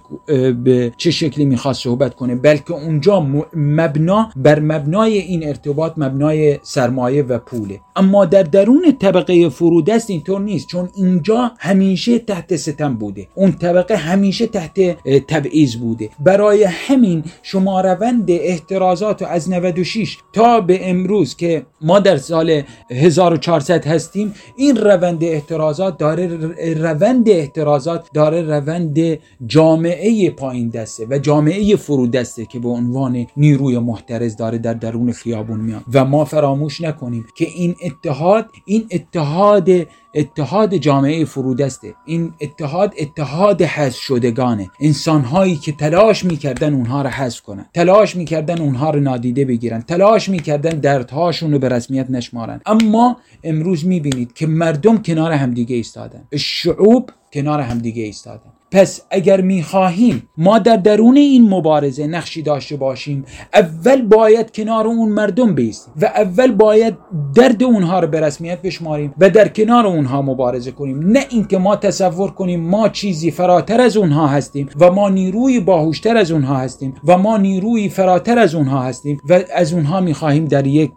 به 0.65 0.93
چه 0.97 1.11
شکلی 1.11 1.45
می‌خواست 1.45 1.83
صحبت 1.83 2.15
کنه 2.15 2.35
بلکه 2.35 2.73
اونجا 2.73 3.27
مبنا 3.55 4.31
بر 4.37 4.61
مبنای 4.61 5.19
این 5.19 5.49
ارتباط 5.49 5.93
مبنای 5.97 6.59
سرمایه 6.63 7.23
و 7.23 7.39
پوله. 7.39 7.81
اما 7.97 8.25
در 8.25 8.43
درون 8.43 8.97
طبقه 9.01 9.49
فرودست 9.49 10.11
اینطور 10.11 10.41
نیست 10.41 10.67
چون 10.67 10.89
اینجا 10.97 11.53
همیشه 11.59 12.19
تحت 12.19 12.57
ستم 12.57 12.95
بوده. 12.95 13.29
اون 13.35 13.53
طبقه 13.53 13.97
همیشه 13.97 14.47
تحت 14.47 14.81
تبعیض 15.29 15.77
بوده. 15.77 16.11
برای 16.21 16.65
همین 16.65 17.25
شما 17.43 17.81
روند 17.81 18.31
احترازات 18.31 19.08
از 19.27 19.51
96 19.51 20.19
تا 20.33 20.61
به 20.61 20.91
امروز 20.91 21.37
که 21.37 21.67
ما 21.81 21.99
در 21.99 22.17
سال 22.17 22.63
1400 22.91 23.87
هستیم 23.87 24.35
این 24.57 24.77
روند 24.77 25.25
احترازات 25.25 25.99
داره 25.99 26.27
روند 26.75 27.29
احترازات 27.29 28.09
داره 28.15 28.43
روند 28.43 29.19
جامعه 29.47 30.31
پایین 30.31 30.69
دسته 30.69 31.07
و 31.11 31.19
جامعه 31.19 31.77
فرود 31.77 32.11
دسته 32.11 32.47
که 32.47 32.59
به 32.59 32.69
عنوان 32.69 33.27
نیروی 33.37 33.79
محترز 33.79 34.37
داره 34.37 34.59
در 34.59 34.75
درون 34.75 35.13
خیابون 35.13 35.61
میاد. 35.61 35.83
و 35.93 36.05
ما 36.05 36.25
فراموش 36.25 36.81
نکنیم 36.81 37.27
که 37.37 37.47
این 37.55 37.75
اتحاد 37.85 38.47
این 38.65 38.87
اتحاد 38.91 39.69
اتحاد 40.15 40.75
جامعه 40.75 41.25
فرودسته. 41.25 41.95
این 42.07 42.33
اتحاد 42.41 42.95
اتحاد 42.99 43.63
حذف 43.63 43.99
شدگانه. 43.99 44.71
انسانهایی 44.81 45.57
که 45.57 45.73
تلاش 45.73 46.25
می‌کردن 46.25 46.75
اونها 46.75 47.03
رو 47.03 47.09
حذف 47.09 47.41
کنن 47.41 47.67
تلاش 47.75 48.17
می‌کردن 48.17 48.61
اونها 48.61 48.91
رو 48.91 49.01
نادیده 49.01 49.45
بگیرن 49.45 49.81
تلاش 49.81 50.29
می‌کردن 50.29 50.71
دردهاشون 50.71 51.53
رو 51.53 51.59
به 51.59 51.69
رسمیت 51.69 52.11
نشمارن 52.11 52.61
اما 52.67 53.17
امروز 53.45 53.87
می‌بینید 53.87 54.33
که 54.33 54.47
مردم 54.47 55.03
کنار 55.03 55.33
همدیگه 55.33 55.77
ایستادن. 55.77 56.23
شعوب 56.37 57.11
کنار 57.33 57.61
همدیگه 57.61 58.03
ایستادن. 58.03 58.53
پس 58.71 59.01
اگر 59.11 59.41
می‌خواهیم 59.41 60.29
ما 60.37 60.59
در 60.59 60.77
درون 60.77 61.17
این 61.17 61.49
مبارزه 61.49 62.07
نقشی 62.07 62.43
داشته 62.43 62.77
باشیم 62.77 63.25
اول 63.55 64.03
باید 64.03 64.51
کنار 64.53 64.87
اون 64.87 65.09
مردم 65.09 65.55
بیستیم 65.55 65.95
و 66.01 66.05
اول 66.05 66.53
باید 66.53 66.95
درد 67.35 67.63
اونها 67.63 68.01
رو 68.01 68.09
به 68.09 68.21
رسمیت 68.21 68.63
بشماریم 68.63 69.15
و 69.19 69.31
در 69.31 69.49
کنار 69.49 69.87
اونها 69.87 70.23
مبارزه 70.23 70.71
کنیم. 70.71 70.99
نه 70.99 71.21
اینکه 71.31 71.59
ما 71.59 71.77
تصور 71.77 72.31
کنیم 72.31 72.61
ما 72.61 72.89
چیزی 72.89 73.31
فراتر 73.31 73.81
از 73.81 73.97
اونها 73.97 74.27
هستیم 74.27 74.69
و 74.81 74.91
ما 74.91 75.09
نیروی 75.09 75.61
باهوشتر 75.61 76.17
از 76.17 76.31
اونها 76.31 76.57
هستیم 76.57 76.95
و 77.07 77.19
ما 77.19 77.37
نیروی 77.37 77.89
فراتر 77.89 78.39
از 78.39 78.55
اونها 78.55 78.83
هستیم 78.83 79.21
و 79.29 79.41
از 79.55 79.73
اونها 79.73 80.01
می‌خواهیم 80.01 80.45
در 80.45 80.67
یک 80.67 80.91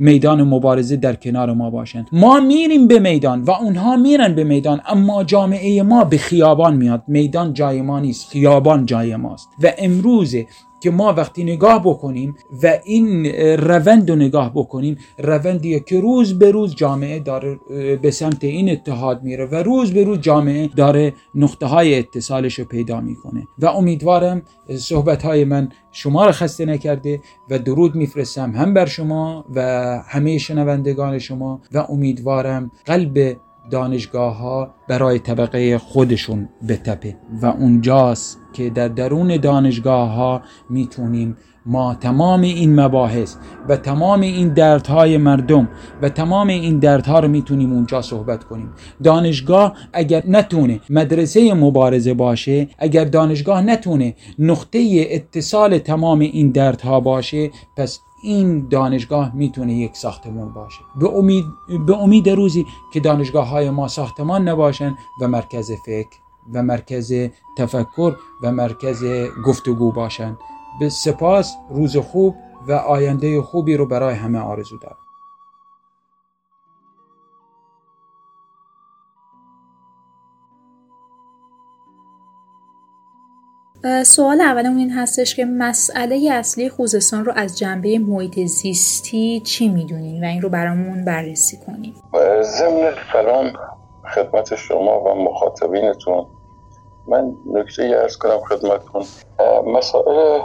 میدان 0.00 0.42
مبارزه 0.42 0.96
در 0.96 1.14
کنار 1.14 1.52
ما 1.52 1.70
باشند. 1.70 2.08
ما 2.12 2.40
میریم 2.40 2.88
به 2.88 2.98
میدان 2.98 3.42
و 3.42 3.50
اونها 3.50 3.96
میرن 3.96 4.34
به 4.34 4.44
میدان 4.44 4.80
اما 4.88 5.24
جامعه 5.24 5.82
ما 5.82 6.04
به 6.04 6.18
خیابان 6.18 6.76
میاد. 6.76 7.02
میدان 7.18 7.52
جای 7.52 7.82
ما 7.82 8.00
نیست 8.00 8.28
خیابان 8.28 8.86
جای 8.86 9.16
ماست. 9.16 9.48
و 9.62 9.72
امروز 9.78 10.36
که 10.80 10.90
ما 10.90 11.12
وقتی 11.12 11.44
نگاه 11.44 11.82
بکنیم 11.84 12.36
و 12.62 12.78
این 12.84 13.26
روند 13.56 14.10
رو 14.10 14.16
نگاه 14.16 14.52
بکنیم 14.54 14.98
روندیه 15.18 15.80
که 15.80 16.00
روز 16.00 16.38
به 16.38 16.50
روز 16.50 16.74
جامعه 16.74 17.18
داره 17.18 17.60
به 18.02 18.10
سمت 18.10 18.44
این 18.44 18.70
اتحاد 18.70 19.22
میره 19.22 19.46
و 19.46 19.54
روز 19.54 19.92
به 19.92 20.04
روز 20.04 20.18
جامعه 20.20 20.68
داره 20.76 21.14
نقطه 21.34 21.66
های 21.66 21.98
اتصالش 21.98 22.58
رو 22.58 22.64
پیدا 22.64 23.00
می‌کنه. 23.00 23.46
و 23.58 23.66
امیدوارم 23.66 24.42
صحبت 24.76 25.22
های 25.22 25.44
من 25.44 25.68
شما 25.92 26.26
رو 26.26 26.32
خسته 26.32 26.64
نکرده 26.64 27.20
و 27.50 27.58
درود 27.58 27.94
میفرستم 27.94 28.50
هم 28.52 28.74
بر 28.74 28.86
شما 28.86 29.44
و 29.54 29.60
همه 30.08 30.38
شنوندگان 30.38 31.18
شما 31.18 31.60
و 31.72 31.78
امیدوارم 31.78 32.70
قلب 32.86 33.36
دانشگاه 33.70 34.36
ها 34.36 34.74
برای 34.88 35.18
طبقه 35.18 35.78
خودشون 35.78 36.48
بتپه. 36.68 37.16
و 37.42 37.46
اونجاست 37.46 38.38
که 38.52 38.70
در 38.70 38.88
درون 38.88 39.36
دانشگاه 39.36 40.10
ها 40.10 40.42
می‌تونیم 40.70 41.36
ما 41.66 41.94
تمام 41.94 42.40
این 42.40 42.80
مباحث 42.80 43.36
و 43.68 43.76
تمام 43.76 44.20
این 44.20 44.48
دردهای 44.48 45.16
مردم 45.16 45.68
و 46.02 46.08
تمام 46.08 46.48
این 46.48 46.78
دردها 46.78 47.20
رو 47.20 47.28
می‌تونیم 47.28 47.72
اونجا 47.72 48.02
صحبت 48.02 48.44
کنیم. 48.44 48.70
دانشگاه 49.02 49.72
اگر 49.92 50.22
نتونه 50.26 50.80
مدرسه 50.90 51.54
مبارزه 51.54 52.14
باشه 52.14 52.68
اگر 52.78 53.04
دانشگاه 53.04 53.62
نتونه 53.62 54.14
نقطه 54.38 55.06
اتصال 55.10 55.78
تمام 55.78 56.18
این 56.18 56.50
دردها 56.50 57.00
باشه 57.00 57.50
پس 57.76 58.00
این 58.22 58.68
دانشگاه 58.68 59.34
می‌تونه 59.34 59.74
یک 59.74 59.96
ساختمان 59.96 60.52
باشه. 60.52 60.80
به 60.96 61.08
امید, 61.08 61.44
به 61.86 61.96
امید 61.96 62.28
روزی 62.28 62.66
که 62.92 63.00
دانشگاه 63.00 63.48
های 63.48 63.70
ما 63.70 63.88
ساختمان 63.88 64.48
نباشن 64.48 64.96
و 65.22 65.28
مرکز 65.28 65.72
فکر 65.86 66.18
و 66.52 66.62
مرکز 66.62 67.12
تفکر 67.58 68.16
و 68.42 68.52
مرکز 68.52 69.04
گفتگو 69.46 69.92
باشن. 69.92 70.38
به 70.80 70.88
سپاس 70.88 71.54
روز 71.70 71.96
خوب 71.96 72.34
و 72.68 72.72
آینده 72.72 73.42
خوبی 73.42 73.76
رو 73.76 73.86
برای 73.86 74.14
همه 74.14 74.38
آرزو 74.38 74.78
دارم. 74.78 74.96
سوال 84.04 84.40
اولمون 84.40 84.78
این 84.78 84.90
هستش 84.90 85.36
که 85.36 85.44
مسئله 85.44 86.30
اصلی 86.32 86.68
خوزستان 86.68 87.24
رو 87.24 87.32
از 87.36 87.58
جنبه 87.58 87.98
محیط 87.98 88.40
زیستی 88.40 89.40
چی 89.40 89.68
می‌دونین 89.68 90.24
و 90.24 90.26
این 90.26 90.42
رو 90.42 90.48
برامون 90.48 91.04
بررسی 91.04 91.58
کنیم 91.66 91.94
ضمن 92.42 92.92
سلام 93.12 93.52
خدمت 94.14 94.54
شما 94.54 95.00
و 95.04 95.14
مخاطبینتون 95.14 96.26
من 97.08 97.32
نکته 97.52 97.82
ارز 97.82 98.16
کنم 98.16 98.38
خدمتتون. 98.48 99.04
مسائل 99.66 100.40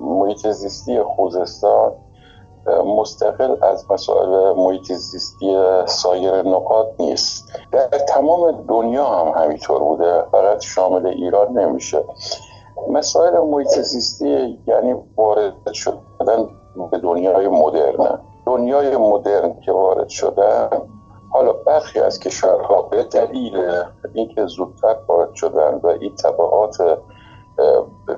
محیط 0.00 0.46
زیستی 0.46 1.02
خوزستان 1.02 1.92
مستقل 2.98 3.64
از 3.64 3.90
مسائل 3.90 4.56
محیط 4.56 4.92
زیستی 4.92 5.56
سایر 5.86 6.42
نقاط 6.42 6.86
نیست. 6.98 7.44
در 7.72 7.88
تمام 8.08 8.64
دنیا 8.68 9.06
هم 9.06 9.42
همینطور 9.42 9.78
بوده 9.78 10.22
فقط 10.32 10.62
شامل 10.62 11.06
ایران 11.06 11.58
نمیشه. 11.58 12.04
مسائل 12.90 13.40
محیط 13.40 13.80
زیستی 13.80 14.58
یعنی 14.66 14.94
وارد 15.16 15.72
شدن 15.72 16.48
به 16.90 16.98
دنیای 16.98 17.48
مدرن. 17.48 18.18
دنیای 18.46 18.96
مدرن 18.96 19.60
که 19.60 19.72
وارد 19.72 20.08
شدن 20.08 20.68
حالا 21.30 21.52
برخی 21.52 22.00
از 22.00 22.20
کشورها 22.20 22.82
به 22.82 23.02
دلیل 23.02 23.82
اینکه 24.14 24.46
زودتر 24.46 24.96
وارد 25.08 25.34
شدن 25.34 25.80
و 25.82 25.86
این 25.86 26.14
طبعات 26.14 26.98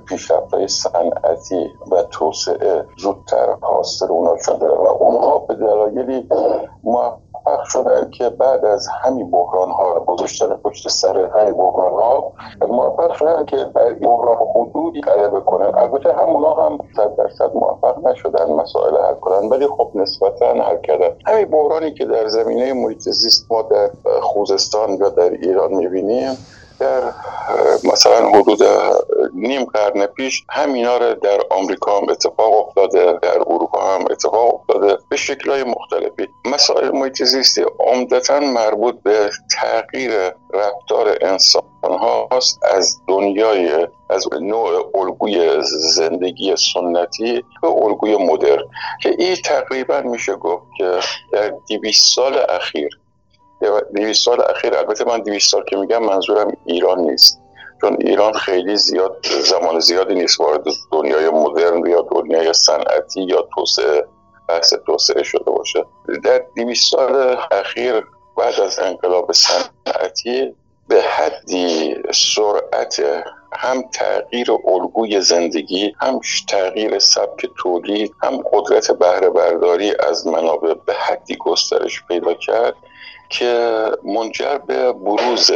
پیشرفتهای 0.08 0.68
صنعتی 0.68 1.70
و 1.92 2.02
توسعه 2.02 2.86
زودتر 2.98 3.56
حاصل 3.60 4.06
اونا 4.06 4.36
شده 4.36 4.68
و 4.68 4.86
اونها 5.00 5.38
به 5.38 5.54
دلایلی 5.54 6.28
موفق 6.84 7.27
شدن 7.64 8.10
که 8.10 8.28
بعد 8.28 8.64
از 8.64 8.88
همین 9.02 9.30
بحران 9.30 9.70
ها 9.70 10.00
گذاشتن 10.00 10.56
پشت 10.56 10.88
سر 10.88 11.18
همین 11.18 11.54
بحران 11.54 11.92
ها 11.92 12.32
موفق 12.68 13.12
شدن 13.14 13.44
که 13.44 13.56
بحران 14.00 14.36
حدودی 14.54 15.00
غلبه 15.00 15.40
کنن 15.40 15.74
البته 15.74 16.12
همونا 16.12 16.54
هم 16.54 16.78
صد 16.96 17.16
درصد 17.16 17.50
موفق 17.54 18.08
نشدن 18.08 18.52
مسائل 18.52 18.96
حل 18.96 19.14
کنن 19.14 19.48
ولی 19.48 19.66
خب 19.66 19.90
نسبتا 19.94 20.46
حل 20.46 20.80
کردن. 20.80 21.08
همین 21.26 21.44
بحرانی 21.44 21.94
که 21.94 22.04
در 22.04 22.28
زمینه 22.28 22.72
محیط 22.72 23.08
زیست 23.08 23.52
ما 23.52 23.62
در 23.62 23.90
خوزستان 24.20 24.90
یا 24.90 25.08
در 25.08 25.30
ایران 25.30 25.74
می‌بینیم 25.74 26.38
در 26.80 27.12
مثلا 27.92 28.28
حدود 28.28 28.62
نیم 29.34 29.64
قرن 29.64 30.06
پیش 30.06 30.44
همینا 30.50 30.96
رو 30.96 31.14
در 31.14 31.40
آمریکا 31.50 31.98
هم 31.98 32.08
اتفاق 32.08 32.68
افتاده 32.68 33.18
در 33.22 33.38
اروپا 33.40 33.94
هم 33.94 34.04
اتفاق 34.10 34.54
افتاده 34.54 34.98
به 35.08 35.16
شکلهای 35.16 35.64
مختلفی. 35.64 36.28
مسائل 36.44 36.90
محیط 36.90 37.22
زیستی 37.22 37.64
عمدتا 37.78 38.40
مربوط 38.40 38.94
به 39.02 39.30
تغییر 39.60 40.12
رفتار 40.54 41.18
انسان 41.20 41.62
هاست 41.82 42.60
از 42.64 43.00
دنیای 43.08 43.88
از 44.10 44.26
نوع 44.40 44.90
الگوی 44.94 45.62
زندگی 45.94 46.54
سنتی 46.56 47.44
به 47.62 47.68
الگوی 47.68 48.16
مدرن 48.16 48.64
که 49.02 49.16
این 49.18 49.36
تقریبا 49.44 50.00
میشه 50.00 50.34
گفت 50.34 50.66
که 50.78 50.98
در 51.32 51.52
دیویس 51.66 52.12
سال 52.14 52.38
اخیر 52.48 53.00
دیویس 53.94 54.18
سال 54.18 54.40
اخیر. 54.40 54.74
البته 54.74 55.04
من 55.04 55.22
دیویس 55.22 55.50
سال 55.50 55.64
که 55.64 55.76
میگم 55.76 56.04
منظورم 56.04 56.56
ایران 56.64 57.00
نیست. 57.00 57.40
چون 57.80 57.96
ایران 58.00 58.32
خیلی 58.32 58.76
زیاد 58.76 59.26
زمان 59.44 59.80
زیادی 59.80 60.14
نیست 60.14 60.40
وارد 60.40 60.64
دنیای 60.92 61.30
مدرن 61.30 61.86
یا 61.86 62.06
دنیای 62.10 62.52
صنعتی 62.52 63.22
یا 63.22 63.48
توسعه 63.54 64.04
بحث 64.48 64.74
توسعه 64.86 65.22
شده 65.22 65.50
باشه. 65.50 65.84
در 66.24 66.42
دیویس 66.54 66.90
سال 66.90 67.36
اخیر 67.50 68.04
بعد 68.36 68.60
از 68.60 68.78
انقلاب 68.78 69.32
صنعتی 69.32 70.54
به 70.88 71.02
حدی 71.02 71.96
سرعت 72.14 73.02
هم 73.52 73.82
تغییر 73.82 74.52
الگوی 74.66 75.20
زندگی 75.20 75.94
هم 76.00 76.20
تغییر 76.48 76.98
سبک 76.98 77.50
تولید 77.58 78.14
هم 78.22 78.42
قدرت 78.52 78.90
بهره 78.90 79.30
برداری 79.30 79.92
از 80.08 80.26
منابع 80.26 80.74
به 80.86 80.94
حدی 80.94 81.36
گسترش 81.36 82.04
پیدا 82.08 82.34
کرد. 82.34 82.74
که 83.30 83.82
منجر 84.04 84.58
به 84.58 84.92
بروز 84.92 85.50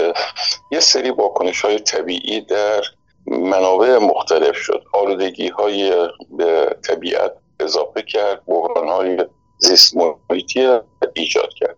یه 0.71 0.81
سری 0.81 1.11
واکنش 1.11 1.61
های 1.61 1.79
طبیعی 1.79 2.41
در 2.41 2.83
منابع 3.27 3.99
مختلف 3.99 4.57
شد. 4.57 4.85
آلودگی 4.93 5.49
های 5.49 6.09
به 6.31 6.77
طبیعت 6.89 7.33
اضافه 7.61 8.03
کرد 8.03 8.45
بحران 8.47 8.89
های 8.89 9.25
زیست 9.59 9.97
محیطی 9.97 10.79
ایجاد 11.15 11.55
کرد. 11.55 11.77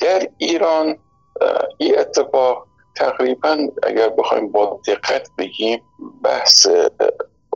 در 0.00 0.28
ایران 0.38 0.98
این 1.78 1.98
اتفاق 1.98 2.66
تقریبا 2.96 3.58
اگر 3.82 4.08
بخوایم 4.08 4.52
با 4.52 4.80
دقت 4.86 5.28
بگیم 5.38 5.82
بحث 6.24 6.66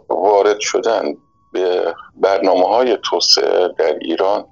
وارد 0.09 0.61
شدن 0.61 1.17
به 1.53 1.95
برنامه 2.17 2.67
های 2.67 2.99
توسعه 3.05 3.69
در 3.79 3.95
ایران 4.01 4.47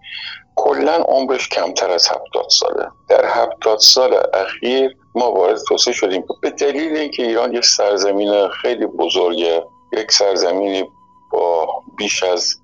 کلا 0.57 0.95
عمرش 0.95 1.49
کمتر 1.49 1.91
از 1.91 2.09
هفتاد 2.09 2.47
ساله. 2.49 2.89
در 3.09 3.25
هفتاد 3.25 3.79
سال 3.79 4.17
اخیر 4.35 4.97
ما 5.15 5.33
وارد 5.33 5.59
توسعه 5.69 5.95
شدیم 5.95 6.25
به 6.43 6.51
دلیل 6.51 6.97
اینکه 6.97 7.23
ایران 7.23 7.55
یک 7.55 7.65
سرزمین 7.65 8.49
خیلی 8.49 8.87
بزرگه 8.87 9.65
یک 9.93 10.13
سرزمینی 10.13 10.85
با 11.31 11.69
بیش 11.97 12.23
از 12.23 12.55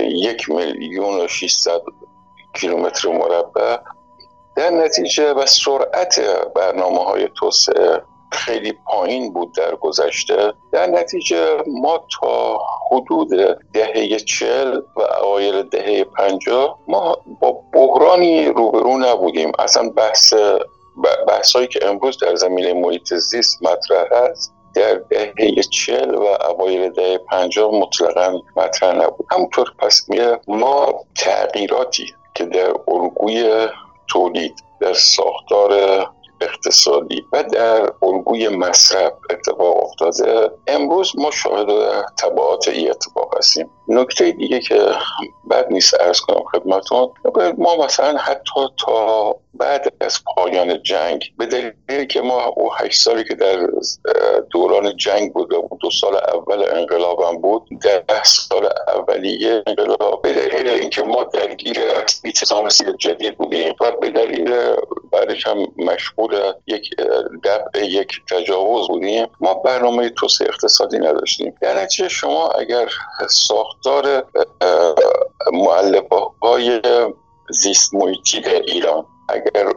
یک 0.00 0.50
میلیون 0.50 1.20
و 1.20 1.28
600 1.28 1.80
کیلومتر 2.54 3.08
مربع 3.08 3.78
در 4.56 4.70
نتیجه 4.70 5.32
و 5.32 5.46
سرعت 5.46 6.20
برنامه 6.54 7.04
های 7.04 7.28
توسعه 7.38 8.02
خیلی 8.34 8.72
پایین 8.72 9.32
بود 9.32 9.54
در 9.54 9.74
گذشته. 9.74 10.52
در 10.72 10.86
نتیجه 10.86 11.62
ما 11.66 12.06
تا 12.20 12.60
حدود 12.90 13.28
دهه 13.72 14.16
چل 14.16 14.80
و 14.96 15.00
اوایل 15.22 15.62
دهه 15.62 16.04
پنجاه 16.04 16.78
ما 16.88 17.16
با 17.40 17.60
بحرانی 17.72 18.46
روبرو 18.46 18.98
نبودیم. 18.98 19.52
اصلا 19.58 19.90
بحث 19.90 20.34
بحثایی 21.28 21.66
که 21.66 21.88
امروز 21.88 22.18
در 22.18 22.34
زمینه 22.34 22.72
محیط 22.72 23.14
زیست 23.14 23.62
مطرح 23.62 24.12
است 24.12 24.54
در 24.74 24.94
دهه 24.94 25.62
چل 25.70 26.14
و 26.14 26.24
اوایل 26.50 26.90
دهه 26.90 27.18
پنجاه 27.18 27.74
مطلقا 27.74 28.40
مطرح 28.56 28.96
نبود. 28.96 29.26
همونطور 29.30 29.72
پس 29.78 30.06
ما 30.48 30.94
تغییراتی 31.18 32.14
که 32.34 32.44
در 32.44 32.74
الگوی 32.88 33.68
تولید 34.08 34.54
در 34.80 34.92
ساختار 34.92 35.72
اقتصادی. 36.44 37.26
و 37.32 37.42
در 37.42 37.92
الگوی 38.02 38.48
مصرف 38.48 39.12
اتفاق 39.30 39.84
افتاده. 39.84 40.50
امروز 40.66 41.12
ما 41.16 41.30
شاهد 41.30 41.68
تبعات 42.18 42.68
ای 42.68 42.90
اتفاق 42.90 43.38
هستیم. 43.38 43.70
نکته 43.88 44.32
دیگه 44.32 44.60
که 44.60 44.88
بد 45.50 45.66
نیست 45.70 46.00
ارز 46.00 46.20
کنم 46.20 46.44
خدمتون 46.52 47.08
ما 47.58 47.76
مثلا 47.76 48.18
حتی 48.18 48.60
تا 48.86 49.36
بعد 49.54 49.92
از 50.00 50.18
پایان 50.24 50.82
جنگ 50.82 51.24
به 51.38 51.46
دلیلی 51.46 52.06
که 52.06 52.20
ما 52.20 52.44
او 52.44 52.74
هشت 52.74 53.00
سالی 53.00 53.24
که 53.24 53.34
در 53.34 53.68
دوران 54.50 54.96
جنگ 54.96 55.32
بود 55.32 55.52
و 55.52 55.68
دو 55.80 55.90
سال 55.90 56.16
اول 56.16 56.64
انقلاب 56.72 57.22
هم 57.22 57.38
بود 57.38 57.68
ده 57.82 58.24
سال 58.24 58.68
اولیه 58.88 59.62
انقلاب 59.66 60.22
به 60.22 60.32
دلیل 60.32 60.68
اینکه 60.68 61.02
ما 61.02 61.24
درگیر 61.24 61.78
سیاسی 62.74 62.84
جدید 62.98 63.38
بودیم 63.38 63.74
و 63.80 63.90
به 64.00 64.10
دلیل 64.10 64.54
بعدش 65.14 65.46
هم 65.46 65.66
مشغول 65.78 66.52
یک 66.66 66.94
دفع 67.44 67.84
یک 67.86 68.08
تجاوز 68.30 68.88
بودیم. 68.88 69.26
ما 69.40 69.54
برنامه 69.54 70.08
توسعه 70.08 70.48
اقتصادی 70.48 70.98
نداشتیم. 70.98 71.54
در 71.60 71.82
نتیجه 71.82 72.08
شما 72.08 72.48
اگر 72.48 72.88
ساختار 73.28 74.24
معلفه 75.52 76.16
های 76.42 76.80
زیست 77.50 77.94
محیطی 77.94 78.40
در 78.40 78.60
ایران 78.60 79.06
اگر 79.28 79.72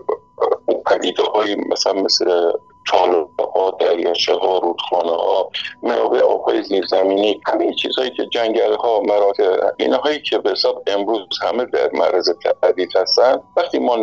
پدیده 0.85 1.23
های 1.23 1.55
مثلا 1.55 1.93
مثل 1.93 2.51
تالاب 2.87 3.29
ها 3.55 3.77
دریاچه 3.79 4.33
ها 4.33 4.57
رودخانه 4.57 5.11
ها 5.11 5.49
منابع 5.83 6.19
آبهای 6.19 6.63
زیرزمینی 6.63 7.41
همه 7.47 7.73
چیزهایی 7.73 8.11
که 8.11 8.25
جنگل 8.25 8.73
ها 8.73 9.01
مراتع 9.01 9.71
اینهایی 9.77 10.21
که 10.21 10.37
به 10.37 10.51
حساب 10.51 10.83
امروز 10.87 11.27
همه 11.41 11.65
در 11.65 11.89
معرض 11.93 12.29
تهدید 12.61 12.97
هستن 12.97 13.41
وقتی 13.57 13.79
ما 13.79 13.95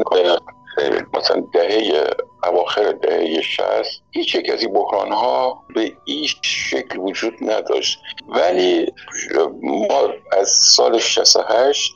مثلا 1.14 1.46
دهه 1.52 2.10
اواخر 2.44 2.92
دهه 2.92 3.40
شست 3.40 4.02
هیچ 4.10 4.34
یک 4.34 4.50
از 4.50 4.62
این 4.62 4.72
بحران 4.72 5.12
ها 5.12 5.62
به 5.74 5.92
این 6.04 6.28
شکل 6.42 6.98
وجود 6.98 7.34
نداشت. 7.40 7.98
ولی 8.28 8.92
ما 9.62 10.08
از 10.32 10.48
سال 10.48 10.98
68 10.98 11.94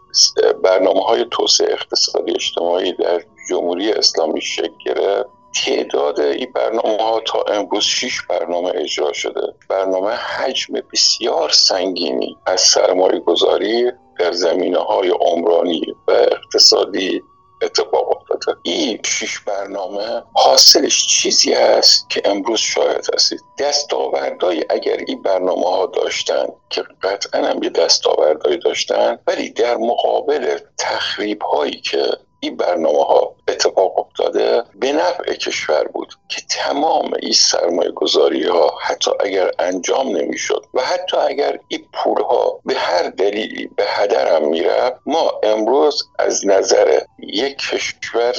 برنامه 0.65 1.01
های 1.01 1.27
توسعه 1.31 1.73
اقتصادی 1.73 2.33
اجتماعی 2.35 2.93
در 2.93 3.23
جمهوری 3.51 3.93
اسلامی 3.93 4.41
شکل 4.41 4.75
گرفت. 4.87 5.29
تعداد 5.65 6.21
این 6.21 6.53
برنامه 6.55 7.03
ها 7.03 7.21
تا 7.21 7.43
امروز 7.43 7.85
شش 7.85 8.23
برنامه 8.31 8.73
اجرا 8.75 9.13
شده. 9.13 9.55
برنامه 9.69 10.11
حجم 10.11 10.75
بسیار 10.93 11.51
سنگینی 11.51 12.37
از 12.47 12.61
سرمایه 12.61 13.19
گذاری 13.19 13.93
در 14.19 14.33
زمینه 14.33 14.79
های 14.79 15.09
عمرانی 15.09 15.83
و 16.09 16.11
اقتصادی 16.11 17.23
اتفاق 17.63 18.17
افتاده. 18.17 18.59
این 18.63 19.01
شش 19.05 19.41
برنامه 19.41 20.23
حاصلش 20.33 21.07
چیزی 21.07 21.53
است 21.53 22.11
که 22.11 22.23
امروز 22.25 22.61
شاهد 22.61 23.07
هستید. 23.15 23.41
دستاوردهای 23.59 24.65
اگر 24.71 24.97
این 25.07 25.23
برنامه 25.23 25.67
ها 25.67 25.87
داشتن 25.87 26.47
که 26.71 26.83
قطعا 27.03 27.47
هم 27.47 27.63
یه 27.63 27.71
دستاوردهایی 27.71 28.59
داشتن 28.59 29.19
ولی 29.27 29.51
در 29.51 29.77
مقابل 29.77 30.59
تخریب 30.79 31.43
هایی 31.43 31.81
که 31.81 32.03
این 32.41 32.57
برنامه 32.57 33.05
ها 33.05 33.35
اتفاق 33.49 33.99
افتاده 33.99 34.63
به 34.75 34.93
نفع 34.93 35.35
کشور 35.35 35.85
بود 35.89 36.15
که 36.29 36.43
تمام 36.51 37.11
این 37.23 37.33
سرمایه 37.33 37.91
گذاری 37.91 38.47
ها 38.47 38.75
حتی 38.83 39.11
اگر 39.21 39.51
انجام 39.59 40.17
نمی‌شد 40.17 40.65
و 40.75 40.81
حتی 40.81 41.17
اگر 41.17 41.59
این 41.69 41.85
پول 41.93 42.23
ها 42.23 42.61
به 42.65 42.75
هر 42.75 43.03
دلیلی 43.03 43.67
به 43.77 43.85
هدرم 43.87 44.49
می‌رفت 44.49 45.01
ما 45.07 45.33
امروز 45.43 46.09
از 46.19 46.47
نظر 46.47 47.01
یک 47.19 47.59
کشور 47.59 48.35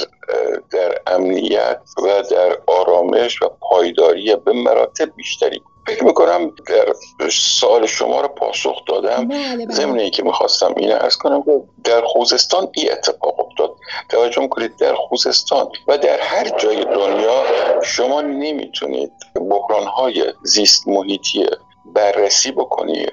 در 0.70 1.00
امنیت 1.06 1.80
و 2.02 2.22
در 2.30 2.58
آرامش 2.66 3.42
و 3.42 3.48
پایداری 3.60 4.36
به 4.36 4.52
مراتب 4.52 5.16
بیشتری. 5.16 5.62
فکر 5.86 6.04
می‌کنم 6.04 6.54
در 6.66 6.94
سال 7.32 7.86
شما 7.86 8.20
رو 8.20 8.28
پاسخ 8.28 8.84
دادم. 8.86 9.28
بله، 9.28 9.56
بله. 9.56 9.74
ضمن 9.74 10.10
که 10.10 10.22
می‌خواستم 10.22 10.74
اینه 10.76 10.94
ارز 10.94 11.16
کنم 11.16 11.42
که 11.42 11.60
در 11.84 12.02
خوزستان 12.04 12.68
این 12.72 12.92
اتفاق 12.92 13.40
افتاد. 13.40 13.74
توجه 14.08 14.48
کنید 14.48 14.76
در 14.76 14.94
خوزستان 14.94 15.68
و 15.88 15.98
در 15.98 16.20
هر 16.20 16.48
جای 16.58 16.84
دنیا 16.84 17.42
شما 17.82 18.20
نمی‌تونید 18.20 19.12
بحران 19.50 19.86
های 19.86 20.24
زیست 20.42 20.88
محیطی 20.88 21.46
بررسی 21.94 22.52
بکنید 22.52 23.12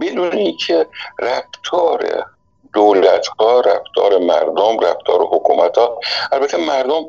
بدون 0.00 0.32
اینکه 0.32 0.86
رفتار 1.18 2.24
دولت 2.74 3.26
ها 3.26 3.60
رفتار 3.60 4.18
مردم 4.18 4.80
رفتار 4.80 5.26
حکومت 5.30 5.78
ها 5.78 6.00
البته 6.32 6.56
مردم 6.56 7.06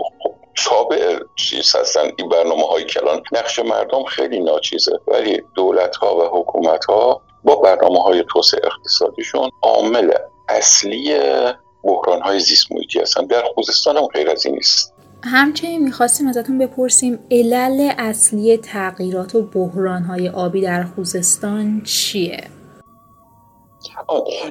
تابع 0.65 1.19
چیز 1.36 1.76
هستن. 1.76 2.12
این 2.17 2.30
برنامه 2.30 2.67
های 2.67 2.84
کلان 2.84 3.22
نقش 3.32 3.60
مردم 3.60 4.04
خیلی 4.04 4.39
ناچیزه. 4.39 5.00
ولی 5.08 5.41
دولت 5.56 5.95
ها 5.95 6.15
و 6.15 6.39
حکومت 6.39 6.86
ها 6.86 7.22
با 7.43 7.56
برنامه 7.56 8.04
های 8.04 8.24
توسعه 8.34 8.62
اقتصادیشون 8.63 9.50
عامل 9.62 10.12
اصلی 10.50 11.19
بحران 11.84 12.22
های 12.22 12.39
زیست 12.39 12.72
محیطی 12.72 13.00
هستن. 13.00 13.26
در 13.26 13.43
خوزستان 13.56 13.98
هم 13.98 14.06
غیر 14.06 14.30
از 14.30 14.45
این 14.45 14.56
نیست. 14.56 14.93
همچنین 15.24 15.84
می‌خواستیم 15.84 16.28
ازتون 16.28 16.58
بپرسیم 16.58 17.19
علل 17.32 17.91
اصلی 17.98 18.58
تغییرات 18.58 19.36
و 19.36 19.41
بحرانهای 19.41 20.30
آبی 20.30 20.62
در 20.62 20.84
خوزستان 20.84 21.82
چیه؟ 21.86 22.43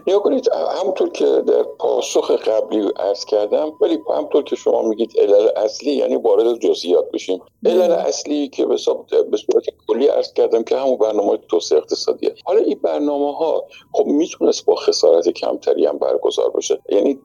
نیا 0.07 0.19
کنید 0.19 0.49
همونطور 0.83 1.09
که 1.09 1.25
در 1.25 1.63
پاسخ 1.63 2.31
قبلی 2.31 2.89
ارز 2.97 3.25
کردم 3.25 3.73
ولی 3.81 3.99
همونطور 4.15 4.43
که 4.43 4.57
شما 4.57 4.83
میگید 4.83 5.13
علل 5.19 5.49
اصلی 5.57 5.93
یعنی 5.93 6.17
وارد 6.17 6.59
جزئیات 6.59 7.11
بشیم. 7.11 7.41
علل 7.67 7.91
اصلی 7.91 8.49
که 8.49 8.67
به 8.67 8.77
صورت 8.77 9.65
کلی 9.89 10.09
ارز 10.09 10.33
کردم 10.33 10.63
که 10.63 10.77
همون 10.77 10.97
برنامه 10.97 11.37
توسعه 11.37 11.79
اقتصادیه. 11.79 12.35
حالا 12.45 12.61
این 12.61 12.81
برنامه 12.83 13.37
ها 13.37 13.65
خب 13.93 14.07
می‌تونست 14.07 14.67
با 14.67 14.75
خسارت 14.75 15.29
کمتری 15.29 15.87
هم 15.87 15.99
برگزار 15.99 16.51
بشه. 16.51 16.79
یعنی 16.89 17.19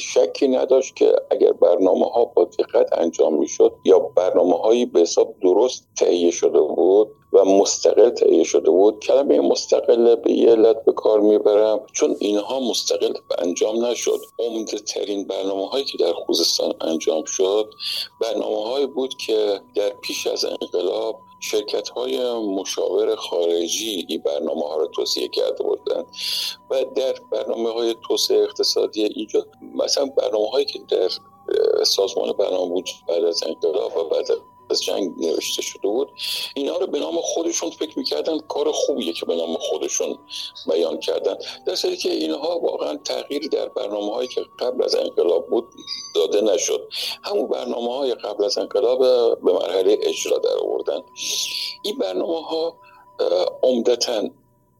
شکی 0.00 0.48
نداشت 0.48 0.96
که 0.96 1.16
اگر 1.30 1.52
برنامه 1.52 2.06
ها 2.06 2.24
با 2.24 2.44
دقت 2.44 2.98
انجام 2.98 3.34
می‌شد 3.34 3.72
یا 3.84 3.98
برنامه 3.98 4.56
هایی 4.56 4.86
به 4.86 5.00
حساب 5.00 5.34
درست 5.42 5.88
تهیه 5.96 6.30
شده 6.30 6.60
بود 6.60 7.08
و 7.32 7.44
مستقل 7.44 8.10
تهیه 8.10 8.44
شده 8.44 8.70
بود. 8.70 9.00
کلمه 9.00 9.40
مستقل 9.40 10.14
به 10.14 10.32
یه 10.32 10.50
علت 10.50 10.84
به 10.84 10.92
کار 10.92 11.20
می‌برم. 11.20 11.80
چون 11.92 12.16
اینها 12.20 12.60
مستقل 12.60 13.12
انجام 13.38 13.84
نشد. 13.84 14.20
عمده 14.38 14.78
ترین 14.78 15.26
برنامه 15.26 15.68
هایی 15.68 15.84
که 15.84 15.98
در 15.98 16.12
خوزستان 16.12 16.72
انجام 16.80 17.24
شد 17.24 17.70
برنامه 18.20 18.62
هایی 18.62 18.86
بود 18.86 19.14
که 19.16 19.60
در 19.74 19.90
پیش 19.90 20.26
از 20.26 20.44
انقلاب 20.44 21.20
شرکت 21.42 21.88
های 21.88 22.34
مشاور 22.34 23.16
خارجی 23.16 24.06
این 24.08 24.22
برنامه 24.24 24.62
ها 24.62 24.76
رو 24.76 24.86
توصیه 24.86 25.28
کرده 25.28 25.64
بودند 25.64 26.06
و 26.70 26.84
در 26.96 27.14
برنامه 27.30 27.70
های 27.70 27.94
توسعه 28.08 28.42
اقتصادی 28.42 29.04
اینجا 29.04 29.46
مثلا 29.74 30.06
برنامه 30.06 30.48
هایی 30.48 30.64
که 30.64 30.78
در 30.88 31.08
سازمان 31.84 32.32
برنامه 32.32 32.68
بود 32.68 32.88
بعد 33.08 33.24
از 33.24 33.42
انقلاب 33.46 33.96
و 33.96 34.04
بعد 34.04 34.26
از 34.72 34.82
جنگ 34.82 35.12
نوشته 35.18 35.62
شده 35.62 35.88
بود. 35.88 36.08
اینا 36.54 36.76
رو 36.76 36.86
به 36.86 36.98
نام 36.98 37.20
خودشون 37.22 37.70
فکر 37.70 37.98
می‌کردن 37.98 38.38
کار 38.38 38.72
خوبیه 38.72 39.12
که 39.12 39.26
به 39.26 39.36
نام 39.36 39.56
خودشون 39.60 40.18
بیان 40.72 40.98
کردن. 41.00 41.36
در 41.66 41.74
صورتی 41.74 41.96
که 41.96 42.10
اینها 42.10 42.58
واقعا 42.58 42.96
تغییری 42.96 43.48
در 43.48 43.68
برنامه 43.68 44.12
هایی 44.14 44.28
که 44.28 44.40
قبل 44.58 44.84
از 44.84 44.94
انقلاب 44.94 45.46
بود 45.46 45.64
داده 46.14 46.40
نشد. 46.40 46.88
همون 47.22 47.48
برنامه 47.48 47.92
های 47.92 48.14
قبل 48.14 48.44
از 48.44 48.58
انقلاب 48.58 48.98
به 49.40 49.52
مرحله 49.52 49.98
اجرا 50.02 50.38
در 50.38 50.56
آوردن 50.62 51.00
این 51.82 51.98
برنامه 51.98 52.42
ها 52.42 52.76
عمدتا 53.62 54.22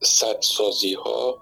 سدسازی 0.01 0.93
ها 0.93 1.37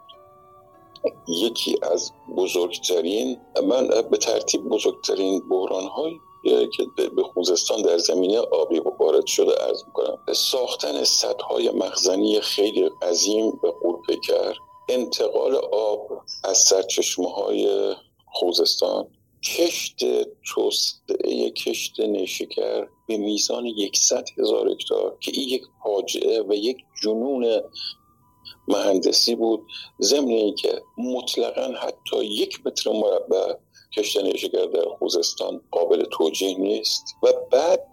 یکی 1.27 1.77
از 1.81 2.11
بزرگترین 2.37 3.37
من 3.63 3.87
به 3.87 4.17
ترتیب 4.17 4.63
بزرگترین 4.63 5.49
بحران 5.49 5.83
های 5.83 6.13
که 6.43 6.85
به 7.15 7.23
خوزستان 7.23 7.81
در 7.81 7.97
زمینه 7.97 8.39
آبی 8.39 8.79
وارد 8.99 9.25
شده 9.25 9.63
ارز 9.63 9.83
می‌کنم. 9.85 10.17
ساختن 10.33 11.03
سدهای 11.03 11.69
مخزنی 11.69 12.41
خیلی 12.41 12.89
عظیم 13.01 13.51
به 13.51 13.71
قورپیکر 13.71 14.53
انتقال 14.89 15.55
آب 15.71 16.07
از 16.43 16.57
سرچشمه 16.57 17.31
های 17.31 17.93
خوزستان 18.25 19.07
کشت 19.43 19.99
توسعه 20.53 21.49
کشت 21.49 21.99
نیشکر 21.99 22.87
به 23.07 23.17
میزان 23.17 23.65
یکصد 23.65 24.23
هزار 24.37 24.69
هکتار 24.69 25.17
که 25.19 25.31
این 25.33 25.49
یک 25.49 25.63
فاجعه 25.83 26.41
و 26.41 26.53
یک 26.53 26.77
جنون 27.03 27.61
مهندسی 28.67 29.35
بود. 29.35 29.67
ضمن 30.01 30.55
که 30.55 30.81
مطلقا 30.97 31.73
حتی 31.81 32.25
یک 32.25 32.65
متر 32.65 32.91
مربع 32.91 33.53
کشتن 33.97 34.35
شکر 34.35 34.65
در 34.65 34.85
خوزستان 34.99 35.61
قابل 35.71 36.05
توجیه 36.11 36.57
نیست 36.57 37.15
و 37.23 37.33
بعد 37.51 37.87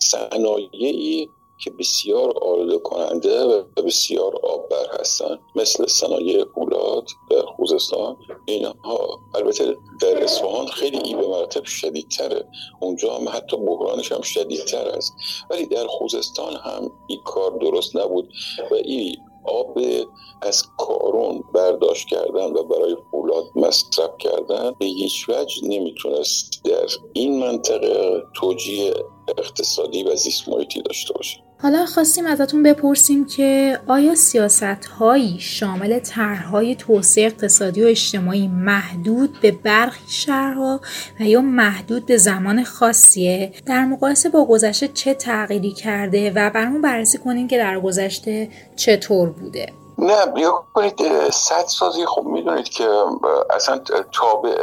صنایعی 0.00 1.28
که 1.64 1.70
بسیار 1.70 2.38
آلوده 2.42 2.78
کننده 2.78 3.44
و 3.44 3.62
بسیار 3.82 4.36
آببر 4.36 5.00
هستند 5.00 5.38
مثل 5.56 5.86
صنایع 5.86 6.44
پولاد 6.44 7.06
در 7.30 7.42
خوزستان 7.56 8.16
اینها 8.46 9.20
البته 9.34 9.76
در 10.00 10.24
اصفهان 10.24 10.66
خیلی 10.66 10.98
ای 10.98 11.14
به 11.14 11.28
مراتب 11.28 11.64
شدیدتره. 11.64 12.44
اونجا 12.80 13.14
هم 13.14 13.28
حتی 13.28 13.56
بحرانش 13.56 14.12
هم 14.12 14.20
شدیدتر 14.20 14.88
است. 14.88 15.14
ولی 15.50 15.66
در 15.66 15.86
خوزستان 15.86 16.56
هم 16.56 16.90
این 17.06 17.20
کار 17.24 17.50
درست 17.50 17.96
نبود 17.96 18.32
و 18.70 18.74
این 18.74 19.16
آب 19.44 19.78
از 20.42 20.62
کارون 20.78 21.44
برداشت 21.54 22.08
کردن 22.08 22.52
و 22.52 22.62
برای 22.62 22.96
فولاد 23.10 23.44
مصرف 23.56 24.10
کردن 24.18 24.72
به 24.78 24.86
هیچ 24.86 25.28
وجه 25.28 25.68
نمی‌تونست 25.68 26.64
در 26.64 26.86
این 27.12 27.38
منطقه 27.38 28.22
توجیه 28.34 28.94
اقتصادی 29.38 30.02
و 30.02 30.16
زیست 30.16 30.48
محیطی 30.48 30.82
داشته 30.82 31.14
باشه. 31.14 31.51
حالا 31.62 31.86
خواستیم 31.86 32.26
ازتون 32.26 32.62
بپرسیم 32.62 33.26
که 33.26 33.78
آیا 33.86 34.14
سیاست 34.14 34.62
هایی 34.62 35.36
شامل 35.40 35.98
طرحهای 35.98 36.74
توسعه 36.74 37.26
اقتصادی 37.26 37.82
و 37.82 37.86
اجتماعی 37.86 38.48
محدود 38.48 39.40
به 39.40 39.50
برخی 39.50 40.04
شهرها 40.08 40.80
و 41.20 41.22
یا 41.22 41.40
محدود 41.40 42.06
به 42.06 42.16
زمان 42.16 42.64
خاصیه؟ 42.64 43.52
در 43.66 43.84
مقایسه 43.84 44.28
با 44.28 44.44
گذشته 44.44 44.88
چه 44.88 45.14
تغییری 45.14 45.72
کرده 45.72 46.30
و 46.30 46.50
برامون 46.50 46.82
بررسی 46.82 47.18
کنیم 47.18 47.48
که 47.48 47.58
در 47.58 47.80
گذشته 47.80 48.48
چطور 48.76 49.30
بوده؟ 49.30 49.81
نه 49.98 50.26
بیا 50.26 50.64
کنید 50.74 51.30
سد 51.30 51.64
سازی 51.66 52.06
خب 52.06 52.22
می‌دونید 52.22 52.68
که 52.68 52.88
اصلا 53.50 53.78
تابع 54.12 54.54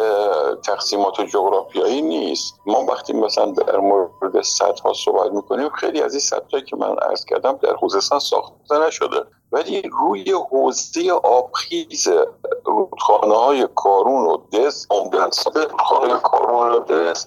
تقسیمات 0.55 1.21
جغرافیایی 1.21 2.01
نیست. 2.01 2.55
ما 2.65 2.85
وقتی 2.85 3.13
مثلا 3.13 3.51
در 3.51 3.77
مورد 3.77 4.35
ها 4.83 4.93
صحبت 4.93 5.31
می‌کنیم 5.31 5.69
خیلی 5.69 6.01
از 6.01 6.13
این 6.13 6.19
سدهایی 6.19 6.65
که 6.65 6.75
من 6.75 6.95
عرض 7.09 7.25
کردم 7.25 7.59
در 7.61 7.75
خوزستان 7.75 8.19
ساخته 8.19 8.79
نشده. 8.87 9.23
ولی 9.51 9.81
روی 9.81 10.31
حوزه 10.31 11.11
آبخیز 11.11 12.07
رودخانه 12.65 13.35
های 13.35 13.67
کارون 13.75 14.25
و 14.25 14.37
دز 14.53 14.85
عمدن 14.89 15.29
رودخانه 15.55 16.13
کارون 16.13 16.71
و 16.71 16.79
دز 16.79 17.25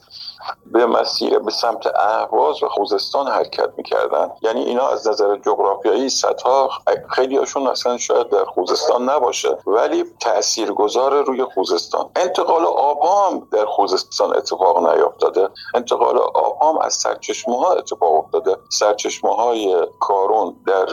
به 0.67 0.87
مسیر 0.87 1.39
به 1.39 1.51
سمت 1.51 1.87
اهواز 1.87 2.63
و 2.63 2.69
خوزستان 2.69 3.29
حرکت 3.29 3.69
می‌کردن. 3.77 4.31
یعنی 4.43 4.63
اینا 4.63 4.89
از 4.89 5.09
نظر 5.09 5.37
جغرافیایی 5.37 6.09
سطح 6.09 6.69
خیلی 7.09 7.37
هاشون 7.37 7.67
اصلا 7.67 7.99
شاید 7.99 8.29
در 8.29 8.45
خوزستان 8.45 9.11
نباشه 9.11 9.59
ولی 9.67 10.05
تاثیرگذار 10.21 11.25
روی 11.25 11.45
خوزستان. 11.45 12.11
انتقال 12.17 12.65
آب 12.65 12.99
هم 13.05 13.49
در 13.53 13.65
خوزستان 13.65 14.37
اتفاق 14.37 14.79
نیافتاده. 14.79 15.49
انتقال 15.75 16.19
آب 16.19 16.63
هم 16.63 16.79
از 16.79 16.95
سرچشمه 16.95 17.59
ها 17.59 17.73
اتفاق 17.73 18.13
افتاده. 18.13 18.57
سرچشمه 18.69 19.35
های 19.35 19.87
کارون 20.01 20.57
در 20.67 20.87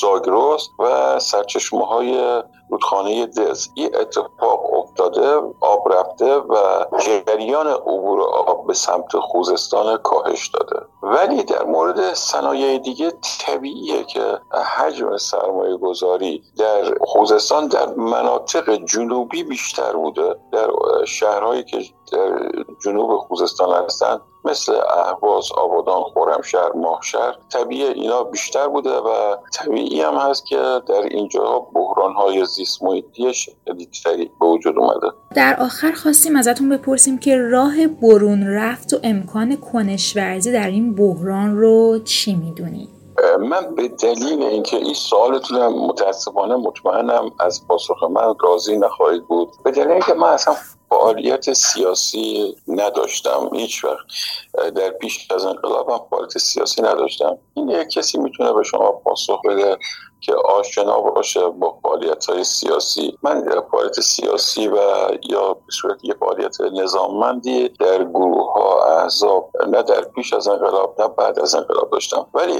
زاگرس 0.00 0.68
و 0.78 1.18
سرچشمه 1.18 1.86
های 1.86 2.42
رودخانه 2.70 3.26
دز. 3.26 3.68
این 3.74 3.96
اتفاق 3.96 4.57
افتاده 5.00 5.54
آب 5.60 5.92
رفته 5.92 6.36
و 6.36 6.84
جریان 6.98 7.66
عبور 7.66 8.22
آب 8.22 8.66
به 8.66 8.74
سمت 8.74 9.16
خوزستان 9.16 9.96
کاهش 9.96 10.48
داده. 10.48 10.86
ولی 11.02 11.42
در 11.42 11.64
مورد 11.64 12.14
صنایع 12.14 12.78
دیگه 12.78 13.12
طبیعیه 13.40 14.04
که 14.04 14.38
حجم 14.76 15.16
سرمایه 15.16 15.76
گذاری 15.76 16.42
در 16.56 16.94
خوزستان 17.00 17.66
در 17.68 17.94
مناطق 17.94 18.70
جنوبی 18.70 19.44
بیشتر 19.44 19.92
بوده. 19.92 20.36
در 20.52 20.70
شهرهایی 21.04 21.64
که 21.64 21.78
در 22.12 22.57
جنوب 22.84 23.16
خوزستان 23.16 23.84
هستند 23.84 24.20
مثل 24.44 24.72
اهواز 24.72 25.52
آبادان 25.52 26.02
خرمشهر 26.14 26.72
ماهشهر 26.72 27.34
طبیعی 27.52 27.82
اینا 27.82 28.22
بیشتر 28.22 28.68
بوده 28.68 28.90
و 28.90 29.36
طبیعی 29.52 30.02
هم 30.02 30.14
هست 30.14 30.46
که 30.46 30.56
در 30.88 31.02
اینجا 31.10 31.66
بحران 31.74 32.12
های 32.12 32.44
زیست 32.44 32.82
محیطی 32.82 33.34
شدیدتری 33.34 34.30
به 34.40 34.46
وجود 34.46 34.78
اومده. 34.78 35.06
در 35.34 35.56
آخر 35.60 35.92
خواستیم 35.92 36.36
ازتون 36.36 36.68
بپرسیم 36.68 37.18
که 37.18 37.36
راه 37.36 37.86
برون 37.86 38.46
رفت 38.46 38.94
و 38.94 38.96
امکان 39.02 39.56
کنشورزی 39.56 40.52
در 40.52 40.66
این 40.66 40.94
بحران 40.94 41.56
رو 41.56 41.98
چی 41.98 42.34
می‌دونید 42.34 42.98
من 43.40 43.74
به 43.74 43.88
دلیل 43.88 44.42
اینکه 44.42 44.76
این 44.76 44.94
سوالتون 44.94 45.66
متاسفانه 45.66 46.56
مطمئنم 46.56 47.30
از 47.40 47.66
پاسخ 47.68 48.02
من 48.02 48.34
راضی 48.40 48.76
نخواهید 48.76 49.26
بود. 49.26 49.48
به 49.64 49.70
دلیل 49.70 49.90
اینکه 49.90 50.14
من 50.14 50.28
اصلا 50.28 50.54
فعالیت 50.90 51.52
سیاسی 51.52 52.56
نداشتم. 52.68 53.50
هیچ 53.52 53.84
وقت. 53.84 54.06
در 54.74 54.90
پیش 54.90 55.30
از 55.30 55.44
انقلاب 55.44 56.08
فعالیت 56.10 56.38
سیاسی 56.38 56.82
نداشتم. 56.82 57.38
این 57.54 57.68
یک 57.68 57.88
کسی 57.88 58.18
می‌تونه 58.18 58.52
به 58.52 58.62
شما 58.62 58.92
پاسخ 58.92 59.42
بده؟ 59.44 59.78
که 60.20 60.34
آشنا 60.34 61.00
باشه 61.00 61.48
با 61.48 61.78
فعالیت 61.82 62.26
های 62.26 62.44
سیاسی. 62.44 63.18
من 63.22 63.44
فعالیت 63.72 64.00
سیاسی 64.00 64.68
و 64.68 64.76
یا 65.28 65.52
به 65.52 65.72
صورت 65.72 66.04
یه 66.04 66.14
فعالیت 66.20 66.60
نظاممندی 66.60 67.68
در 67.68 68.04
گروه 68.04 68.52
ها 68.52 68.84
احزاب 69.02 69.50
نه 69.68 69.82
در 69.82 70.00
پیش 70.00 70.32
از 70.32 70.48
انقلاب 70.48 70.94
نه 70.98 71.08
بعد 71.08 71.38
از 71.38 71.54
انقلاب 71.54 71.90
داشتم. 71.90 72.26
ولی 72.34 72.56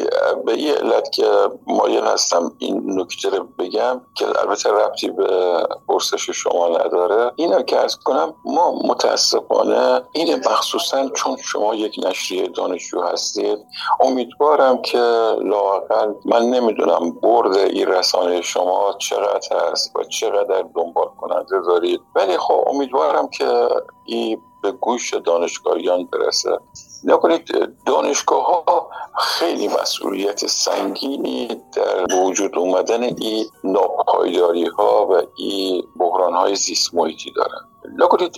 به 0.47 0.59
یه 0.59 0.75
علت 0.75 1.11
که 1.13 1.31
مایل 1.67 2.05
هستم 2.05 2.53
این 2.59 3.01
نکته 3.01 3.31
رو 3.31 3.47
بگم 3.59 4.01
که 4.15 4.27
البته 4.41 4.71
ربطی 4.71 5.11
به 5.11 5.63
پرسش 5.89 6.31
شما 6.31 6.69
نداره. 6.69 7.33
اینو 7.37 7.63
که 7.63 7.79
کنم 8.05 8.35
ما 8.45 8.73
متاسفانه 8.85 10.03
این 10.13 10.37
مخصوصا 10.37 11.09
چون 11.09 11.37
شما 11.37 11.75
یک 11.75 12.01
نشریه 12.05 12.49
دانشجو 12.49 13.01
هستید. 13.01 13.59
امیدوارم 14.01 14.83
که 14.83 14.99
لاقل 15.43 16.13
من 16.25 16.43
نمی‌دونم 16.43 17.11
برد 17.23 17.48
این 17.57 17.87
رسانه 17.87 18.43
شما 18.43 18.95
چقدر 18.99 19.71
هست 19.71 19.97
و 19.97 20.05
چقدر 20.05 20.65
دنبال 20.75 21.09
کننده 21.21 21.61
دارید؟ 21.67 22.01
ولی 22.15 22.39
خب 22.39 22.65
امیدوارم 22.67 23.29
که 23.29 23.69
این 24.05 24.41
به 24.63 24.73
گوش 24.73 25.15
دانشگاهیان 25.15 26.05
برسه. 26.05 26.59
نکنید 27.05 27.49
دانشگاه 27.87 28.47
ها 28.47 28.91
خیلی 29.19 29.69
مسئولیت 29.69 30.47
سنگینی 30.47 31.49
در 31.73 32.15
وجود 32.15 32.59
اومدن 32.59 33.03
این 33.03 33.47
ناپایداری 33.65 34.67
ها 34.67 35.07
و 35.07 35.23
این 35.37 35.83
بحران 35.97 36.35
های 36.35 36.57
زیست 36.57 36.95
محیطی 36.95 37.33
دارن. 37.33 37.68
نکنید 37.97 38.37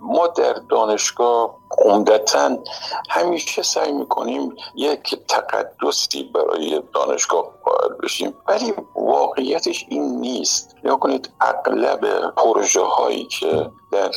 ما 0.00 0.26
در 0.26 0.52
دانشگاه 0.52 1.56
عمدتا 1.78 2.58
همیشه 3.10 3.62
سعی 3.62 3.92
می‌کنیم 3.92 4.56
یک 4.74 5.20
تقدسی 5.28 6.22
برای 6.22 6.82
دانشگاه 6.94 7.44
قائل 7.64 7.94
بشیم. 8.02 8.34
ولی 8.48 8.74
واقعیتش 8.94 9.86
این 9.88 10.20
نیست. 10.20 10.76
نکنید 10.84 11.30
اغلب 11.40 12.30
پروژه 12.36 12.82
هایی 12.82 13.24
که 13.24 13.70
در 13.92 14.10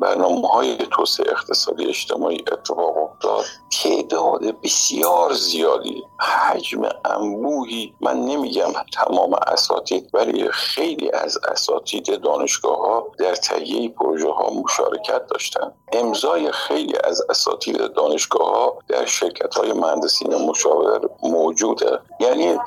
برنامه 0.00 0.48
های 0.48 0.76
توسعه 0.76 1.32
اقتصادی 1.32 1.86
اجتماعی 1.86 2.44
اتفاق 2.52 2.96
افتاد 2.96 3.44
تعداد 3.82 4.60
بسیار 4.60 5.32
زیادی 5.32 6.02
حجم 6.20 6.82
انبوهی 7.04 7.94
من 8.00 8.20
نمیگم 8.20 8.72
تمام 8.92 9.34
اساتید 9.46 10.10
ولی 10.14 10.48
خیلی 10.50 11.10
از 11.12 11.38
اساتید 11.48 12.20
دانشگاه 12.20 12.78
ها 12.78 13.06
در 13.18 13.34
تهیه 13.34 13.88
پروژه 13.88 14.30
ها 14.30 14.50
مشارکت 14.50 15.26
داشتن 15.26 15.72
امضای 15.92 16.52
خیلی 16.52 16.94
از 17.04 17.22
اساتید 17.30 17.92
دانشگاه 17.92 18.50
ها 18.50 18.78
در 18.88 19.04
شرکت 19.04 19.54
های 19.54 19.72
مهندسین 19.72 20.34
مشاور 20.34 21.00
موجوده. 21.22 21.98
یعنی 22.20 22.58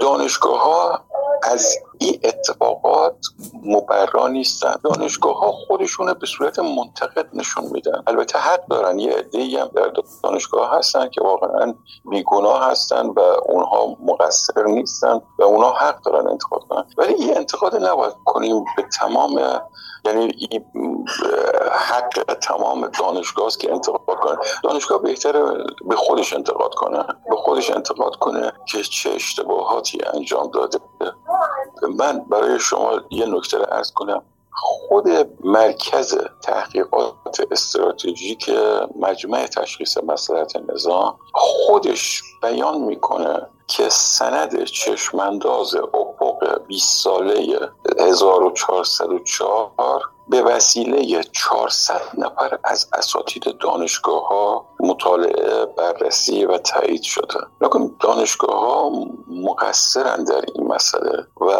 دانشگاه 0.00 0.60
ها 0.60 1.00
از 1.42 1.78
این 2.02 2.20
اتفاقات 2.24 3.16
مبرا 3.64 4.28
نیستن. 4.28 4.74
دانشگاه 4.84 5.40
ها 5.40 5.52
خودشون 5.52 6.12
به 6.12 6.26
صورت 6.26 6.58
منتقد 6.58 7.26
نشون 7.34 7.64
میدن. 7.72 8.02
البته 8.06 8.38
حق 8.38 8.66
دارن. 8.66 8.98
یه 8.98 9.12
عده 9.12 9.60
هم 9.60 9.70
در 9.74 9.92
دانشگاه 10.22 10.76
هستن 10.76 11.08
که 11.08 11.20
واقعا 11.20 11.74
بیگناه 12.10 12.70
هستن 12.70 13.06
و 13.06 13.20
اونها 13.20 13.96
مقصر 14.00 14.64
نیستن 14.64 15.20
و 15.38 15.42
اونها 15.42 15.72
حق 15.72 16.02
دارن 16.02 16.28
انتقاد 16.28 16.62
کنن. 16.68 16.84
ولی 16.98 17.14
این 17.14 17.36
انتقاد 17.36 17.84
نباید 17.84 18.14
کنیم 18.24 18.64
به 18.76 18.82
تمام 19.00 19.40
یعنی 20.04 20.34
حق 21.72 22.34
تمام 22.40 22.88
دانشگاه 23.00 23.46
است 23.46 23.60
که 23.60 23.72
انتقاد 23.72 24.18
کنه. 24.18 24.36
دانشگاه 24.64 25.02
بهتره 25.02 25.42
به 25.84 25.96
خودش 25.96 26.32
انتقاد 26.32 26.74
کنه. 26.74 27.04
به 27.30 27.36
خودش 27.36 27.70
انتقاد 27.70 28.16
کنه 28.16 28.52
که 28.66 28.82
چه 28.82 29.10
اشتباهاتی 29.10 29.98
انجام 30.14 30.50
داده. 30.50 30.78
من 31.84 32.18
برای 32.18 32.58
شما 32.60 33.00
یه 33.10 33.26
نکته 33.26 33.58
رو 33.58 33.66
ارز 33.70 33.92
کنم. 33.92 34.22
خود 34.54 35.08
مرکز 35.44 36.18
تحقیقات 36.42 37.40
استراتژیک 37.50 38.50
مجمع 38.96 39.46
تشخیص 39.46 39.98
مسئلت 39.98 40.56
نظام 40.56 41.18
خودش 41.32 42.22
بیان 42.42 42.80
می‌کنه 42.80 43.48
که 43.66 43.88
سند 43.88 44.64
چشمانداز 44.64 45.74
افق 45.74 46.60
20 46.66 47.02
ساله 47.02 47.58
1404 47.98 50.02
به 50.28 50.42
وسیله 50.42 51.22
400 51.22 52.00
نفر 52.18 52.58
از 52.64 52.88
اساتید 52.92 53.58
دانشگاه 53.58 54.28
ها 54.28 54.66
مطالعه 54.80 55.66
بررسی 55.66 56.44
و 56.44 56.58
تایید 56.58 57.02
شده. 57.02 57.38
نکن 57.60 57.96
دانشگاه 58.00 58.60
ها 58.60 58.90
مقصرن 59.28 60.24
در 60.24 60.44
این 60.54 60.66
مسئله 60.66 61.26
و 61.40 61.52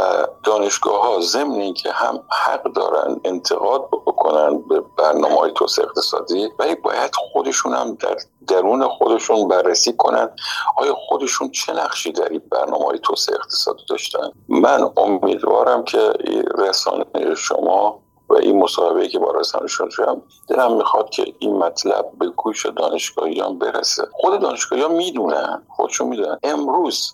دانشگاه 0.44 1.02
ها 1.02 1.20
ضمن 1.20 1.60
اینکه 1.60 1.92
هم 1.92 2.22
حق 2.30 2.72
دارن 2.72 3.20
انتقاد 3.24 3.90
بکنن 3.90 4.58
به 4.58 4.82
برنامه 4.98 5.40
های 5.40 5.52
توسعه 5.54 5.84
اقتصادی 5.84 6.48
ولی 6.58 6.74
باید 6.74 7.14
خودشون 7.14 7.74
هم 7.74 7.94
در 7.94 8.16
درون 8.46 8.88
خودشون 8.88 9.48
بررسی 9.48 9.92
کنن. 9.92 10.30
آیا 10.76 10.94
خودشون 10.94 11.50
چه 11.50 11.72
نقشی 11.72 12.12
در 12.12 12.28
این 12.28 12.42
برنامه 12.50 12.84
های 12.84 12.98
توسعه 12.98 13.34
اقتصادی 13.34 13.82
داشتن؟ 13.88 14.30
من 14.48 14.90
امیدوارم 14.96 15.84
که 15.84 16.12
رسانه 16.58 17.04
شما 17.36 18.02
و 18.28 18.34
این 18.34 18.58
مصاحبه 18.62 19.08
که 19.08 19.18
با 19.18 19.30
رسانشون 19.30 19.90
شدم 19.90 20.22
دلم 20.48 20.76
می‌خواد 20.76 21.10
که 21.10 21.24
این 21.38 21.56
مطلب 21.56 22.12
به 22.18 22.28
گوش 22.28 22.66
دانشگاهیان 22.66 23.58
برسه. 23.58 24.02
خود 24.12 24.40
دانشگاهیان 24.40 24.92
می‌دونن 24.92 25.62
خودشون 25.68 26.08
می‌دونن. 26.08 26.38
امروز 26.42 27.12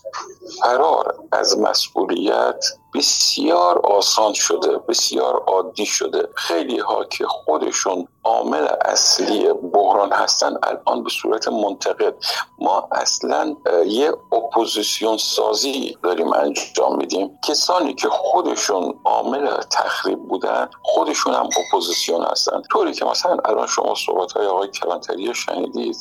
فرار 0.62 1.14
از 1.32 1.58
مسئولیت 1.58 2.64
بسیار 2.94 3.78
آسان 3.78 4.32
شده 4.32 4.78
بسیار 4.78 5.42
عادی 5.46 5.86
شده. 5.86 6.28
خیلی 6.34 6.78
ها 6.78 7.04
که 7.04 7.26
خودشون 7.26 8.08
عامل 8.24 8.66
اصلی 8.84 9.52
بحران 9.78 10.12
هستن 10.12 10.56
الان 10.62 11.02
به 11.02 11.10
صورت 11.10 11.48
منتقد. 11.48 12.14
ما 12.58 12.88
اصلا 12.92 13.56
یه 13.86 14.12
اپوزیسیون 14.32 15.16
سازی 15.16 15.98
داریم 16.02 16.32
انجام 16.32 16.96
میدیم. 16.96 17.38
کسانی 17.48 17.94
که 17.94 18.08
خودشون 18.08 18.94
عامل 19.04 19.56
تخریب 19.70 20.18
بودن 20.18 20.70
خودشون 20.82 21.34
هم 21.34 21.48
اپوزیسیون 21.66 22.24
هستن. 22.24 22.62
طوری 22.72 22.92
که 22.92 23.04
مثلا 23.04 23.36
الان 23.44 23.66
شما 23.66 23.94
صحبت 23.94 24.32
های 24.32 24.46
آقای 24.46 24.68
کلانتری 24.68 25.34
شنیدید. 25.34 25.96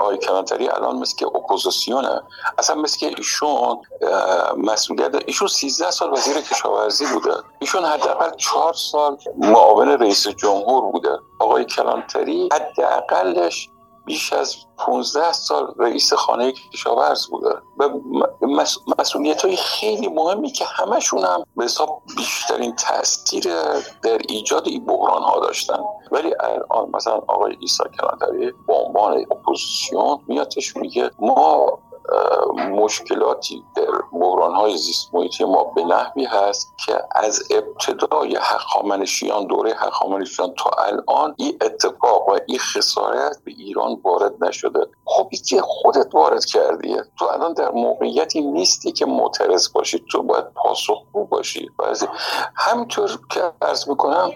آقای 0.00 0.18
کلانتری 0.18 0.68
الان 0.68 0.96
مثل 0.96 1.16
که 1.16 1.26
اپوزیسیونه. 1.26 2.22
اصلا 2.58 2.76
مثل 2.76 2.98
که 2.98 3.06
ایشون 3.06 3.78
مسئولیت 4.56 5.14
ایشون 5.26 5.48
13 5.48 5.90
سال 5.90 6.12
وزیر 6.12 6.40
کشاورزی 6.40 7.06
بوده. 7.06 7.34
ایشون 7.58 7.84
حداقل 7.84 8.36
چهار 8.36 8.74
سال 8.74 9.18
معاون 9.36 9.88
رئیس 9.88 10.28
جمهور 10.28 10.92
بوده. 10.92 11.18
آقای 11.38 11.64
کلانتری 11.64 12.48
حداقلش 13.10 13.70
بیش 14.06 14.32
از 14.32 14.56
15 14.78 15.32
سال 15.32 15.74
رئیس 15.78 16.12
خانه 16.12 16.52
کشاورز 16.52 17.26
بوده. 17.26 17.54
و 17.78 17.88
مسئولیت 18.98 19.42
های 19.42 19.56
خیلی 19.56 20.08
مهمی 20.08 20.52
که 20.52 20.64
همشون 20.64 21.24
هم 21.24 21.44
به 21.56 21.64
حساب 21.64 22.02
بیشترین 22.16 22.76
تاثیر 22.76 23.44
در 24.02 24.18
ایجاد 24.28 24.68
این 24.68 24.84
بحران 24.86 25.22
ها 25.22 25.40
داشتن. 25.40 25.78
ولی 26.12 26.34
الان 26.40 26.90
مثلا 26.94 27.14
آقای 27.14 27.56
ایسا 27.60 27.84
کلانتری 27.84 28.52
به 28.66 28.74
عنوان 28.74 29.24
اپوزیسیون 29.30 30.18
میاتش 30.28 30.76
میگه 30.76 31.10
ما 31.18 31.78
مشکلاتی 32.56 33.64
در 33.76 33.86
بحران 34.12 34.54
های 34.54 34.76
زیست 34.76 35.14
محیطی 35.14 35.44
ما 35.44 35.64
به 35.64 35.84
نحوی 35.84 36.24
هست 36.24 36.72
که 36.86 37.02
از 37.14 37.42
ابتدای 37.50 38.36
حقامنشیان 38.36 39.46
دوره 39.46 39.72
حقامنشیان 39.72 40.54
تا 40.54 40.70
الان 40.78 41.34
این 41.38 41.58
اتفاق 41.60 42.28
و 42.28 42.38
این 42.46 42.58
خسارت 42.58 43.38
به 43.44 43.50
ایران 43.50 44.00
وارد 44.04 44.44
نشده. 44.44 44.86
خب 45.04 45.28
که 45.48 45.60
خودت 45.60 46.14
وارد 46.14 46.44
کردیه 46.44 47.04
تو 47.18 47.24
الان 47.24 47.52
در 47.52 47.70
موقعیتی 47.70 48.40
نیستی 48.40 48.92
که 48.92 49.06
معترض 49.06 49.72
باشی. 49.72 50.04
تو 50.10 50.22
باید 50.22 50.44
پاسخگو 50.54 51.24
باشی. 51.24 51.70
همینطور 52.56 53.18
که 53.30 53.52
ارز 53.62 53.88
می‌کنم 53.88 54.30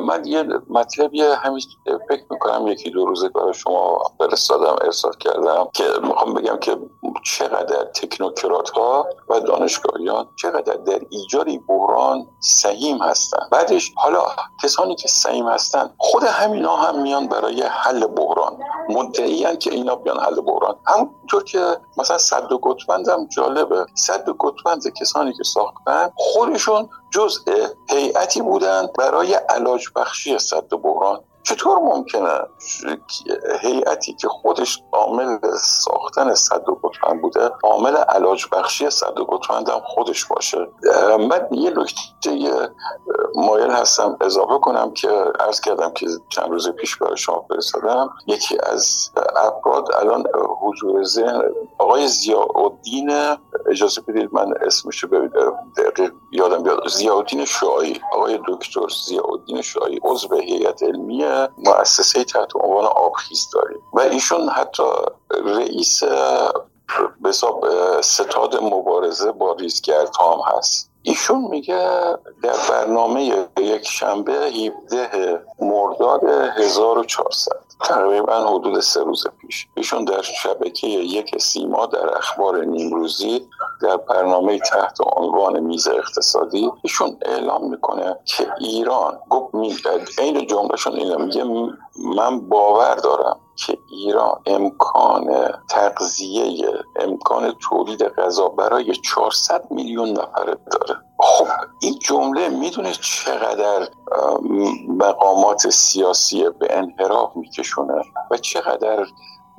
من 0.00 0.24
یه 0.24 0.44
مطلبی 0.70 1.22
همین 1.22 1.60
فکر 2.08 2.24
می‌کنم 2.30 2.66
یکی 2.68 2.90
دو 2.90 3.06
روزه 3.06 3.28
برای 3.28 3.54
شما 3.54 4.02
فرستادم 4.18 4.76
ارسال 4.80 5.12
کردم 5.12 5.68
که 5.74 5.84
می‌خوام 6.02 6.39
بگم 6.40 6.56
که 6.56 6.78
چقدر 7.24 7.84
تکنوکرات 7.84 8.70
ها 8.70 9.06
و 9.28 9.40
دانشگاهیان 9.40 10.28
چقدر 10.36 10.74
در 10.74 11.00
ایجاد 11.10 11.46
بحران 11.68 12.26
سهیم 12.40 12.98
هستن. 12.98 13.48
بعدش 13.50 13.92
حالا 13.96 14.22
کسانی 14.62 14.94
که 14.96 15.08
سهیم 15.08 15.48
هستن 15.48 15.90
خود 15.98 16.24
همینا 16.24 16.76
هم 16.76 17.02
میان 17.02 17.28
برای 17.28 17.62
حل 17.62 18.06
بحران. 18.06 18.58
مدعی 18.88 19.56
که 19.56 19.70
اینا 19.70 19.96
بیان 19.96 20.20
حل 20.20 20.40
بحران. 20.40 20.76
همونطور 20.86 21.44
که 21.44 21.76
مثلا 21.96 22.18
صد 22.18 22.48
گتمند 22.62 23.08
هم 23.08 23.26
جالبه. 23.26 23.86
صد 23.94 24.30
گتمند 24.38 24.92
کسانی 25.00 25.32
که 25.32 25.44
ساختن 25.44 26.10
خودشون 26.16 26.88
جزء 27.10 27.40
هیئتی 27.90 28.42
بودن 28.42 28.86
برای 28.98 29.34
علاج 29.34 29.86
بخشی 29.96 30.38
صد 30.38 30.68
بحران. 30.82 31.20
چطور 31.42 31.78
ممکنه 31.78 32.40
هیئتی 33.60 34.12
که 34.14 34.28
خودش 34.28 34.82
عامل 34.92 35.38
ساختن 35.58 36.34
صد 36.34 36.64
گتمند 36.82 37.22
بوده 37.22 37.50
عامل 37.62 37.96
علاج 37.96 38.46
بخشی 38.52 38.90
صد 38.90 39.14
گتمند 39.14 39.68
هم 39.68 39.80
خودش 39.84 40.24
باشه؟ 40.24 40.68
من 41.30 41.48
یه 41.50 41.70
نکته 41.70 42.70
مایل 43.34 43.70
هستم 43.70 44.16
اضافه 44.20 44.58
کنم 44.58 44.94
که 44.94 45.08
عرض 45.40 45.60
کردم 45.60 45.90
که 45.90 46.06
چند 46.28 46.50
روز 46.50 46.68
پیش 46.68 46.96
برای 46.96 47.16
شما 47.16 47.44
فرستادم. 47.48 48.10
یکی 48.26 48.58
از 48.62 49.10
افراد 49.36 49.94
الان 49.94 50.24
حضور 50.60 51.04
ذهن 51.04 51.42
آقای 51.78 52.08
زیاءالدین 52.08 53.10
اجازه 53.70 54.00
بدید 54.00 54.28
من 54.32 54.54
اسمش 54.66 55.04
دقیق 55.04 56.12
یادم 56.32 56.62
بیاد 56.62 56.88
زیاءالدین 56.88 57.44
شعایی 57.44 58.00
آقای 58.12 58.40
دکتر 58.48 58.88
زیاءالدین 59.06 59.62
شعایی 59.62 60.00
عضو 60.04 60.34
هیئت 60.34 60.82
علمی 60.82 61.24
مؤسسه 61.58 62.24
تحت 62.24 62.56
عنوان 62.56 62.84
آبخیز 62.84 63.46
داریم. 63.54 63.80
و 63.92 64.00
ایشون 64.00 64.48
حتی 64.48 64.82
رئیس 65.30 66.02
به 67.20 67.32
ستاد 68.02 68.62
مبارزه 68.62 69.32
با 69.32 69.52
ریزگرد 69.52 70.10
هم 70.20 70.56
هست. 70.56 70.90
ایشون 71.02 71.40
میگه 71.40 72.16
در 72.42 72.56
برنامه 72.70 73.48
یک 73.58 73.88
شنبه 73.88 74.32
17 74.32 75.42
مرداد 75.60 76.24
1400 76.24 77.52
تقریبا 77.80 78.34
حدود 78.34 78.80
سه 78.80 79.00
روز 79.00 79.26
پیش. 79.40 79.68
ایشون 79.76 80.04
در 80.04 80.22
شبکه 80.22 80.86
یک 80.86 81.42
سیما 81.42 81.86
در 81.86 82.16
اخبار 82.18 82.64
نیمروزی 82.64 83.48
در 83.82 83.96
برنامه 83.96 84.58
تحت 84.58 84.98
عنوان 85.16 85.60
میز 85.60 85.88
اقتصادی 85.88 86.70
ایشون 86.82 87.16
اعلام 87.22 87.70
می‌کنه 87.70 88.16
که 88.24 88.46
ایران 88.60 89.18
گفت 89.30 89.54
این 90.18 90.46
جملهشون 90.46 90.92
اینه 90.92 91.16
میگه 91.16 91.44
من 92.16 92.40
باور 92.48 92.94
دارم 92.94 93.40
که 93.56 93.78
ایران 93.90 94.40
امکان 94.46 95.52
تغذیه 95.70 96.68
امکان 96.96 97.54
تولید 97.60 98.02
غذا 98.02 98.48
برای 98.48 98.94
400 98.94 99.64
میلیون 99.70 100.08
نفره 100.10 100.56
داره. 100.70 101.00
خب 101.18 101.46
این 101.80 101.98
جمله 101.98 102.48
می‌دونه 102.48 102.92
چقدر 102.92 103.88
مقامات 104.88 105.68
سیاسی 105.68 106.50
به 106.50 106.78
انحراف 106.78 107.36
میکشونه 107.36 108.02
و 108.30 108.36
چقدر 108.36 109.06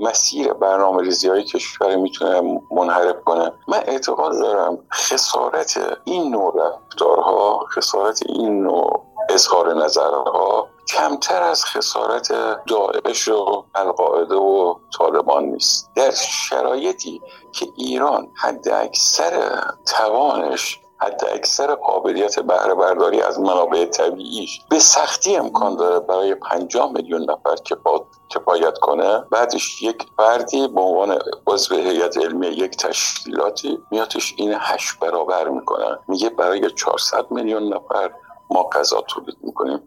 مسیر 0.02 0.54
برنامه 0.54 1.02
ریزی 1.02 1.30
های 1.30 1.43
کشور 1.43 1.95
می‌تونه 1.95 2.62
منحرف 2.72 3.16
کنه. 3.26 3.54
من 3.68 3.78
اعتقاد 3.88 4.32
دارم 4.32 4.78
خسارت 4.93 5.80
این 6.04 6.32
نوع 6.32 6.54
رفتارها 6.58 7.66
خسارت 7.76 8.20
این 8.26 8.64
نوع 8.64 9.06
اظهار 9.30 9.74
نظرها 9.74 10.68
کمتر 10.88 11.43
از 11.43 11.66
خسارت 11.66 12.28
داعش 12.68 13.28
و 13.28 13.64
القاعده 13.76 14.36
و 14.36 14.76
طالبان 14.97 15.43
نیست. 15.45 15.89
در 15.95 16.12
شرایطی 16.12 17.22
که 17.52 17.68
ایران 17.78 18.28
حد 18.36 18.70
اکثر 18.70 19.64
توانش 19.86 20.80
حد 21.02 21.22
اکثر 21.34 21.76
قابلیت 21.76 22.39
بهره 22.39 22.74
برداری 22.74 23.22
از 23.22 23.39
منابع 23.39 23.86
طبیعیش 23.86 24.62
به 24.70 24.80
سختی 24.80 25.36
امکان 25.36 25.76
داره 25.76 25.99
برای 25.99 26.36
پنجاه 26.36 26.91
میلیون 26.91 27.22
نفر 27.22 27.56
کفایت 28.30 28.78
کنه. 28.78 29.24
بعدش 29.32 29.82
یک 29.82 30.06
فردی 30.18 30.68
به 30.68 30.82
عنوان 30.82 31.20
عضو 31.47 31.76
هیئت 31.76 32.18
علمی 32.18 32.47
یک 32.47 32.78
تشکیلاتی 32.78 33.80
میاتش 33.91 34.34
این 34.38 34.56
هشت 34.60 34.99
برابر 34.99 35.47
می‌کنه. 35.47 35.99
میگه 36.08 36.30
برای 36.30 36.70
400 36.70 37.32
میلیون 37.32 37.74
نفر 37.74 38.12
ما 38.52 38.64
غذا 38.64 39.02
تولید 39.08 39.38
می‌کنیم. 39.43 39.80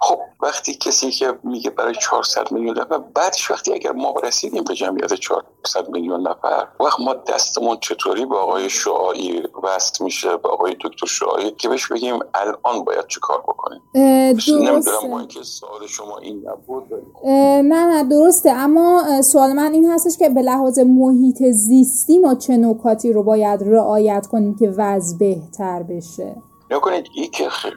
خب 0.00 0.18
وقتی 0.40 0.74
کسی 0.74 1.10
که 1.10 1.34
میگه 1.44 1.70
برای 1.70 1.94
400 1.94 2.52
میلیون 2.52 2.78
نفر 2.78 2.98
بعدش 2.98 3.50
وقتی 3.50 3.72
اگر 3.72 3.92
ما 3.92 4.14
رسیدیم 4.22 4.64
به 4.64 4.74
جمعیت 4.74 5.14
400 5.14 5.88
میلیون 5.88 6.28
نفر 6.28 6.68
وقت 6.80 7.00
ما 7.00 7.14
دستمون 7.14 7.76
چطوری 7.80 8.26
به 8.26 8.36
آقای 8.36 8.70
شعایی 8.70 9.42
وست 9.62 10.00
میشه 10.00 10.36
به 10.36 10.48
آقای 10.48 10.76
دکتر 10.84 11.06
شعایی 11.06 11.50
که 11.50 11.68
بهش 11.68 11.92
بگیم 11.92 12.18
الان 12.34 12.84
باید 12.84 13.06
چه 13.06 13.20
کار 13.20 13.40
بکنیم؟ 13.40 13.80
نمی‌دونم 13.94 15.10
با 15.10 15.18
اینکه 15.18 15.42
سوال 15.42 15.86
شما 15.86 16.18
این 16.18 16.48
نبود. 16.48 16.84
نه 17.24 17.62
نه 17.62 18.04
درسته. 18.04 18.50
اما 18.50 19.22
سوال 19.22 19.52
من 19.52 19.72
این 19.72 19.90
هستش 19.90 20.18
که 20.18 20.28
به 20.28 20.42
لحاظ 20.42 20.78
محیط 20.78 21.42
زیستی 21.42 22.18
ما 22.18 22.34
چه 22.34 22.56
نکاتی 22.56 23.12
رو 23.12 23.22
باید 23.22 23.62
رعایت 23.66 24.26
کنیم 24.26 24.56
که 24.56 24.74
وضع 24.76 25.18
بهتر 25.18 25.82
بشه؟ 25.82 26.36
نکنید 26.70 27.10
این 27.12 27.30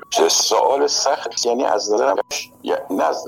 که 0.09 0.29
سوال 0.29 0.87
سخت 0.87 1.45
یعنی 1.45 1.63
از 1.65 1.93
نظر 1.93 2.15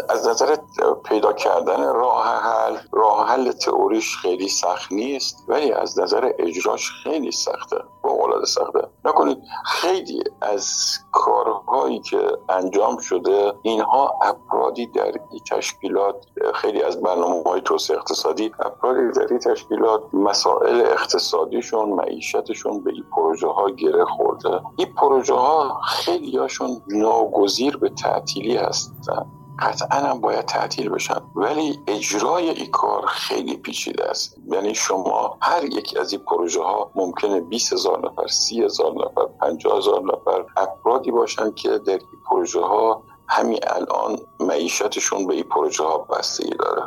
از 0.09 0.27
نظر 0.27 0.55
پیدا 1.03 1.33
کردن 1.33 1.93
راه 1.93 2.25
حل 2.25 2.77
راه 2.91 3.27
حل 3.27 3.51
تئوریش 3.51 4.17
خیلی 4.17 4.47
سخت 4.47 4.91
نیست 4.91 5.45
ولی 5.47 5.71
از 5.71 5.99
نظر 5.99 6.31
اجراش 6.39 6.91
خیلی 7.03 7.31
سخته 7.31 7.77
با 8.01 8.45
سخته. 8.45 8.87
نکنید 9.05 9.37
خیلی 9.65 10.23
از 10.41 10.67
کارهایی 11.11 11.99
که 11.99 12.37
انجام 12.49 12.97
شده 12.97 13.53
اینها 13.61 14.19
افرادی 14.21 14.85
در 14.85 15.03
این 15.03 15.41
تشکیلات 15.51 16.15
خیلی 16.53 16.83
از 16.83 17.01
برنامه 17.01 17.43
های 17.43 17.61
توسعه 17.61 17.97
اقتصادی 17.97 18.51
افرادی 18.59 19.19
در 19.19 19.27
این 19.29 19.39
تشکیلات 19.39 20.01
مسائل 20.13 20.81
اقتصادیشون 20.81 21.89
معیشتشون 21.89 22.83
به 22.83 22.91
این 22.91 23.03
پروژه 23.15 23.47
ها 23.47 23.69
گره 23.69 24.05
خورده. 24.05 24.61
این 24.77 24.93
پروژه 24.93 25.33
ها 25.33 25.81
خیلی 25.87 26.37
هاشون 26.37 26.81
ناگزیر 26.87 27.77
به 27.77 27.89
تعطیلی 27.89 28.57
هستن. 28.57 29.28
قطعا 29.61 29.99
هم 29.99 30.21
باید 30.21 30.45
تعطیل 30.45 30.89
بشن 30.89 31.21
ولی 31.35 31.79
اجرای 31.87 32.49
این 32.49 32.71
کار 32.71 33.05
خیلی 33.05 33.57
پیچیده 33.57 34.09
است. 34.09 34.35
یعنی 34.47 34.75
شما 34.75 35.37
هر 35.41 35.63
یک 35.63 35.97
از 35.99 36.11
این 36.11 36.21
پروژه 36.21 36.61
ها 36.61 36.91
ممکنه 36.95 37.41
20 37.41 37.73
هزار 37.73 38.05
نفر 38.05 38.27
30 38.27 38.63
هزار 38.63 38.93
نفر 38.93 39.25
50 39.41 39.77
هزار 39.77 40.01
نفر 40.01 40.45
افرادی 40.57 41.11
باشن 41.11 41.51
که 41.51 41.69
در 41.69 41.91
این 41.91 42.21
پروژه 42.29 42.61
ها 42.61 43.03
همین 43.29 43.59
الان 43.67 44.17
معیشتشون 44.39 45.27
به 45.27 45.33
این 45.33 45.43
پروژه 45.43 45.83
ها 45.83 45.97
بستگی 45.97 46.55
داره. 46.59 46.81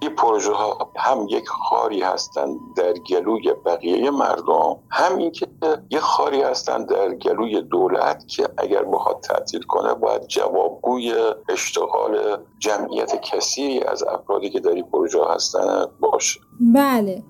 این 0.00 0.10
پروژه 0.10 0.52
ها 0.52 0.90
هم 0.96 1.26
یک 1.28 1.48
خاری 1.48 2.02
هستند 2.02 2.58
در 2.76 2.92
گلوی 2.92 3.54
بقیه 3.66 4.10
مردم 4.10 4.76
همین 4.90 5.32
که 5.32 5.46
یک 5.90 5.98
خاری 5.98 6.42
هستند 6.42 6.88
در 6.88 7.14
گلوی 7.14 7.62
دولت 7.62 8.28
که 8.28 8.48
اگر 8.58 8.84
بخواد 8.84 9.20
تعطیل 9.20 9.62
کنه 9.62 9.94
باید 9.94 10.26
جوابگوی 10.26 11.14
اشتغال 11.48 12.38
جمعیت 12.58 13.20
کثیری 13.22 13.80
از 13.80 14.02
افرادی 14.02 14.50
که 14.50 14.60
در 14.60 14.70
این 14.70 14.84
پروژه 14.92 15.18
هستن 15.34 15.86
باشه. 16.00 16.40
بله. 16.74 17.22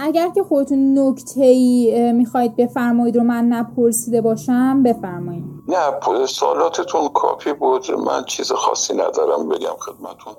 اگر 0.00 0.28
که 0.28 0.42
خودتون 0.42 0.98
نکته 0.98 1.44
ای 1.44 2.12
می‌خواید 2.12 2.56
بفرمایید 2.56 3.16
رو 3.16 3.22
من 3.22 3.44
نپرسیده 3.44 4.20
باشم 4.20 4.82
بفرمایید. 4.82 5.44
نه 5.70 6.26
سوالاتتون 6.26 7.08
کافی 7.08 7.52
بود 7.52 7.90
من 7.90 8.24
چیز 8.24 8.52
خاصی 8.52 8.94
ندارم 8.94 9.48
بگم 9.48 9.76
خدمتون 9.80 10.34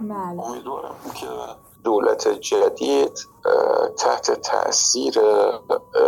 بله. 0.00 0.48
امیدوارم 0.48 0.94
که 1.14 1.26
دولت 1.84 2.28
جدید 2.28 3.28
تحت 3.96 4.30
تاثیر 4.30 5.20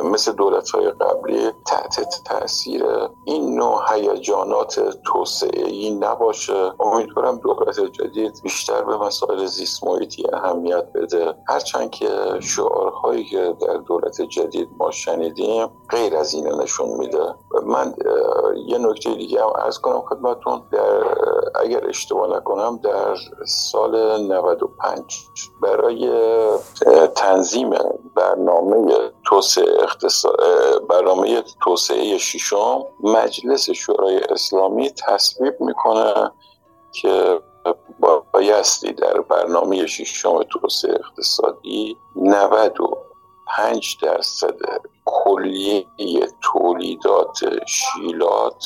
مثل 0.04 0.32
دولت 0.32 0.70
های 0.70 0.90
قبلی 0.90 1.50
تحت 1.66 2.22
تاثیر 2.24 2.84
این 3.24 3.54
نوع 3.54 3.94
هیجانات 3.94 4.80
توسعه 5.04 5.66
ای 5.66 5.90
نباشه. 5.90 6.72
امیدوارم 6.80 7.36
دولت 7.36 7.80
جدید 7.80 8.40
بیشتر 8.42 8.84
به 8.84 8.96
مسائل 8.96 9.46
زیست 9.46 9.84
محیطی 9.84 10.24
اهمیت 10.32 10.84
بده. 10.94 11.34
هرچند 11.48 11.90
که 11.90 12.10
شعارهایی 12.40 13.24
که 13.24 13.54
در 13.60 13.76
دولت 13.76 14.22
جدید 14.22 14.68
ما 14.78 14.90
شنیدیم 14.90 15.66
غیر 15.90 16.16
از 16.16 16.34
این 16.34 16.48
نشون 16.48 16.88
میده. 16.88 17.34
من 17.66 17.94
یه 18.66 18.78
نکته 18.78 19.14
دیگه 19.14 19.42
هم 19.42 19.52
ارز 19.56 19.78
کنم 19.78 20.02
خدمتون. 20.08 20.62
در 20.72 21.04
اگر 21.54 21.88
اشتباه 21.88 22.36
نکنم 22.36 22.80
در 22.82 23.16
سال 23.46 24.22
95 24.22 25.28
برای 25.62 26.10
تنظیم 27.28 27.70
برنامه 28.14 29.10
توسعه 29.24 29.86
برنامه 30.88 31.42
توسعه 31.60 32.18
ششم 32.18 32.84
مجلس 33.00 33.70
شورای 33.70 34.20
اسلامی 34.30 34.90
تصویب 34.90 35.60
می‌کنه 35.60 36.30
که 36.92 37.40
بایستی 38.32 38.92
در 38.92 39.20
برنامه 39.20 39.86
ششم 39.86 40.42
توسعه 40.42 40.94
اقتصادی 40.94 41.96
95 42.16 43.96
درصد 44.02 44.58
کلیه 45.04 45.84
تولیدات 46.42 47.38
شیلات 47.66 48.64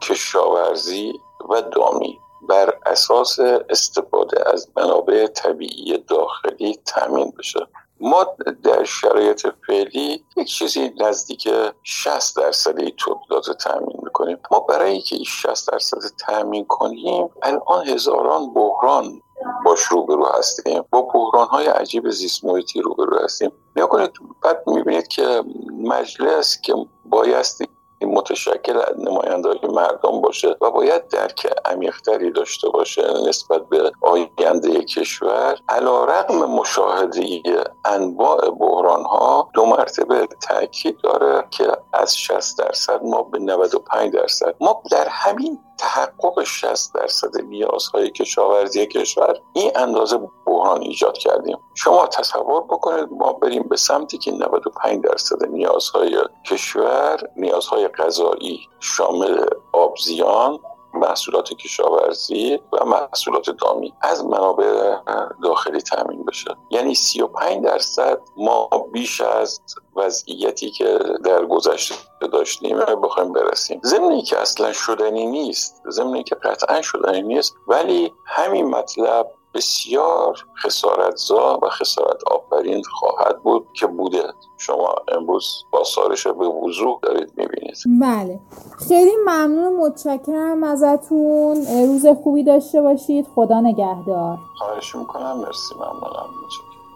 کشاورزی 0.00 1.20
و 1.50 1.62
دامی 1.62 2.18
بر 2.48 2.74
اساس 2.86 3.38
استفاده 3.70 4.50
از 4.52 4.70
منابع 4.76 5.26
طبیعی 5.26 5.98
داخلی 5.98 6.78
تامین 6.86 7.32
بشه. 7.38 7.66
ما 8.02 8.26
در 8.62 8.84
شرایط 8.84 9.46
فعلی 9.66 10.24
یک 10.36 10.48
چیزی 10.48 10.92
نزدیک 11.00 11.48
60 11.82 12.36
درصد 12.36 12.88
تولیدات 12.88 13.48
رو 13.48 13.54
تامین 13.54 13.96
می‌کنیم. 14.02 14.38
ما 14.50 14.60
برای 14.60 14.90
اینکه 14.92 15.16
این 15.16 15.24
60 15.24 15.72
درصد 15.72 15.98
تامین 16.18 16.64
کنیم 16.64 17.28
الان 17.42 17.88
هزاران 17.88 18.54
بحران 18.54 19.22
باش 19.64 19.80
روبرو 19.80 20.26
هستیم. 20.26 20.84
با 20.90 21.02
بحران 21.02 21.48
های 21.48 21.66
عجیب 21.66 22.10
زیست 22.10 22.44
محیطی 22.44 22.80
روبرو 22.80 23.18
هستیم. 23.18 23.52
نیا 23.76 23.86
کنید 23.86 24.10
بعد 24.42 24.62
می‌بینید 24.66 25.08
که 25.08 25.44
مجلس 25.72 26.60
که 26.60 26.74
بایستی 27.04 27.68
متشکل 28.12 28.76
از 28.76 28.94
نماینده 28.98 29.48
مردم 29.68 30.20
باشه 30.20 30.56
و 30.60 30.70
باید 30.70 31.08
درک 31.08 31.46
عمیقتری 31.64 32.30
داشته 32.30 32.68
باشه 32.68 33.02
نسبت 33.28 33.68
به 33.68 33.92
آینده 34.00 34.84
کشور. 34.84 35.58
علا 35.68 36.04
رقم 36.04 36.44
مشاهده 36.44 37.40
انواع 37.84 38.50
بحران 38.50 39.02
ها 39.02 39.48
دو 39.54 39.66
مرتبه 39.66 40.28
تاکید 40.48 40.98
داره 41.02 41.44
که 41.50 41.72
از 41.92 42.18
60 42.18 42.58
درصد 42.58 43.02
ما 43.02 43.22
به 43.22 43.38
95 43.38 44.12
درصد. 44.12 44.54
ما 44.60 44.82
در 44.90 45.08
همین 45.08 45.58
تحقق 45.78 46.42
60 46.44 46.94
درصد 46.94 47.40
نیازهای 47.40 48.10
کشاورزی 48.10 48.86
کشور 48.86 49.38
این 49.52 49.70
اندازه 49.74 50.18
بحران 50.46 50.82
ایجاد 50.82 51.18
کردیم. 51.18 51.58
شما 51.74 52.06
تصور 52.06 52.62
بکنید 52.62 53.08
ما 53.10 53.32
بریم 53.32 53.62
به 53.62 53.76
سمتی 53.76 54.18
که 54.18 54.32
95 54.32 55.04
درصد 55.04 55.46
نیازهای 55.46 56.18
کشور 56.46 57.20
نیازهای 57.36 57.88
غذایی 58.02 58.68
شامل 58.80 59.46
آبزیان 59.72 60.58
محصولات 60.94 61.52
کشاورزی 61.52 62.60
و 62.72 62.84
محصولات 62.84 63.50
دامی 63.50 63.94
از 64.00 64.24
منابع 64.24 64.96
داخلی 65.42 65.80
تامین 65.80 66.24
بشه. 66.24 66.56
یعنی 66.70 66.94
35 66.94 67.64
درصد 67.64 68.20
ما 68.36 68.68
بیش 68.92 69.20
از 69.20 69.60
وضعیتی 69.96 70.70
که 70.70 70.98
در 71.24 71.44
گذشته 71.44 71.94
داشتیم 72.32 72.78
بخوایم 72.78 73.32
برسیم. 73.32 73.80
ضمنی 73.84 74.22
که 74.22 74.38
اصلا 74.38 74.72
شدنی 74.72 75.26
نیست 75.26 75.82
ضمنی 75.90 76.22
که 76.22 76.34
قطعا 76.34 76.82
شدنی 76.82 77.22
نیست 77.22 77.56
ولی 77.68 78.12
همین 78.26 78.66
مطلب 78.66 79.30
بسیار 79.54 80.46
خسارتزا 80.64 81.58
و 81.62 81.68
خسارت 81.68 82.20
آفرین 82.30 82.82
خواهد 82.84 83.42
بود 83.42 83.66
که 83.72 83.86
بوده. 83.86 84.32
شما 84.58 84.94
امروز 85.08 85.64
سارش 85.86 86.26
به 86.26 86.48
وضوح 86.48 86.98
دارید 87.02 87.32
می‌بینید. 87.36 87.76
بله. 88.00 88.40
خیلی 88.88 89.16
ممنون. 89.26 89.76
متشکرم 89.76 90.64
ازتون. 90.64 91.66
روز 91.86 92.06
خوبی 92.06 92.44
داشته 92.44 92.82
باشید. 92.82 93.26
خدا 93.34 93.60
نگهدار. 93.60 94.38
خواهش 94.58 94.96
می‌کنم. 94.96 95.36
مرسی. 95.36 95.74
ممنونم. 95.74 96.26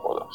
خدا 0.02 0.26